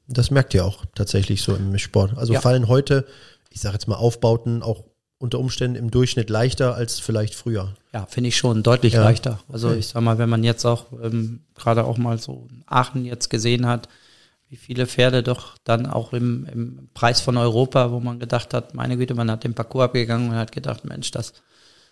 Das 0.08 0.30
merkt 0.30 0.54
ihr 0.54 0.64
auch 0.64 0.84
tatsächlich 0.94 1.42
so 1.42 1.54
im 1.54 1.78
Sport. 1.78 2.18
Also 2.18 2.32
ja. 2.32 2.40
fallen 2.40 2.66
heute, 2.66 3.06
ich 3.50 3.60
sage 3.60 3.74
jetzt 3.74 3.86
mal, 3.86 3.94
Aufbauten 3.94 4.62
auch 4.62 4.84
unter 5.18 5.38
Umständen 5.38 5.76
im 5.76 5.90
Durchschnitt 5.90 6.30
leichter 6.30 6.74
als 6.74 6.98
vielleicht 6.98 7.34
früher. 7.34 7.74
Ja, 7.92 8.06
finde 8.06 8.28
ich 8.28 8.36
schon 8.36 8.62
deutlich 8.62 8.94
ja. 8.94 9.04
leichter. 9.04 9.40
Also 9.52 9.68
okay. 9.68 9.78
ich 9.78 9.88
sag 9.88 10.00
mal, 10.02 10.18
wenn 10.18 10.30
man 10.30 10.44
jetzt 10.44 10.64
auch 10.64 10.86
ähm, 11.02 11.40
gerade 11.54 11.84
auch 11.84 11.98
mal 11.98 12.18
so 12.18 12.48
Aachen 12.66 13.04
jetzt 13.04 13.28
gesehen 13.28 13.66
hat, 13.66 13.88
wie 14.48 14.56
viele 14.56 14.86
Pferde 14.86 15.22
doch 15.22 15.56
dann 15.64 15.86
auch 15.86 16.12
im, 16.12 16.46
im 16.52 16.88
Preis 16.94 17.20
von 17.20 17.36
Europa, 17.36 17.90
wo 17.90 18.00
man 18.00 18.18
gedacht 18.18 18.54
hat, 18.54 18.74
meine 18.74 18.96
Güte, 18.96 19.14
man 19.14 19.30
hat 19.30 19.44
den 19.44 19.54
Parcours 19.54 19.86
abgegangen 19.86 20.30
und 20.30 20.36
hat 20.36 20.52
gedacht, 20.52 20.84
Mensch, 20.84 21.10
das, 21.10 21.34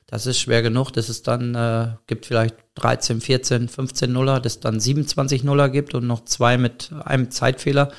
das 0.07 0.27
ist 0.27 0.39
schwer 0.39 0.63
genug, 0.63 0.91
dass 0.91 1.09
es 1.09 1.23
dann 1.23 1.55
äh, 1.55 1.89
gibt 2.07 2.27
vielleicht 2.27 2.57
13, 2.75 3.21
14, 3.21 3.69
15 3.69 4.13
Nuller, 4.13 4.41
dass 4.41 4.55
es 4.55 4.61
dann 4.61 4.81
27 4.81 5.45
Nuller 5.45 5.69
gibt 5.69 5.95
und 5.95 6.07
noch 6.07 6.25
zwei 6.25 6.59
mit 6.59 6.91
einem 7.05 7.31
Zeitfehler. 7.31 7.93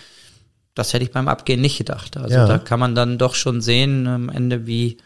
Das 0.74 0.94
hätte 0.94 1.04
ich 1.04 1.12
beim 1.12 1.28
Abgehen 1.28 1.62
nicht 1.62 1.78
gedacht. 1.78 2.18
Also 2.18 2.36
ja. 2.36 2.46
da 2.48 2.58
kann 2.58 2.80
man 2.80 2.96
dann 2.96 3.18
doch 3.18 3.36
schon 3.36 3.62
sehen 3.62 4.08
am 4.08 4.30
Ende, 4.30 4.68
wie, 4.68 4.98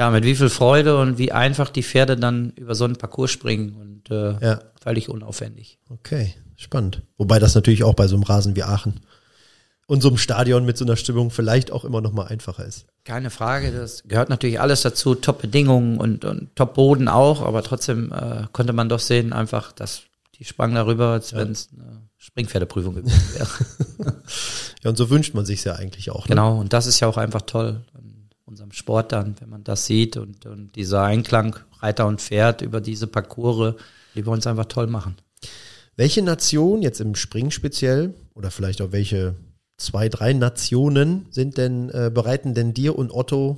ja, 0.00 0.10
mit 0.10 0.24
wie 0.24 0.34
viel 0.34 0.48
Freude 0.48 0.98
und 0.98 1.18
wie 1.18 1.30
einfach 1.30 1.68
die 1.68 1.82
Pferde 1.82 2.16
dann 2.16 2.54
über 2.56 2.74
so 2.74 2.86
einen 2.86 2.96
Parcours 2.96 3.30
springen 3.30 3.74
und 3.74 4.10
äh, 4.10 4.32
ja. 4.44 4.60
völlig 4.82 5.10
unaufwendig. 5.10 5.78
Okay. 5.90 6.34
Spannend. 6.56 7.02
Wobei 7.18 7.38
das 7.38 7.54
natürlich 7.54 7.84
auch 7.84 7.92
bei 7.92 8.06
so 8.06 8.16
einem 8.16 8.22
Rasen 8.22 8.56
wie 8.56 8.62
Aachen 8.62 9.00
und 9.86 10.00
so 10.02 10.08
einem 10.08 10.16
Stadion 10.16 10.64
mit 10.64 10.78
so 10.78 10.86
einer 10.86 10.96
Stimmung 10.96 11.30
vielleicht 11.30 11.70
auch 11.70 11.84
immer 11.84 12.00
noch 12.00 12.12
mal 12.12 12.28
einfacher 12.28 12.64
ist. 12.64 12.86
Keine 13.04 13.28
Frage, 13.28 13.72
das 13.72 14.02
gehört 14.04 14.30
natürlich 14.30 14.58
alles 14.58 14.80
dazu, 14.80 15.14
Top-Bedingungen 15.14 15.98
und, 15.98 16.24
und 16.24 16.54
Top-Boden 16.56 17.08
auch, 17.08 17.42
aber 17.42 17.62
trotzdem 17.62 18.10
äh, 18.10 18.46
konnte 18.52 18.72
man 18.72 18.88
doch 18.88 19.00
sehen, 19.00 19.34
einfach, 19.34 19.72
dass 19.72 20.02
die 20.38 20.44
sprangen 20.44 20.76
darüber, 20.76 21.08
als 21.08 21.32
ja. 21.32 21.38
wenn 21.38 21.52
es 21.52 21.68
eine 21.74 22.08
Springpferdeprüfung 22.16 22.94
gewesen 22.94 23.22
wäre. 23.34 23.48
ja, 24.82 24.90
und 24.90 24.96
so 24.96 25.10
wünscht 25.10 25.34
man 25.34 25.44
sich 25.44 25.64
ja 25.64 25.74
eigentlich 25.74 26.10
auch. 26.10 26.26
Ne? 26.26 26.36
Genau, 26.36 26.58
und 26.58 26.72
das 26.72 26.86
ist 26.86 27.00
ja 27.00 27.08
auch 27.08 27.18
einfach 27.18 27.42
toll 27.42 27.84
unserem 28.50 28.72
Sport 28.72 29.12
dann, 29.12 29.36
wenn 29.40 29.48
man 29.48 29.64
das 29.64 29.86
sieht 29.86 30.16
und, 30.16 30.44
und 30.44 30.74
dieser 30.76 31.04
Einklang 31.04 31.56
Reiter 31.80 32.06
und 32.06 32.20
Pferd 32.20 32.62
über 32.62 32.80
diese 32.80 33.06
Parcours, 33.06 33.76
die 34.14 34.26
wir 34.26 34.32
uns 34.32 34.46
einfach 34.46 34.66
toll 34.66 34.88
machen. 34.88 35.16
Welche 35.96 36.22
Nation, 36.22 36.82
jetzt 36.82 37.00
im 37.00 37.14
Spring 37.14 37.50
speziell, 37.50 38.14
oder 38.34 38.50
vielleicht 38.50 38.82
auch 38.82 38.92
welche 38.92 39.34
zwei, 39.76 40.08
drei 40.08 40.32
Nationen 40.32 41.26
sind 41.30 41.56
denn, 41.58 41.90
äh, 41.90 42.10
bereiten 42.12 42.54
denn 42.54 42.74
dir 42.74 42.98
und 42.98 43.12
Otto 43.12 43.56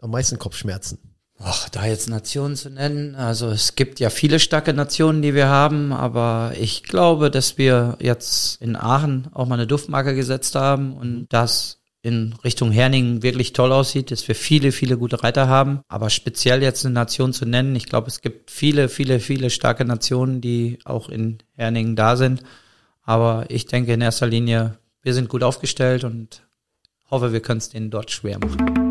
am 0.00 0.10
meisten 0.10 0.38
Kopfschmerzen? 0.38 0.98
Ach, 1.40 1.68
da 1.68 1.86
jetzt 1.86 2.08
Nationen 2.08 2.56
zu 2.56 2.68
nennen, 2.68 3.14
also 3.14 3.48
es 3.48 3.76
gibt 3.76 4.00
ja 4.00 4.10
viele 4.10 4.40
starke 4.40 4.74
Nationen, 4.74 5.22
die 5.22 5.34
wir 5.34 5.46
haben, 5.46 5.92
aber 5.92 6.52
ich 6.58 6.82
glaube, 6.82 7.30
dass 7.30 7.58
wir 7.58 7.96
jetzt 8.00 8.60
in 8.60 8.74
Aachen 8.74 9.28
auch 9.32 9.46
mal 9.46 9.54
eine 9.54 9.68
Duftmarke 9.68 10.16
gesetzt 10.16 10.56
haben 10.56 10.96
und 10.96 11.28
das 11.28 11.77
in 12.08 12.34
Richtung 12.42 12.72
Herning 12.72 13.22
wirklich 13.22 13.52
toll 13.52 13.70
aussieht, 13.70 14.10
dass 14.10 14.26
wir 14.26 14.34
viele, 14.34 14.72
viele 14.72 14.98
gute 14.98 15.22
Reiter 15.22 15.46
haben. 15.46 15.80
Aber 15.86 16.10
speziell 16.10 16.62
jetzt 16.62 16.84
eine 16.84 16.94
Nation 16.94 17.32
zu 17.32 17.46
nennen, 17.46 17.76
ich 17.76 17.86
glaube, 17.86 18.08
es 18.08 18.20
gibt 18.20 18.50
viele, 18.50 18.88
viele, 18.88 19.20
viele 19.20 19.50
starke 19.50 19.84
Nationen, 19.84 20.40
die 20.40 20.78
auch 20.84 21.08
in 21.08 21.38
Herningen 21.56 21.94
da 21.94 22.16
sind. 22.16 22.42
Aber 23.02 23.46
ich 23.48 23.66
denke 23.66 23.92
in 23.92 24.00
erster 24.00 24.26
Linie, 24.26 24.78
wir 25.02 25.14
sind 25.14 25.28
gut 25.28 25.42
aufgestellt 25.42 26.04
und 26.04 26.42
hoffe, 27.10 27.32
wir 27.32 27.40
können 27.40 27.58
es 27.58 27.70
denen 27.70 27.90
dort 27.90 28.10
schwer 28.10 28.38
machen. 28.38 28.90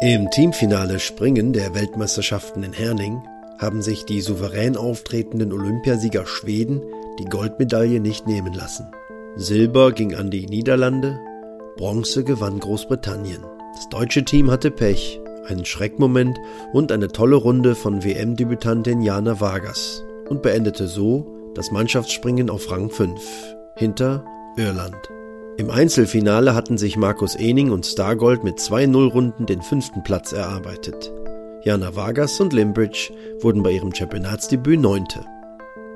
Im 0.00 0.30
Teamfinale 0.30 1.00
Springen 1.00 1.52
der 1.52 1.74
Weltmeisterschaften 1.74 2.62
in 2.62 2.72
Herning 2.72 3.22
haben 3.58 3.82
sich 3.82 4.04
die 4.04 4.20
souverän 4.20 4.76
auftretenden 4.76 5.52
Olympiasieger 5.52 6.26
Schweden 6.26 6.82
die 7.18 7.24
Goldmedaille 7.24 8.00
nicht 8.00 8.26
nehmen 8.26 8.52
lassen. 8.52 8.86
Silber 9.38 9.92
ging 9.92 10.14
an 10.14 10.30
die 10.30 10.46
Niederlande, 10.46 11.20
Bronze 11.76 12.24
gewann 12.24 12.58
Großbritannien. 12.58 13.44
Das 13.74 13.86
deutsche 13.90 14.24
Team 14.24 14.50
hatte 14.50 14.70
Pech, 14.70 15.20
einen 15.46 15.66
Schreckmoment 15.66 16.38
und 16.72 16.90
eine 16.90 17.08
tolle 17.08 17.36
Runde 17.36 17.74
von 17.74 18.02
WM-Debütantin 18.02 19.02
Jana 19.02 19.38
Vargas 19.38 20.02
und 20.30 20.40
beendete 20.40 20.88
so 20.88 21.26
das 21.54 21.70
Mannschaftsspringen 21.70 22.48
auf 22.48 22.70
Rang 22.70 22.88
5 22.88 23.20
hinter 23.76 24.24
Irland. 24.56 24.96
Im 25.58 25.70
Einzelfinale 25.70 26.54
hatten 26.54 26.78
sich 26.78 26.96
Markus 26.96 27.34
Ening 27.34 27.70
und 27.70 27.84
Stargold 27.84 28.42
mit 28.42 28.58
zwei 28.58 28.86
Nullrunden 28.86 29.44
den 29.44 29.60
fünften 29.60 30.02
Platz 30.02 30.32
erarbeitet. 30.32 31.12
Jana 31.62 31.94
Vargas 31.94 32.40
und 32.40 32.54
Limbridge 32.54 33.12
wurden 33.40 33.62
bei 33.62 33.72
ihrem 33.72 33.94
Championatsdebüt 33.94 34.80
Neunte. 34.80 35.26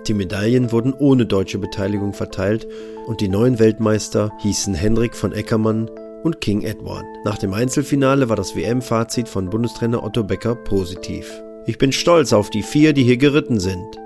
Die 0.06 0.14
Medaillen 0.14 0.72
wurden 0.72 0.94
ohne 0.94 1.26
deutsche 1.26 1.58
Beteiligung 1.58 2.12
verteilt 2.12 2.66
und 3.06 3.20
die 3.20 3.28
neuen 3.28 3.58
Weltmeister 3.58 4.32
hießen 4.38 4.74
Henrik 4.74 5.14
von 5.14 5.32
Eckermann 5.32 5.90
und 6.22 6.40
King 6.40 6.62
Edward. 6.62 7.04
Nach 7.24 7.38
dem 7.38 7.54
Einzelfinale 7.54 8.28
war 8.28 8.36
das 8.36 8.56
WM-Fazit 8.56 9.28
von 9.28 9.50
Bundestrainer 9.50 10.02
Otto 10.02 10.24
Becker 10.24 10.54
positiv. 10.54 11.30
Ich 11.66 11.78
bin 11.78 11.92
stolz 11.92 12.32
auf 12.32 12.50
die 12.50 12.62
vier, 12.62 12.92
die 12.92 13.04
hier 13.04 13.16
geritten 13.16 13.60
sind. 13.60 13.98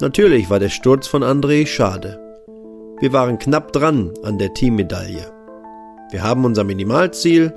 Natürlich 0.00 0.50
war 0.50 0.58
der 0.58 0.68
Sturz 0.68 1.06
von 1.06 1.22
André 1.22 1.66
schade. 1.66 2.20
Wir 3.00 3.12
waren 3.12 3.38
knapp 3.38 3.72
dran 3.72 4.12
an 4.22 4.38
der 4.38 4.54
Teammedaille. 4.54 5.32
Wir 6.10 6.22
haben 6.22 6.44
unser 6.44 6.64
Minimalziel, 6.64 7.52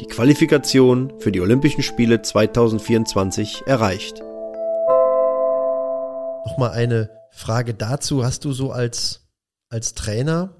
die 0.00 0.06
Qualifikation 0.06 1.12
für 1.18 1.32
die 1.32 1.40
Olympischen 1.40 1.82
Spiele 1.82 2.20
2024, 2.20 3.62
erreicht. 3.66 4.22
Nochmal 6.54 6.70
eine 6.70 7.10
Frage 7.32 7.74
dazu. 7.74 8.24
Hast 8.24 8.44
du 8.44 8.52
so 8.52 8.70
als, 8.70 9.26
als 9.70 9.94
Trainer, 9.94 10.54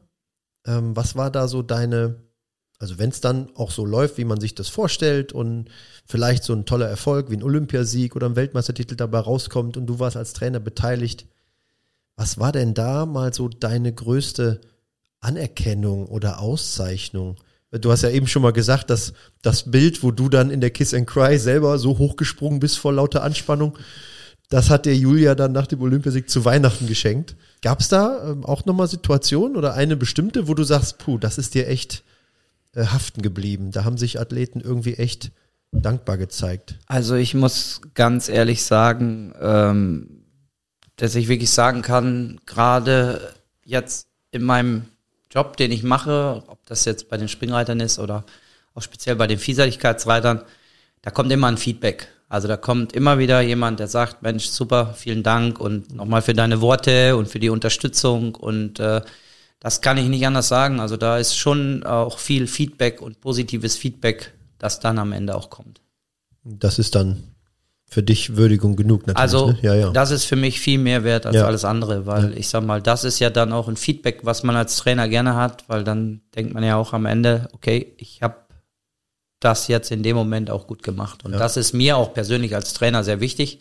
ähm, 0.67 0.97
was 0.97 1.15
war 1.15 1.31
da 1.31 1.47
so 1.47 1.63
deine, 1.63 2.17
also 2.81 2.99
wenn 2.99 3.11
es 3.11 3.21
dann 3.21 3.55
auch 3.55 3.71
so 3.71 3.87
läuft, 3.87 4.19
wie 4.19 4.25
man 4.25 4.41
sich 4.41 4.57
das 4.57 4.69
vorstellt 4.69 5.33
und 5.33 5.69
vielleicht 6.05 6.43
so 6.43 6.53
ein 6.53 6.67
toller 6.67 6.89
Erfolg 6.89 7.31
wie 7.31 7.37
ein 7.37 7.45
Olympiasieg 7.45 8.17
oder 8.17 8.29
ein 8.29 8.35
Weltmeistertitel 8.35 8.97
dabei 8.97 9.21
rauskommt 9.21 9.77
und 9.77 9.87
du 9.87 10.01
warst 10.01 10.17
als 10.17 10.33
Trainer 10.33 10.59
beteiligt, 10.59 11.27
was 12.17 12.39
war 12.39 12.51
denn 12.51 12.75
da 12.75 13.07
mal 13.07 13.33
so 13.33 13.49
deine 13.49 13.93
größte 13.93 14.63
Anerkennung 15.21 16.09
oder 16.09 16.41
Auszeichnung? 16.41 17.37
Du 17.71 17.93
hast 17.93 18.03
ja 18.03 18.11
eben 18.11 18.27
schon 18.27 18.43
mal 18.43 18.53
gesagt, 18.53 18.91
dass 18.91 19.13
das 19.43 19.71
Bild, 19.71 20.03
wo 20.03 20.11
du 20.11 20.29
dann 20.29 20.51
in 20.51 20.61
der 20.61 20.71
Kiss 20.71 20.93
and 20.93 21.07
Cry 21.07 21.39
selber 21.39 21.79
so 21.79 21.99
hochgesprungen 21.99 22.59
bist 22.59 22.79
vor 22.79 22.93
lauter 22.93 23.23
Anspannung, 23.23 23.79
das 24.49 24.71
hat 24.71 24.87
der 24.87 24.97
Julia 24.97 25.35
dann 25.35 25.53
nach 25.53 25.67
dem 25.67 25.81
Olympiasieg 25.81 26.29
zu 26.29 26.45
Weihnachten 26.45 26.87
geschenkt. 26.87 27.37
Gab 27.63 27.81
es 27.81 27.89
da 27.89 28.31
ähm, 28.31 28.45
auch 28.45 28.65
nochmal 28.67 28.89
Situationen 28.89 29.57
oder 29.57 29.75
eine 29.75 29.97
bestimmte, 29.97 30.49
wo 30.49 30.55
du 30.55 30.65
sagst, 30.65 30.99
puh, 30.99 31.19
das 31.19 31.39
ist 31.39 31.55
dir 31.55 31.67
echt 31.69 32.05
äh, 32.75 32.87
haften 32.87 33.23
geblieben? 33.23 33.71
Da 33.71 33.85
haben 33.85 33.99
sich 33.99 34.21
Athleten 34.21 34.61
irgendwie 34.61 34.95
echt 34.95 35.31
dankbar 35.73 36.19
gezeigt. 36.19 36.77
Also 36.87 37.15
ich 37.15 37.35
muss 37.35 37.81
ganz 37.95 38.29
ehrlich 38.29 38.63
sagen, 38.65 39.35
ähm, 39.41 40.25
dass 40.97 41.15
ich 41.15 41.29
wirklich 41.29 41.51
sagen 41.51 41.83
kann, 41.83 42.41
gerade 42.47 43.35
jetzt 43.65 44.07
in 44.31 44.45
meinem 44.45 44.85
Job, 45.31 45.57
den 45.57 45.73
ich 45.73 45.83
mache, 45.83 46.45
ob 46.47 46.65
das 46.67 46.85
jetzt 46.85 47.09
bei 47.09 47.17
den 47.17 47.29
Springreitern 47.29 47.81
ist 47.81 47.99
oder 47.99 48.25
auch 48.75 48.83
speziell 48.83 49.17
bei 49.17 49.27
den 49.27 49.39
Vielseitigkeitsreitern, 49.39 50.43
da 51.03 51.11
kommt 51.11 51.33
immer 51.33 51.49
ein 51.49 51.59
Feedback. 51.59 52.09
Also 52.29 52.49
da 52.49 52.57
kommt 52.57 52.93
immer 52.93 53.19
wieder 53.19 53.41
jemand, 53.41 53.81
der 53.81 53.89
sagt, 53.89 54.23
Mensch, 54.23 54.47
super, 54.47 54.95
vielen 54.97 55.23
Dank 55.23 55.61
und 55.61 55.95
nochmal 55.95 56.23
für 56.23 56.33
deine 56.33 56.61
Worte 56.61 57.17
und 57.17 57.29
für 57.29 57.39
die 57.39 57.51
Unterstützung 57.51 58.35
und 58.35 58.81
äh, 58.81 59.03
das 59.61 59.81
kann 59.81 59.97
ich 59.97 60.09
nicht 60.09 60.27
anders 60.27 60.49
sagen. 60.49 60.79
Also 60.79 60.97
da 60.97 61.19
ist 61.19 61.37
schon 61.37 61.85
auch 61.85 62.19
viel 62.19 62.47
Feedback 62.47 63.01
und 63.01 63.21
positives 63.21 63.77
Feedback, 63.77 64.35
das 64.59 64.81
dann 64.81 64.99
am 64.99 65.13
Ende 65.13 65.35
auch 65.35 65.49
kommt. 65.49 65.81
Das 66.45 66.79
ist 66.79 66.95
dann 66.95 67.35
für 67.87 68.03
dich 68.03 68.37
Würdigung 68.37 68.77
genug 68.77 69.07
natürlich. 69.07 69.21
Also 69.21 69.53
ne? 69.53 69.59
ja, 69.63 69.75
ja. 69.75 69.91
das 69.91 70.11
ist 70.11 70.25
für 70.25 70.37
mich 70.37 70.61
viel 70.61 70.79
mehr 70.79 71.05
wert 71.05 71.27
als 71.27 71.37
ja. 71.37 71.47
alles 71.47 71.65
andere, 71.65 72.07
weil 72.07 72.33
ja. 72.33 72.37
ich 72.37 72.49
sag 72.49 72.65
mal, 72.65 72.83
das 72.83 73.05
ist 73.05 73.21
ja 73.21 73.31
dann 73.31 73.53
auch 73.53 73.69
ein 73.69 73.77
Feedback, 73.77 74.21
was 74.25 74.43
man 74.43 74.57
als 74.57 74.77
Trainer 74.77 75.09
gerne 75.09 75.37
hat, 75.37 75.65
weil 75.69 75.85
dann 75.85 76.21
denkt 76.35 76.53
man 76.53 76.65
ja 76.65 76.77
auch 76.77 76.93
am 76.93 77.07
Ende, 77.07 77.49
okay, 77.53 77.95
ich 77.97 78.21
habe 78.21 78.37
das 79.45 79.69
jetzt 79.69 79.91
in 79.91 80.03
dem 80.03 80.17
Moment 80.17 80.51
auch 80.51 80.67
gut 80.67 80.83
gemacht. 80.83 81.25
Und 81.25 81.33
ja. 81.33 81.39
das 81.39 81.57
ist 81.57 81.73
mir 81.73 81.97
auch 81.97 82.15
persönlich 82.15 82.55
als 82.55 82.73
Trainer 82.73 83.05
sehr 83.05 83.21
wichtig, 83.21 83.59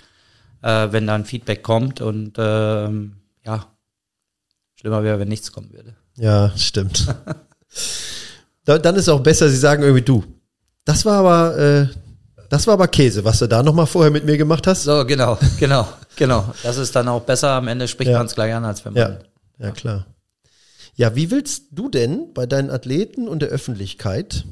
äh, 0.62 0.88
wenn 0.92 1.08
da 1.08 1.16
ein 1.16 1.26
Feedback 1.26 1.64
kommt 1.64 2.02
und 2.02 2.36
ähm, 2.38 3.18
ja, 3.46 3.68
schlimmer 4.76 5.04
wäre, 5.04 5.20
wenn 5.20 5.28
nichts 5.28 5.52
kommen 5.52 5.72
würde. 5.74 5.96
Ja, 6.16 6.52
stimmt. 6.56 7.08
dann 8.66 8.96
ist 8.96 9.10
auch 9.10 9.22
besser, 9.22 9.50
sie 9.50 9.58
sagen 9.58 9.84
irgendwie 9.84 10.04
du. 10.04 10.24
Das 10.86 11.06
war 11.06 11.20
aber 11.20 11.58
äh, 11.58 11.88
das 12.54 12.68
war 12.68 12.76
aber 12.76 12.88
Käse, 12.88 13.24
was 13.24 13.40
du 13.40 13.48
da 13.48 13.64
nochmal 13.64 13.88
vorher 13.88 14.12
mit 14.12 14.26
mir 14.26 14.38
gemacht 14.38 14.68
hast. 14.68 14.84
So, 14.84 15.04
genau, 15.08 15.40
genau, 15.60 15.88
genau. 16.16 16.54
Das 16.62 16.78
ist 16.78 16.96
dann 16.96 17.08
auch 17.08 17.22
besser. 17.22 17.50
Am 17.50 17.68
Ende 17.68 17.88
spricht 17.88 18.12
ja. 18.12 18.18
man 18.20 18.28
es 18.28 18.36
gleich 18.36 18.54
an, 18.54 18.64
als 18.64 18.86
wenn 18.86 18.94
man. 18.94 19.02
Ja, 19.02 19.20
ja, 19.58 19.72
klar. 19.72 20.06
Ja, 20.96 21.16
wie 21.16 21.32
willst 21.32 21.70
du 21.72 21.90
denn 21.90 22.32
bei 22.36 22.46
deinen 22.46 22.70
Athleten 22.70 23.28
und 23.28 23.42
der 23.42 23.50
Öffentlichkeit 23.50 24.46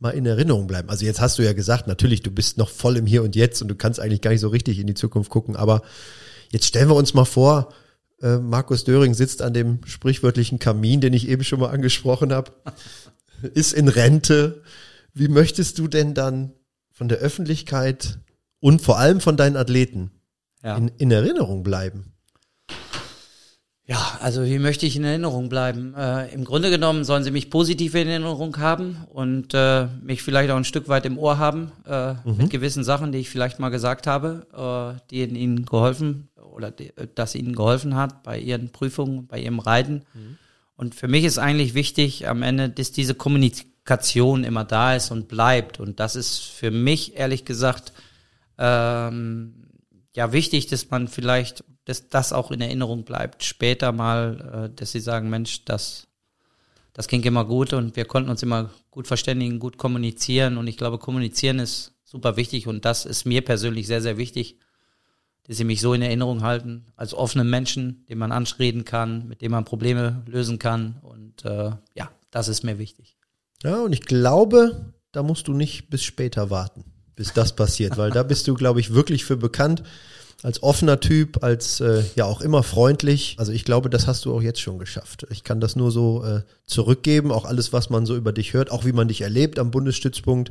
mal 0.00 0.10
in 0.10 0.26
Erinnerung 0.26 0.66
bleiben? 0.66 0.88
Also 0.88 1.04
jetzt 1.04 1.20
hast 1.20 1.38
du 1.38 1.42
ja 1.42 1.52
gesagt, 1.52 1.86
natürlich, 1.86 2.22
du 2.22 2.30
bist 2.30 2.58
noch 2.58 2.68
voll 2.68 2.96
im 2.96 3.06
Hier 3.06 3.22
und 3.22 3.36
Jetzt 3.36 3.62
und 3.62 3.68
du 3.68 3.74
kannst 3.74 4.00
eigentlich 4.00 4.20
gar 4.20 4.30
nicht 4.30 4.40
so 4.40 4.48
richtig 4.48 4.78
in 4.78 4.86
die 4.86 4.94
Zukunft 4.94 5.30
gucken, 5.30 5.56
aber 5.56 5.82
jetzt 6.50 6.66
stellen 6.66 6.88
wir 6.88 6.96
uns 6.96 7.14
mal 7.14 7.24
vor, 7.24 7.72
äh, 8.22 8.38
Markus 8.38 8.84
Döring 8.84 9.14
sitzt 9.14 9.42
an 9.42 9.54
dem 9.54 9.80
sprichwörtlichen 9.84 10.58
Kamin, 10.58 11.00
den 11.00 11.12
ich 11.12 11.28
eben 11.28 11.44
schon 11.44 11.60
mal 11.60 11.70
angesprochen 11.70 12.32
habe, 12.32 12.52
ist 13.54 13.72
in 13.72 13.88
Rente. 13.88 14.62
Wie 15.14 15.28
möchtest 15.28 15.78
du 15.78 15.88
denn 15.88 16.14
dann 16.14 16.52
von 16.90 17.08
der 17.08 17.18
Öffentlichkeit 17.18 18.18
und 18.58 18.82
vor 18.82 18.98
allem 18.98 19.20
von 19.20 19.36
deinen 19.36 19.56
Athleten 19.56 20.10
ja. 20.62 20.76
in, 20.76 20.88
in 20.98 21.10
Erinnerung 21.10 21.62
bleiben? 21.62 22.12
Ja, 23.90 24.18
also 24.20 24.44
wie 24.44 24.58
möchte 24.58 24.86
ich 24.86 24.96
in 24.96 25.04
Erinnerung 25.04 25.48
bleiben? 25.48 25.94
Äh, 25.96 26.32
Im 26.32 26.44
Grunde 26.44 26.70
genommen 26.70 27.04
sollen 27.04 27.24
sie 27.24 27.30
mich 27.30 27.50
positiv 27.50 27.94
in 27.94 28.08
Erinnerung 28.08 28.56
haben 28.58 28.98
und 29.12 29.52
äh, 29.52 29.86
mich 30.02 30.22
vielleicht 30.22 30.50
auch 30.50 30.56
ein 30.56 30.64
Stück 30.64 30.88
weit 30.88 31.06
im 31.06 31.18
Ohr 31.18 31.38
haben 31.38 31.72
äh, 31.86 32.12
mhm. 32.12 32.36
mit 32.36 32.50
gewissen 32.50 32.84
Sachen, 32.84 33.10
die 33.10 33.18
ich 33.18 33.30
vielleicht 33.30 33.58
mal 33.58 33.70
gesagt 33.70 34.06
habe, 34.06 34.96
äh, 34.96 35.00
die 35.10 35.22
ihnen 35.24 35.66
geholfen 35.66 36.28
oder 36.36 36.70
die, 36.70 36.96
äh, 36.96 37.08
dass 37.14 37.34
ihnen 37.34 37.54
geholfen 37.54 37.96
hat 37.96 38.22
bei 38.22 38.38
ihren 38.38 38.70
Prüfungen, 38.70 39.26
bei 39.26 39.40
ihrem 39.40 39.58
Reiten. 39.58 40.02
Mhm. 40.14 40.38
Und 40.76 40.94
für 40.94 41.08
mich 41.08 41.24
ist 41.24 41.38
eigentlich 41.38 41.74
wichtig 41.74 42.28
am 42.28 42.42
Ende, 42.42 42.70
dass 42.70 42.92
diese 42.92 43.14
Kommunikation 43.14 43.70
Kommunikation 43.90 44.44
immer 44.44 44.64
da 44.64 44.94
ist 44.94 45.10
und 45.10 45.28
bleibt. 45.28 45.80
Und 45.80 46.00
das 46.00 46.14
ist 46.14 46.38
für 46.38 46.70
mich 46.70 47.16
ehrlich 47.16 47.44
gesagt 47.44 47.92
ähm, 48.58 49.54
ja 50.14 50.32
wichtig, 50.32 50.68
dass 50.68 50.90
man 50.90 51.08
vielleicht, 51.08 51.64
dass 51.90 52.08
das 52.08 52.32
auch 52.32 52.52
in 52.52 52.60
Erinnerung 52.60 53.02
bleibt. 53.02 53.42
Später 53.42 53.90
mal, 53.90 54.70
äh, 54.70 54.76
dass 54.76 54.92
sie 54.92 55.00
sagen, 55.00 55.28
Mensch, 55.28 55.64
das, 55.64 56.06
das 56.92 57.08
ging 57.08 57.22
immer 57.24 57.44
gut 57.44 57.72
und 57.72 57.96
wir 57.96 58.04
konnten 58.04 58.30
uns 58.30 58.44
immer 58.44 58.70
gut 58.92 59.08
verständigen, 59.08 59.58
gut 59.58 59.76
kommunizieren. 59.76 60.56
Und 60.56 60.68
ich 60.68 60.76
glaube, 60.76 60.98
kommunizieren 60.98 61.58
ist 61.58 61.92
super 62.04 62.36
wichtig 62.36 62.68
und 62.68 62.84
das 62.84 63.04
ist 63.06 63.24
mir 63.24 63.44
persönlich 63.44 63.88
sehr, 63.88 64.00
sehr 64.00 64.18
wichtig, 64.18 64.56
dass 65.48 65.56
sie 65.56 65.64
mich 65.64 65.80
so 65.80 65.92
in 65.92 66.02
Erinnerung 66.02 66.42
halten, 66.42 66.86
als 66.94 67.12
offenen 67.12 67.50
Menschen, 67.50 68.06
den 68.08 68.18
man 68.18 68.30
anreden 68.30 68.84
kann, 68.84 69.26
mit 69.26 69.42
dem 69.42 69.50
man 69.50 69.64
Probleme 69.64 70.22
lösen 70.26 70.60
kann. 70.60 71.00
Und 71.02 71.44
äh, 71.44 71.72
ja, 71.94 72.10
das 72.30 72.46
ist 72.46 72.62
mir 72.62 72.78
wichtig. 72.78 73.16
Ja, 73.64 73.82
und 73.82 73.92
ich 73.92 74.02
glaube, 74.02 74.92
da 75.10 75.24
musst 75.24 75.48
du 75.48 75.54
nicht 75.54 75.90
bis 75.90 76.04
später 76.04 76.50
warten, 76.50 76.84
bis 77.16 77.32
das 77.32 77.56
passiert, 77.56 77.96
weil 77.96 78.12
da 78.12 78.22
bist 78.22 78.46
du, 78.46 78.54
glaube 78.54 78.78
ich, 78.78 78.94
wirklich 78.94 79.24
für 79.24 79.36
bekannt. 79.36 79.82
Als 80.42 80.62
offener 80.62 81.00
Typ, 81.00 81.44
als 81.44 81.80
äh, 81.80 82.02
ja 82.16 82.24
auch 82.24 82.40
immer 82.40 82.62
freundlich. 82.62 83.36
Also 83.38 83.52
ich 83.52 83.64
glaube, 83.64 83.90
das 83.90 84.06
hast 84.06 84.24
du 84.24 84.34
auch 84.34 84.40
jetzt 84.40 84.60
schon 84.60 84.78
geschafft. 84.78 85.26
Ich 85.30 85.44
kann 85.44 85.60
das 85.60 85.76
nur 85.76 85.90
so 85.90 86.24
äh, 86.24 86.42
zurückgeben, 86.64 87.30
auch 87.30 87.44
alles, 87.44 87.74
was 87.74 87.90
man 87.90 88.06
so 88.06 88.16
über 88.16 88.32
dich 88.32 88.54
hört, 88.54 88.70
auch 88.70 88.86
wie 88.86 88.92
man 88.92 89.08
dich 89.08 89.20
erlebt 89.20 89.58
am 89.58 89.70
Bundesstützpunkt. 89.70 90.50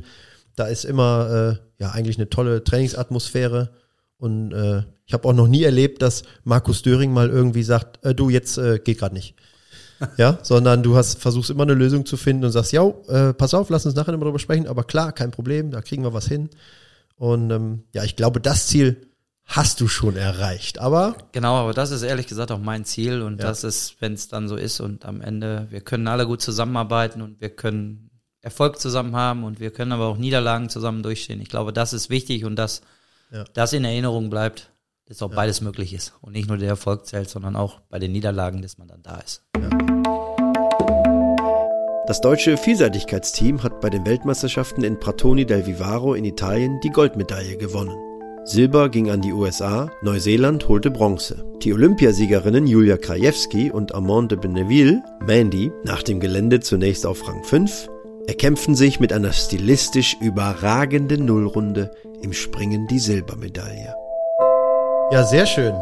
Da 0.54 0.66
ist 0.66 0.84
immer 0.84 1.58
äh, 1.58 1.82
ja 1.82 1.90
eigentlich 1.90 2.18
eine 2.18 2.30
tolle 2.30 2.62
Trainingsatmosphäre. 2.62 3.70
Und 4.16 4.52
äh, 4.52 4.84
ich 5.06 5.12
habe 5.12 5.26
auch 5.26 5.32
noch 5.32 5.48
nie 5.48 5.64
erlebt, 5.64 6.02
dass 6.02 6.22
Markus 6.44 6.82
Döring 6.82 7.12
mal 7.12 7.28
irgendwie 7.28 7.64
sagt, 7.64 8.04
äh, 8.04 8.14
du, 8.14 8.30
jetzt 8.30 8.58
äh, 8.58 8.78
geht 8.78 8.98
gerade 8.98 9.14
nicht 9.14 9.34
ja, 10.16 10.38
sondern 10.42 10.82
du 10.82 10.96
hast, 10.96 11.18
versuchst 11.20 11.50
immer 11.50 11.64
eine 11.64 11.74
Lösung 11.74 12.06
zu 12.06 12.16
finden 12.16 12.44
und 12.44 12.52
sagst, 12.52 12.72
ja, 12.72 12.88
pass 13.32 13.54
auf, 13.54 13.68
lass 13.70 13.84
uns 13.84 13.94
nachher 13.94 14.12
nochmal 14.12 14.28
drüber 14.28 14.38
sprechen, 14.38 14.66
aber 14.66 14.84
klar, 14.84 15.12
kein 15.12 15.30
Problem, 15.30 15.70
da 15.70 15.82
kriegen 15.82 16.02
wir 16.02 16.14
was 16.14 16.26
hin. 16.26 16.48
Und 17.16 17.50
ähm, 17.50 17.82
ja, 17.92 18.02
ich 18.04 18.16
glaube, 18.16 18.40
das 18.40 18.66
Ziel 18.66 19.09
hast 19.50 19.80
du 19.80 19.88
schon 19.88 20.16
erreicht, 20.16 20.78
aber. 20.78 21.16
Genau, 21.32 21.56
aber 21.56 21.74
das 21.74 21.90
ist 21.90 22.02
ehrlich 22.02 22.28
gesagt 22.28 22.52
auch 22.52 22.58
mein 22.58 22.84
Ziel 22.84 23.20
und 23.20 23.40
ja. 23.40 23.48
das 23.48 23.64
ist, 23.64 23.96
wenn 24.00 24.14
es 24.14 24.28
dann 24.28 24.48
so 24.48 24.56
ist 24.56 24.80
und 24.80 25.04
am 25.04 25.20
Ende, 25.20 25.66
wir 25.70 25.80
können 25.80 26.06
alle 26.06 26.26
gut 26.26 26.40
zusammenarbeiten 26.40 27.20
und 27.20 27.40
wir 27.40 27.50
können 27.50 28.10
Erfolg 28.42 28.80
zusammen 28.80 29.16
haben 29.16 29.44
und 29.44 29.60
wir 29.60 29.70
können 29.70 29.92
aber 29.92 30.06
auch 30.06 30.16
Niederlagen 30.16 30.68
zusammen 30.68 31.02
durchstehen. 31.02 31.40
Ich 31.40 31.48
glaube, 31.48 31.72
das 31.72 31.92
ist 31.92 32.10
wichtig 32.10 32.44
und 32.44 32.56
dass 32.56 32.80
ja. 33.32 33.44
das 33.52 33.72
in 33.72 33.84
Erinnerung 33.84 34.30
bleibt, 34.30 34.70
dass 35.06 35.20
auch 35.20 35.30
ja. 35.30 35.36
beides 35.36 35.60
möglich 35.60 35.92
ist 35.92 36.14
und 36.20 36.32
nicht 36.32 36.48
nur 36.48 36.56
der 36.56 36.68
Erfolg 36.68 37.06
zählt, 37.06 37.28
sondern 37.28 37.56
auch 37.56 37.80
bei 37.90 37.98
den 37.98 38.12
Niederlagen, 38.12 38.62
dass 38.62 38.78
man 38.78 38.86
dann 38.86 39.02
da 39.02 39.18
ist. 39.18 39.42
Ja. 39.60 39.68
Das 42.06 42.20
deutsche 42.20 42.56
Vielseitigkeitsteam 42.56 43.62
hat 43.62 43.80
bei 43.80 43.90
den 43.90 44.06
Weltmeisterschaften 44.06 44.84
in 44.84 44.98
Pratoni 44.98 45.44
del 45.44 45.66
Vivaro 45.66 46.14
in 46.14 46.24
Italien 46.24 46.80
die 46.80 46.90
Goldmedaille 46.90 47.56
gewonnen. 47.56 48.09
Silber 48.44 48.88
ging 48.88 49.10
an 49.10 49.20
die 49.20 49.32
USA, 49.32 49.90
Neuseeland 50.02 50.66
holte 50.66 50.90
Bronze. 50.90 51.44
Die 51.62 51.74
Olympiasiegerinnen 51.74 52.66
Julia 52.66 52.96
Krajewski 52.96 53.70
und 53.70 53.94
Amande 53.94 54.36
Beneville, 54.36 55.02
Mandy, 55.26 55.70
nach 55.84 56.02
dem 56.02 56.20
Gelände 56.20 56.60
zunächst 56.60 57.04
auf 57.04 57.28
Rang 57.28 57.44
5, 57.44 57.88
erkämpfen 58.26 58.74
sich 58.74 58.98
mit 58.98 59.12
einer 59.12 59.32
stilistisch 59.32 60.16
überragenden 60.20 61.26
Nullrunde 61.26 61.90
im 62.22 62.32
Springen 62.32 62.86
die 62.88 62.98
Silbermedaille. 62.98 63.94
Ja, 65.12 65.24
sehr 65.24 65.46
schön. 65.46 65.74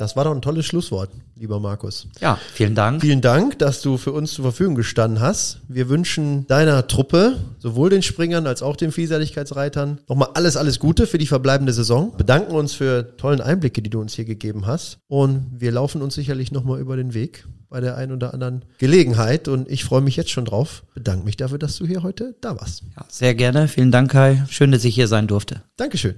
Das 0.00 0.16
war 0.16 0.24
doch 0.24 0.34
ein 0.34 0.40
tolles 0.40 0.64
Schlusswort, 0.64 1.10
lieber 1.36 1.60
Markus. 1.60 2.06
Ja, 2.20 2.38
vielen 2.54 2.74
Dank. 2.74 3.02
Vielen 3.02 3.20
Dank, 3.20 3.58
dass 3.58 3.82
du 3.82 3.98
für 3.98 4.12
uns 4.12 4.32
zur 4.32 4.44
Verfügung 4.44 4.74
gestanden 4.74 5.20
hast. 5.20 5.60
Wir 5.68 5.90
wünschen 5.90 6.46
deiner 6.46 6.86
Truppe, 6.86 7.36
sowohl 7.58 7.90
den 7.90 8.00
Springern 8.02 8.46
als 8.46 8.62
auch 8.62 8.76
den 8.76 8.92
Vielseitigkeitsreitern, 8.92 9.98
nochmal 10.08 10.30
alles, 10.32 10.56
alles 10.56 10.78
Gute 10.78 11.06
für 11.06 11.18
die 11.18 11.26
verbleibende 11.26 11.74
Saison. 11.74 12.16
Bedanken 12.16 12.54
uns 12.54 12.72
für 12.72 13.14
tollen 13.18 13.42
Einblicke, 13.42 13.82
die 13.82 13.90
du 13.90 14.00
uns 14.00 14.14
hier 14.14 14.24
gegeben 14.24 14.66
hast. 14.66 15.00
Und 15.06 15.48
wir 15.58 15.70
laufen 15.70 16.00
uns 16.00 16.14
sicherlich 16.14 16.50
nochmal 16.50 16.80
über 16.80 16.96
den 16.96 17.12
Weg 17.12 17.46
bei 17.68 17.82
der 17.82 17.98
einen 17.98 18.12
oder 18.12 18.32
anderen 18.32 18.64
Gelegenheit. 18.78 19.48
Und 19.48 19.70
ich 19.70 19.84
freue 19.84 20.00
mich 20.00 20.16
jetzt 20.16 20.30
schon 20.30 20.46
drauf. 20.46 20.82
Bedanke 20.94 21.26
mich 21.26 21.36
dafür, 21.36 21.58
dass 21.58 21.76
du 21.76 21.86
hier 21.86 22.02
heute 22.02 22.34
da 22.40 22.58
warst. 22.58 22.84
Ja, 22.96 23.04
sehr 23.10 23.34
gerne. 23.34 23.68
Vielen 23.68 23.92
Dank, 23.92 24.10
Kai. 24.10 24.44
Schön, 24.48 24.72
dass 24.72 24.82
ich 24.82 24.94
hier 24.94 25.08
sein 25.08 25.26
durfte. 25.26 25.60
Dankeschön 25.76 26.14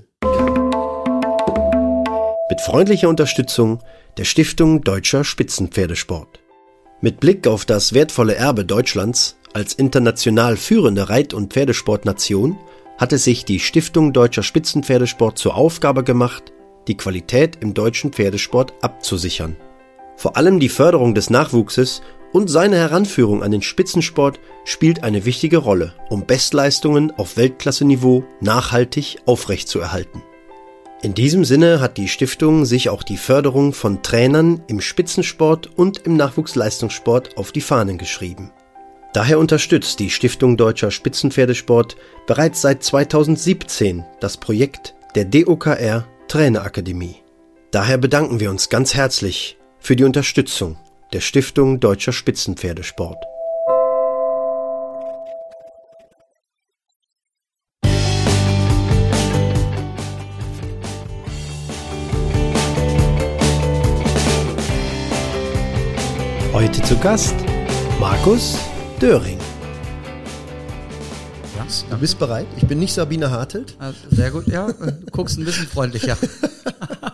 mit 2.52 2.60
freundlicher 2.60 3.08
Unterstützung 3.08 3.78
der 4.18 4.24
Stiftung 4.24 4.82
Deutscher 4.82 5.24
Spitzenpferdesport. 5.24 6.40
Mit 7.00 7.18
Blick 7.18 7.46
auf 7.46 7.64
das 7.64 7.94
wertvolle 7.94 8.34
Erbe 8.34 8.66
Deutschlands 8.66 9.38
als 9.54 9.72
international 9.72 10.58
führende 10.58 11.08
Reit- 11.08 11.32
und 11.32 11.54
Pferdesportnation 11.54 12.58
hatte 12.98 13.16
sich 13.16 13.46
die 13.46 13.58
Stiftung 13.58 14.12
Deutscher 14.12 14.42
Spitzenpferdesport 14.42 15.38
zur 15.38 15.54
Aufgabe 15.54 16.04
gemacht, 16.04 16.52
die 16.88 16.96
Qualität 16.98 17.56
im 17.62 17.72
deutschen 17.72 18.12
Pferdesport 18.12 18.74
abzusichern. 18.82 19.56
Vor 20.16 20.36
allem 20.36 20.60
die 20.60 20.68
Förderung 20.68 21.14
des 21.14 21.30
Nachwuchses 21.30 22.02
und 22.34 22.48
seine 22.48 22.76
Heranführung 22.76 23.42
an 23.42 23.50
den 23.50 23.62
Spitzensport 23.62 24.40
spielt 24.66 25.04
eine 25.04 25.24
wichtige 25.24 25.56
Rolle, 25.56 25.94
um 26.10 26.26
Bestleistungen 26.26 27.12
auf 27.12 27.38
Weltklasseniveau 27.38 28.24
nachhaltig 28.42 29.20
aufrechtzuerhalten. 29.24 30.22
In 31.02 31.14
diesem 31.14 31.44
Sinne 31.44 31.80
hat 31.80 31.96
die 31.96 32.06
Stiftung 32.06 32.64
sich 32.64 32.88
auch 32.88 33.02
die 33.02 33.16
Förderung 33.16 33.72
von 33.72 34.04
Trainern 34.04 34.62
im 34.68 34.80
Spitzensport 34.80 35.68
und 35.76 35.98
im 36.06 36.16
Nachwuchsleistungssport 36.16 37.36
auf 37.36 37.50
die 37.50 37.60
Fahnen 37.60 37.98
geschrieben. 37.98 38.52
Daher 39.12 39.40
unterstützt 39.40 39.98
die 39.98 40.10
Stiftung 40.10 40.56
Deutscher 40.56 40.92
Spitzenpferdesport 40.92 41.96
bereits 42.28 42.62
seit 42.62 42.84
2017 42.84 44.04
das 44.20 44.36
Projekt 44.36 44.94
der 45.16 45.24
DOKR 45.24 46.06
Trainerakademie. 46.28 47.16
Daher 47.72 47.98
bedanken 47.98 48.38
wir 48.38 48.50
uns 48.50 48.68
ganz 48.68 48.94
herzlich 48.94 49.58
für 49.80 49.96
die 49.96 50.04
Unterstützung 50.04 50.76
der 51.12 51.20
Stiftung 51.20 51.80
Deutscher 51.80 52.12
Spitzenpferdesport. 52.12 53.31
Zu 66.92 66.98
Gast 66.98 67.34
Markus 67.98 68.58
Döring. 69.00 69.38
Ja, 71.56 71.64
Du 71.88 71.96
bist 71.96 72.18
bereit? 72.18 72.46
Ich 72.58 72.66
bin 72.66 72.80
nicht 72.80 72.92
Sabine 72.92 73.30
Hartelt. 73.30 73.76
Also, 73.78 73.98
sehr 74.10 74.30
gut, 74.30 74.46
ja. 74.46 74.70
Du 74.70 74.92
guckst 75.10 75.38
ein 75.38 75.46
bisschen 75.46 75.66
freundlicher. 75.66 76.18